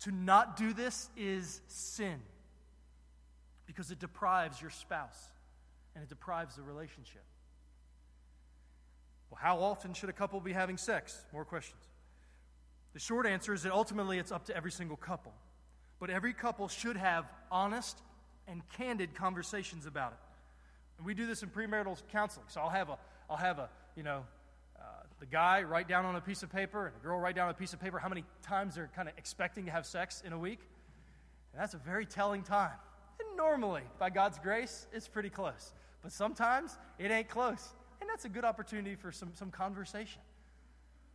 To 0.01 0.11
not 0.11 0.57
do 0.57 0.73
this 0.73 1.09
is 1.15 1.61
sin 1.67 2.19
because 3.67 3.91
it 3.91 3.99
deprives 3.99 4.59
your 4.59 4.71
spouse 4.71 5.31
and 5.93 6.03
it 6.03 6.09
deprives 6.09 6.55
the 6.55 6.63
relationship. 6.63 7.23
Well, 9.33 9.39
how 9.41 9.63
often 9.63 9.95
should 9.95 10.09
a 10.09 10.13
couple 10.13 10.39
be 10.41 10.53
having 10.53 10.77
sex? 10.77 11.25
More 11.33 11.43
questions. 11.43 11.81
The 12.93 12.99
short 12.99 13.25
answer 13.25 13.51
is 13.51 13.63
that 13.63 13.71
ultimately 13.71 14.19
it's 14.19 14.31
up 14.31 14.45
to 14.45 14.55
every 14.55 14.71
single 14.71 14.95
couple. 14.95 15.33
But 15.99 16.11
every 16.11 16.33
couple 16.33 16.67
should 16.67 16.97
have 16.97 17.25
honest 17.51 17.99
and 18.47 18.61
candid 18.77 19.15
conversations 19.15 19.87
about 19.87 20.11
it. 20.11 20.19
And 20.99 21.07
we 21.07 21.15
do 21.15 21.25
this 21.25 21.41
in 21.41 21.49
premarital 21.49 21.99
counseling. 22.11 22.45
So 22.47 22.61
I'll 22.61 22.69
have 22.69 22.89
a, 22.89 22.99
I'll 23.27 23.37
have 23.37 23.57
a, 23.57 23.69
you 23.95 24.03
know, 24.03 24.23
uh, 24.79 24.83
the 25.19 25.25
guy 25.25 25.63
write 25.63 25.87
down 25.87 26.05
on 26.05 26.15
a 26.15 26.21
piece 26.21 26.43
of 26.43 26.51
paper 26.51 26.85
and 26.85 26.95
the 26.95 26.99
girl 26.99 27.19
write 27.19 27.35
down 27.35 27.45
on 27.45 27.55
a 27.55 27.57
piece 27.57 27.73
of 27.73 27.81
paper 27.81 27.97
how 27.97 28.09
many 28.09 28.25
times 28.43 28.75
they're 28.75 28.91
kind 28.95 29.09
of 29.09 29.17
expecting 29.17 29.65
to 29.65 29.71
have 29.71 29.87
sex 29.87 30.21
in 30.23 30.31
a 30.31 30.37
week. 30.37 30.59
And 31.53 31.59
that's 31.59 31.73
a 31.73 31.79
very 31.79 32.05
telling 32.05 32.43
time. 32.43 32.77
And 33.19 33.35
normally, 33.35 33.81
by 33.97 34.11
God's 34.11 34.37
grace, 34.37 34.85
it's 34.93 35.07
pretty 35.07 35.31
close. 35.31 35.73
But 36.03 36.11
sometimes 36.11 36.77
it 36.99 37.09
ain't 37.09 37.29
close. 37.29 37.73
That's 38.13 38.25
a 38.25 38.29
good 38.29 38.45
opportunity 38.45 38.93
for 38.93 39.11
some, 39.11 39.31
some 39.33 39.49
conversation. 39.49 40.21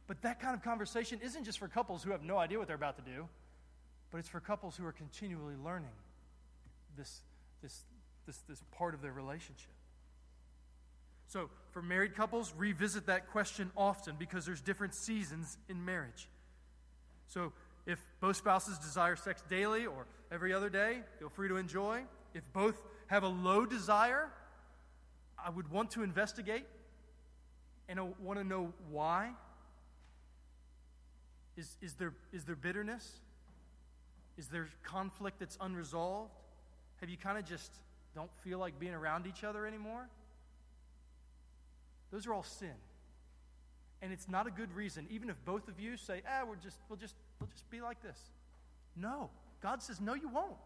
But 0.09 0.21
that 0.23 0.41
kind 0.41 0.57
of 0.57 0.65
conversation 0.65 1.21
isn't 1.23 1.45
just 1.45 1.61
for 1.61 1.69
couples 1.69 2.03
who 2.03 2.11
have 2.11 2.25
no 2.25 2.39
idea 2.39 2.59
what 2.59 2.67
they're 2.67 2.75
about 2.75 2.97
to 2.97 3.09
do, 3.09 3.29
but 4.11 4.19
it's 4.19 4.29
for 4.29 4.41
couples 4.41 4.77
who 4.77 4.85
are 4.85 4.91
continually 4.91 5.55
learning 5.65 5.95
this, 6.97 7.21
this, 7.63 7.85
this, 8.27 8.39
this 8.49 8.61
part 8.77 8.95
of 8.95 9.01
their 9.01 9.13
relationship. 9.13 9.71
So, 11.29 11.51
for 11.71 11.83
married 11.83 12.17
couples, 12.17 12.53
revisit 12.59 13.07
that 13.07 13.31
question 13.31 13.71
often 13.77 14.17
because 14.19 14.45
there's 14.45 14.61
different 14.61 14.97
seasons 14.97 15.57
in 15.69 15.85
marriage. 15.85 16.27
So, 17.29 17.53
if 17.87 18.05
both 18.19 18.39
spouses 18.39 18.77
desire 18.77 19.15
sex 19.15 19.45
daily 19.49 19.87
or 19.87 20.07
every 20.33 20.53
other 20.53 20.69
day, 20.69 21.03
feel 21.21 21.29
free 21.29 21.47
to 21.47 21.59
enjoy. 21.59 22.03
If 22.35 22.43
both 22.53 22.83
have 23.07 23.23
a 23.23 23.29
low 23.29 23.67
desire, 23.67 24.31
I 25.39 25.51
would 25.51 25.71
want 25.71 25.93
to 25.93 26.03
investigate 26.03 26.65
and 27.89 27.99
I 27.99 28.07
want 28.23 28.39
to 28.39 28.45
know 28.45 28.73
why. 28.91 29.31
Is, 31.57 31.77
is, 31.83 31.95
there, 31.95 32.13
is 32.33 32.45
there 32.45 32.55
bitterness? 32.55 33.11
Is 34.37 34.47
there 34.47 34.69
conflict 34.85 35.41
that's 35.41 35.59
unresolved? 35.61 36.31
Have 37.01 37.09
you 37.09 37.17
kind 37.17 37.39
of 37.39 37.45
just 37.45 37.73
don't 38.15 38.31
feel 38.45 38.59
like 38.59 38.79
being 38.79 38.95
around 38.95 39.27
each 39.27 39.43
other 39.43 39.67
anymore? 39.67 40.09
Those 42.13 42.27
are 42.27 42.35
all 42.35 42.45
sin. 42.45 42.75
And 44.01 44.13
it's 44.13 44.29
not 44.29 44.47
a 44.47 44.51
good 44.51 44.73
reason, 44.75 45.07
even 45.11 45.29
if 45.29 45.37
both 45.45 45.67
of 45.67 45.81
you 45.81 45.97
say, 45.97 46.23
ah, 46.29 46.45
we're 46.49 46.57
just, 46.57 46.77
we'll 46.89 46.99
just, 46.99 47.17
we'll 47.41 47.49
just 47.49 47.69
be 47.71 47.81
like 47.81 48.01
this. 48.01 48.19
No. 48.95 49.31
God 49.61 49.83
says, 49.83 50.01
no, 50.01 50.15
you 50.15 50.29
won't. 50.29 50.57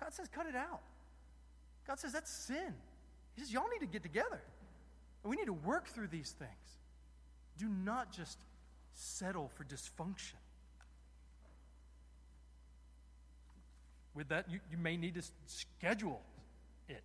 God 0.00 0.14
says, 0.14 0.28
cut 0.28 0.46
it 0.46 0.56
out. 0.56 0.80
God 1.86 1.98
says, 1.98 2.12
that's 2.12 2.30
sin. 2.30 2.74
He 3.34 3.42
says, 3.42 3.52
y'all 3.52 3.68
need 3.70 3.84
to 3.84 3.92
get 3.92 4.02
together. 4.02 4.40
And 5.22 5.30
we 5.30 5.36
need 5.36 5.46
to 5.46 5.52
work 5.52 5.88
through 5.88 6.08
these 6.08 6.34
things. 6.38 6.50
Do 7.58 7.68
not 7.68 8.12
just 8.12 8.38
settle 8.92 9.50
for 9.54 9.64
dysfunction. 9.64 10.34
With 14.14 14.28
that, 14.28 14.50
you, 14.50 14.60
you 14.70 14.76
may 14.76 14.96
need 14.96 15.14
to 15.14 15.22
schedule 15.46 16.20
it. 16.88 17.02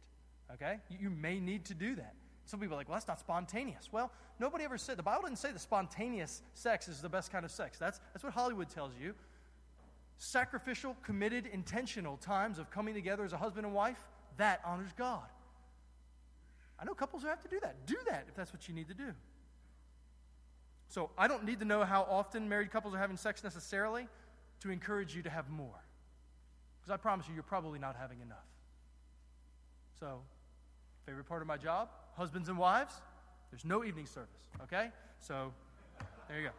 Okay? 0.53 0.79
You, 0.89 0.97
you 1.03 1.09
may 1.09 1.39
need 1.39 1.65
to 1.65 1.73
do 1.73 1.95
that. 1.95 2.13
Some 2.45 2.59
people 2.59 2.75
are 2.75 2.79
like, 2.79 2.89
well, 2.89 2.95
that's 2.95 3.07
not 3.07 3.19
spontaneous. 3.19 3.89
Well, 3.91 4.11
nobody 4.39 4.63
ever 4.63 4.77
said, 4.77 4.97
the 4.97 5.03
Bible 5.03 5.23
didn't 5.23 5.37
say 5.37 5.51
the 5.51 5.59
spontaneous 5.59 6.41
sex 6.53 6.87
is 6.87 7.01
the 7.01 7.09
best 7.09 7.31
kind 7.31 7.45
of 7.45 7.51
sex. 7.51 7.77
That's, 7.77 7.99
that's 8.13 8.23
what 8.23 8.33
Hollywood 8.33 8.69
tells 8.69 8.93
you. 9.01 9.13
Sacrificial, 10.17 10.95
committed, 11.03 11.45
intentional 11.45 12.17
times 12.17 12.57
of 12.57 12.71
coming 12.71 12.93
together 12.93 13.23
as 13.23 13.33
a 13.33 13.37
husband 13.37 13.65
and 13.65 13.75
wife, 13.75 13.99
that 14.37 14.61
honors 14.65 14.91
God. 14.97 15.25
I 16.79 16.85
know 16.85 16.93
couples 16.93 17.23
who 17.23 17.29
have 17.29 17.41
to 17.41 17.47
do 17.47 17.59
that. 17.61 17.85
Do 17.85 17.97
that 18.09 18.25
if 18.27 18.35
that's 18.35 18.53
what 18.53 18.67
you 18.67 18.73
need 18.73 18.87
to 18.87 18.93
do. 18.93 19.13
So 20.89 21.09
I 21.17 21.27
don't 21.27 21.43
need 21.43 21.59
to 21.59 21.65
know 21.65 21.83
how 21.83 22.03
often 22.09 22.47
married 22.47 22.71
couples 22.71 22.93
are 22.93 22.99
having 22.99 23.17
sex 23.17 23.43
necessarily 23.43 24.07
to 24.61 24.69
encourage 24.69 25.15
you 25.15 25.21
to 25.23 25.29
have 25.29 25.49
more. 25.49 25.83
Because 26.79 26.93
I 26.93 26.97
promise 26.97 27.27
you, 27.27 27.33
you're 27.33 27.43
probably 27.43 27.79
not 27.79 27.95
having 27.95 28.21
enough. 28.21 28.37
So, 29.99 30.21
favorite 31.05 31.27
part 31.27 31.41
of 31.41 31.47
my 31.47 31.57
job 31.57 31.89
husbands 32.15 32.49
and 32.49 32.57
wives, 32.57 32.95
there's 33.51 33.63
no 33.63 33.83
evening 33.83 34.07
service, 34.07 34.29
okay? 34.63 34.89
So, 35.19 35.53
there 36.27 36.39
you 36.39 36.47
go. 36.47 36.53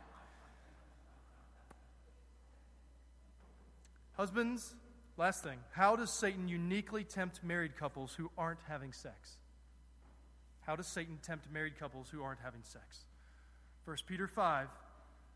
Husbands, 4.13 4.75
last 5.17 5.43
thing. 5.43 5.59
How 5.73 5.97
does 5.97 6.13
Satan 6.13 6.49
uniquely 6.49 7.05
tempt 7.05 7.43
married 7.43 7.77
couples 7.77 8.15
who 8.15 8.31
aren't 8.39 8.61
having 8.69 8.93
sex? 8.93 9.37
How 10.69 10.77
does 10.77 10.87
Satan 10.87 11.19
tempt 11.23 11.51
married 11.51 11.79
couples 11.79 12.11
who 12.11 12.23
aren't 12.23 12.41
having 12.41 12.61
sex? 12.63 13.07
1 13.87 13.97
Peter 14.07 14.29
5 14.29 14.69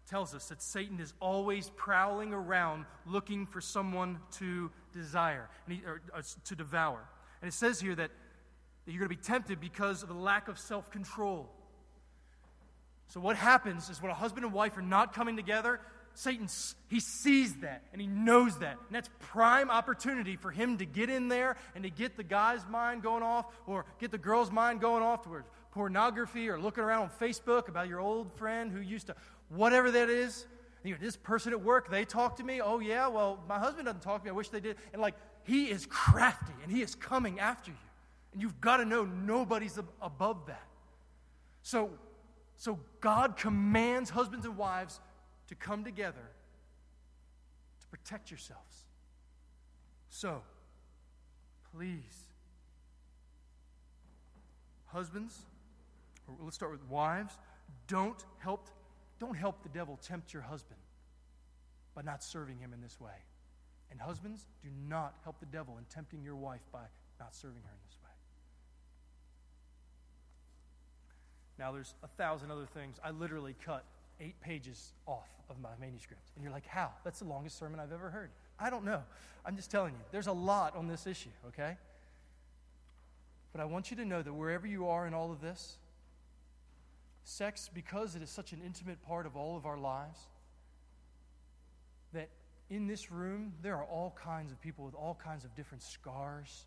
tells 0.07 0.35
us 0.35 0.49
that 0.51 0.61
Satan 0.61 1.01
is 1.01 1.15
always 1.21 1.71
prowling 1.75 2.35
around 2.35 2.85
looking 3.07 3.47
for 3.47 3.63
someone 3.63 4.19
to 4.33 4.71
desire, 4.93 5.49
he, 5.67 5.81
or, 5.87 6.03
or, 6.13 6.19
uh, 6.19 6.23
to 6.45 6.55
devour. 6.55 7.01
And 7.41 7.49
it 7.49 7.55
says 7.55 7.81
here 7.81 7.95
that, 7.95 8.11
that 8.85 8.93
you're 8.93 8.99
going 8.99 9.09
to 9.09 9.17
be 9.17 9.23
tempted 9.23 9.59
because 9.59 10.03
of 10.03 10.11
a 10.11 10.15
lack 10.15 10.49
of 10.49 10.59
self 10.59 10.91
control. 10.91 11.49
So, 13.09 13.19
what 13.19 13.37
happens 13.37 13.89
is 13.89 14.03
when 14.03 14.11
a 14.11 14.15
husband 14.15 14.45
and 14.45 14.53
wife 14.53 14.77
are 14.77 14.83
not 14.83 15.15
coming 15.15 15.37
together, 15.37 15.81
Satan, 16.15 16.49
he 16.89 17.01
sees 17.01 17.55
that 17.57 17.83
and 17.93 18.01
he 18.01 18.07
knows 18.07 18.59
that. 18.59 18.77
And 18.87 18.95
that's 18.95 19.09
prime 19.19 19.71
opportunity 19.71 20.37
for 20.37 20.51
him 20.51 20.79
to 20.79 20.85
get 20.85 21.09
in 21.09 21.29
there 21.29 21.57
and 21.75 21.85
to 21.85 21.91
get 21.91 22.17
the 22.17 22.23
guy's 22.23 22.67
mind 22.67 23.03
going 23.03 23.23
off 23.23 23.47
or 23.67 23.87
get 23.99 24.11
the 24.11 24.19
girl's 24.19 24.51
mind 24.51 24.81
going 24.81 25.03
off 25.03 25.25
towards 25.25 25.49
pornography 25.73 26.49
or 26.49 26.61
looking 26.61 26.85
around 26.85 27.03
on 27.03 27.11
Facebook 27.21 27.69
about 27.69 27.89
your 27.89 28.01
old 28.01 28.33
friend 28.35 28.71
who 28.71 28.81
used 28.81 29.07
to, 29.07 29.17
whatever 29.49 29.91
that 29.91 30.11
is. 30.11 30.47
You 30.85 30.93
know, 30.93 30.99
this 31.01 31.17
person 31.17 31.53
at 31.53 31.63
work, 31.63 31.91
they 31.91 32.05
talk 32.05 32.37
to 32.37 32.45
me. 32.45 32.61
Oh, 32.61 32.81
yeah, 32.81 33.07
well, 33.07 33.39
my 33.49 33.59
husband 33.59 33.87
doesn't 33.87 34.03
talk 34.03 34.21
to 34.21 34.25
me. 34.25 34.31
I 34.31 34.35
wish 34.35 34.49
they 34.49 34.61
did. 34.61 34.77
And 34.93 35.01
like, 35.01 35.15
he 35.45 35.67
is 35.71 35.87
crafty 35.87 36.53
and 36.63 36.71
he 36.71 36.83
is 36.83 36.95
coming 36.95 37.41
after 37.41 37.71
you. 37.71 37.77
And 38.33 38.43
you've 38.43 38.61
got 38.61 38.79
to 38.79 38.85
know 38.85 39.05
nobody's 39.05 39.79
above 40.01 40.47
that. 40.47 40.67
So, 41.63 41.91
so 42.57 42.79
God 43.01 43.37
commands 43.37 44.11
husbands 44.11 44.45
and 44.45 44.57
wives 44.57 45.01
to 45.53 45.57
come 45.57 45.85
together 45.85 46.31
to 47.79 47.87
protect 47.89 48.31
yourselves. 48.31 48.87
So, 50.09 50.41
please, 51.77 52.25
husbands, 54.87 55.39
or 56.27 56.37
let's 56.41 56.55
start 56.55 56.73
with 56.73 56.83
wives, 56.89 57.35
don't 57.87 58.25
help, 58.39 58.71
don't 59.21 59.37
help 59.37 59.63
the 59.63 59.69
devil 59.69 59.99
tempt 60.03 60.33
your 60.33 60.41
husband 60.41 60.81
by 61.95 62.01
not 62.01 62.25
serving 62.25 62.59
him 62.59 62.73
in 62.73 62.81
this 62.81 62.99
way. 62.99 63.11
And 63.91 64.01
husbands, 64.01 64.47
do 64.63 64.71
not 64.89 65.17
help 65.23 65.39
the 65.39 65.45
devil 65.45 65.77
in 65.77 65.85
tempting 65.85 66.23
your 66.23 66.37
wife 66.37 66.63
by 66.73 66.85
not 67.21 67.35
serving 67.35 67.61
her 67.63 67.73
in 67.73 67.81
this 67.87 67.99
way. 68.03 68.09
Now, 71.59 71.73
there's 71.73 71.93
a 72.03 72.09
thousand 72.09 72.51
other 72.51 72.65
things. 72.73 72.97
I 73.05 73.11
literally 73.11 73.55
cut 73.63 73.85
eight 74.23 74.41
pages 74.41 74.93
off 75.07 75.29
of 75.51 75.61
my 75.61 75.71
manuscript. 75.81 76.31
And 76.35 76.43
you're 76.43 76.53
like, 76.53 76.67
how? 76.67 76.91
That's 77.05 77.19
the 77.19 77.27
longest 77.27 77.59
sermon 77.59 77.81
I've 77.81 77.93
ever 77.93 78.09
heard. 78.09 78.31
I 78.59 78.71
don't 78.71 78.85
know. 78.85 79.03
I'm 79.45 79.57
just 79.57 79.71
telling 79.71 79.93
you, 79.93 80.01
there's 80.13 80.29
a 80.29 80.33
lot 80.33 80.77
on 80.77 80.87
this 80.89 81.07
issue, 81.07 81.31
okay? 81.49 81.77
But 83.53 83.61
I 83.61 83.65
want 83.65 83.91
you 83.91 83.97
to 83.99 84.05
know 84.05 84.23
that 84.23 84.33
wherever 84.33 84.67
you 84.67 84.89
are 84.89 85.07
in 85.07 85.15
all 85.15 85.33
of 85.33 85.41
this, 85.41 85.77
sex, 87.25 87.69
because 87.73 88.15
it 88.15 88.23
is 88.23 88.31
such 88.31 88.53
an 88.53 88.61
intimate 88.65 89.03
part 89.03 89.27
of 89.27 89.37
all 89.37 89.57
of 89.57 89.67
our 89.67 89.79
lives, 89.79 90.19
that 92.13 92.29
in 92.71 92.87
this 92.87 93.11
room, 93.11 93.53
there 93.63 93.77
are 93.77 93.85
all 93.85 94.17
kinds 94.23 94.53
of 94.53 94.61
people 94.61 94.85
with 94.85 94.95
all 94.95 95.19
kinds 95.23 95.45
of 95.45 95.55
different 95.55 95.83
scars, 95.83 96.65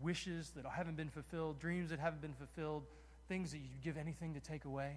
wishes 0.00 0.50
that 0.56 0.64
haven't 0.64 0.96
been 0.96 1.10
fulfilled, 1.10 1.58
dreams 1.58 1.90
that 1.90 1.98
haven't 1.98 2.22
been 2.22 2.34
fulfilled, 2.34 2.84
things 3.28 3.52
that 3.52 3.58
you'd 3.58 3.82
give 3.82 3.96
anything 3.96 4.34
to 4.34 4.40
take 4.40 4.64
away. 4.64 4.96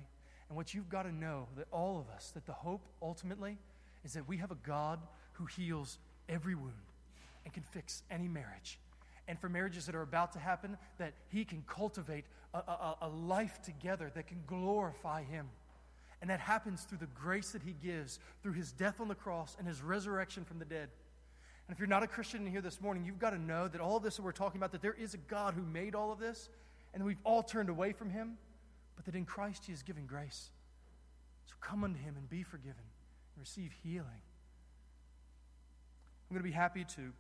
And 0.50 0.58
what 0.58 0.74
you've 0.74 0.90
got 0.90 1.04
to 1.04 1.12
know, 1.12 1.48
that 1.58 1.68
all 1.72 2.00
of 2.00 2.14
us, 2.14 2.32
that 2.32 2.46
the 2.46 2.54
hope 2.54 2.86
ultimately 3.02 3.58
is 4.04 4.14
that 4.14 4.28
we 4.28 4.38
have 4.38 4.52
a 4.52 4.56
God 4.56 5.00
who 5.34 5.46
heals 5.46 5.98
every 6.30 6.56
wound 6.56 6.74
and 7.46 7.54
can 7.54 7.64
fix 7.72 8.04
any 8.12 8.28
marriage. 8.28 8.80
And 9.28 9.40
for 9.40 9.50
marriages 9.50 9.86
that 9.86 9.96
are 9.96 10.02
about 10.02 10.34
to 10.34 10.40
happen, 10.40 10.78
that 10.98 11.14
He 11.30 11.46
can 11.46 11.64
cultivate 11.68 12.26
a, 12.54 12.58
a, 12.58 12.98
a 13.04 13.10
life 13.10 13.62
together 13.62 14.12
that 14.16 14.28
can 14.28 14.44
glorify 14.46 15.24
Him. 15.24 15.48
And 16.22 16.30
that 16.30 16.40
happens 16.40 16.84
through 16.84 17.00
the 17.00 17.08
grace 17.08 17.52
that 17.52 17.64
He 17.64 17.74
gives 17.74 18.20
through 18.42 18.54
His 18.54 18.72
death 18.72 19.00
on 19.00 19.08
the 19.08 19.16
cross 19.16 19.56
and 19.58 19.68
His 19.68 19.82
resurrection 19.82 20.44
from 20.46 20.60
the 20.60 20.66
dead. 20.66 20.90
And 21.68 21.74
if 21.74 21.80
you're 21.80 21.88
not 21.88 22.04
a 22.04 22.08
Christian 22.08 22.46
in 22.46 22.52
here 22.52 22.62
this 22.62 22.82
morning, 22.82 23.06
you've 23.06 23.20
got 23.20 23.30
to 23.30 23.40
know 23.40 23.68
that 23.70 23.80
all 23.80 24.00
this 24.00 24.18
that 24.18 24.22
we're 24.22 24.34
talking 24.34 24.60
about, 24.60 24.74
that 24.74 24.82
there 24.82 24.94
is 24.94 25.14
a 25.14 25.18
God 25.18 25.54
who 25.54 25.64
made 25.64 25.96
all 25.96 26.12
of 26.12 26.20
this, 26.20 26.50
and 26.94 27.04
we've 27.04 27.22
all 27.24 27.42
turned 27.42 27.70
away 27.70 27.94
from 27.94 28.10
him, 28.10 28.38
but 28.96 29.06
that 29.06 29.16
in 29.16 29.26
Christ 29.26 29.66
he 29.66 29.72
has 29.72 29.84
given 29.84 30.06
grace. 30.06 30.50
So 31.46 31.56
come 31.62 31.84
unto 31.84 32.00
him 32.00 32.16
and 32.18 32.30
be 32.30 32.44
forgiven 32.44 32.84
and 33.36 33.40
receive 33.40 33.72
healing. 33.84 34.22
I'm 36.30 36.36
going 36.36 36.44
to 36.44 36.50
be 36.50 36.52
happy 36.52 36.84
to, 36.84 37.12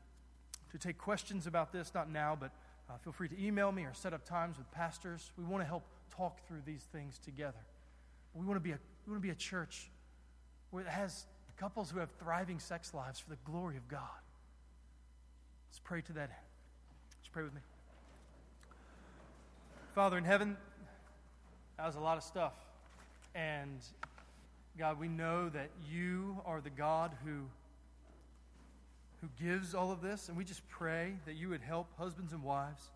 to 0.71 0.77
take 0.77 0.97
questions 0.97 1.45
about 1.47 1.71
this, 1.71 1.93
not 1.93 2.09
now, 2.09 2.37
but 2.39 2.51
uh, 2.89 2.97
feel 2.97 3.13
free 3.13 3.29
to 3.29 3.43
email 3.43 3.71
me 3.71 3.83
or 3.83 3.93
set 3.93 4.13
up 4.13 4.25
times 4.25 4.57
with 4.57 4.69
pastors. 4.71 5.31
We 5.37 5.43
want 5.43 5.61
to 5.61 5.67
help 5.67 5.83
talk 6.15 6.45
through 6.47 6.61
these 6.65 6.87
things 6.91 7.19
together. 7.19 7.65
We 8.33 8.45
want 8.45 8.57
to 8.57 8.63
be 8.63 8.71
a, 8.71 8.79
we 9.05 9.11
want 9.11 9.21
to 9.21 9.27
be 9.27 9.31
a 9.31 9.35
church 9.35 9.89
where 10.71 10.83
it 10.83 10.89
has 10.89 11.25
couples 11.57 11.91
who 11.91 11.99
have 11.99 12.09
thriving 12.19 12.59
sex 12.59 12.93
lives 12.93 13.19
for 13.19 13.29
the 13.29 13.37
glory 13.45 13.77
of 13.77 13.87
God. 13.87 14.01
Let's 15.69 15.79
pray 15.79 16.01
to 16.01 16.13
that 16.13 16.23
end. 16.23 16.49
Let's 17.19 17.29
pray 17.31 17.43
with 17.43 17.53
me. 17.53 17.61
Father 19.95 20.17
in 20.17 20.23
heaven, 20.23 20.57
that 21.77 21.85
was 21.85 21.95
a 21.95 21.99
lot 21.99 22.17
of 22.17 22.23
stuff. 22.23 22.53
And 23.35 23.79
God, 24.77 24.99
we 24.99 25.07
know 25.07 25.49
that 25.49 25.69
you 25.91 26.37
are 26.45 26.61
the 26.61 26.69
God 26.69 27.11
who, 27.25 27.41
who 29.21 29.27
gives 29.43 29.73
all 29.73 29.91
of 29.91 30.01
this. 30.01 30.29
And 30.29 30.37
we 30.37 30.43
just 30.43 30.67
pray 30.69 31.13
that 31.25 31.35
you 31.35 31.49
would 31.49 31.61
help 31.61 31.87
husbands 31.97 32.31
and 32.31 32.43
wives 32.43 32.89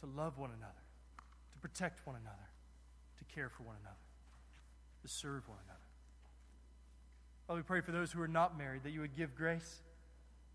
to 0.00 0.06
love 0.06 0.38
one 0.38 0.50
another, 0.56 0.72
to 1.52 1.58
protect 1.58 2.06
one 2.06 2.16
another, 2.16 2.36
to 3.18 3.34
care 3.34 3.48
for 3.48 3.62
one 3.62 3.76
another, 3.80 3.96
to 5.02 5.08
serve 5.08 5.48
one 5.48 5.58
another. 5.64 5.78
Father, 7.46 7.60
we 7.60 7.64
pray 7.64 7.80
for 7.80 7.92
those 7.92 8.12
who 8.12 8.22
are 8.22 8.28
not 8.28 8.56
married 8.56 8.84
that 8.84 8.90
you 8.90 9.00
would 9.00 9.16
give 9.16 9.34
grace, 9.34 9.80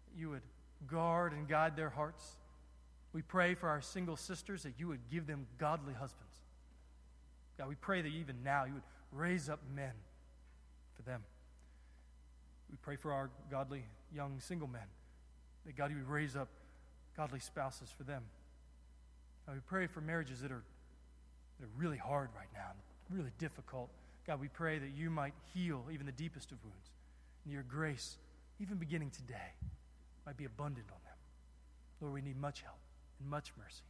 that 0.08 0.20
you 0.20 0.30
would 0.30 0.42
guard 0.88 1.34
and 1.34 1.48
guide 1.48 1.76
their 1.76 1.90
hearts. 1.90 2.38
We 3.16 3.22
pray 3.22 3.56
for 3.56 3.70
our 3.70 3.80
single 3.80 4.18
sisters 4.18 4.64
that 4.64 4.74
you 4.78 4.90
would 4.90 5.00
give 5.10 5.26
them 5.26 5.48
godly 5.58 5.94
husbands. 5.94 6.36
God, 7.58 7.70
we 7.70 7.76
pray 7.76 8.02
that 8.02 8.10
even 8.10 8.44
now 8.44 8.66
you 8.66 8.74
would 8.74 8.84
raise 9.14 9.48
up 9.48 9.62
men 9.74 9.94
for 10.98 11.02
them. 11.04 11.24
We 12.70 12.76
pray 12.82 12.98
for 12.98 13.14
our 13.14 13.30
godly 13.50 13.86
young 14.14 14.42
single 14.42 14.68
men, 14.68 14.82
that 15.66 15.78
God, 15.78 15.92
you 15.92 15.96
would 15.96 16.10
raise 16.10 16.36
up 16.36 16.50
godly 17.16 17.40
spouses 17.40 17.88
for 17.96 18.04
them. 18.04 18.22
God, 19.48 19.56
we 19.56 19.62
pray 19.66 19.88
for 19.88 20.02
marriages 20.02 20.42
that 20.42 20.52
are, 20.52 20.64
that 21.62 21.68
are 21.68 21.78
really 21.78 21.98
hard 21.98 22.28
right 22.36 22.50
now, 22.54 22.72
really 23.10 23.32
difficult. 23.40 23.90
God, 24.28 24.42
we 24.42 24.50
pray 24.50 24.78
that 24.78 24.92
you 24.94 25.10
might 25.10 25.36
heal 25.54 25.86
even 25.90 26.06
the 26.06 26.12
deepest 26.12 26.52
of 26.52 26.58
wounds. 26.66 26.90
And 27.46 27.54
your 27.54 27.64
grace, 27.64 28.18
even 28.60 28.76
beginning 28.76 29.12
today, 29.12 29.54
might 30.26 30.36
be 30.36 30.44
abundant 30.44 30.88
on 30.92 31.00
them. 31.06 31.16
Lord, 32.02 32.14
we 32.14 32.22
need 32.22 32.36
much 32.36 32.60
help 32.60 32.76
and 33.20 33.30
much 33.30 33.54
mercy. 33.58 33.84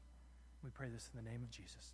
We 0.64 0.70
pray 0.70 0.90
this 0.90 1.10
in 1.14 1.24
the 1.24 1.30
name 1.30 1.44
of 1.44 1.52
Jesus. 1.52 1.94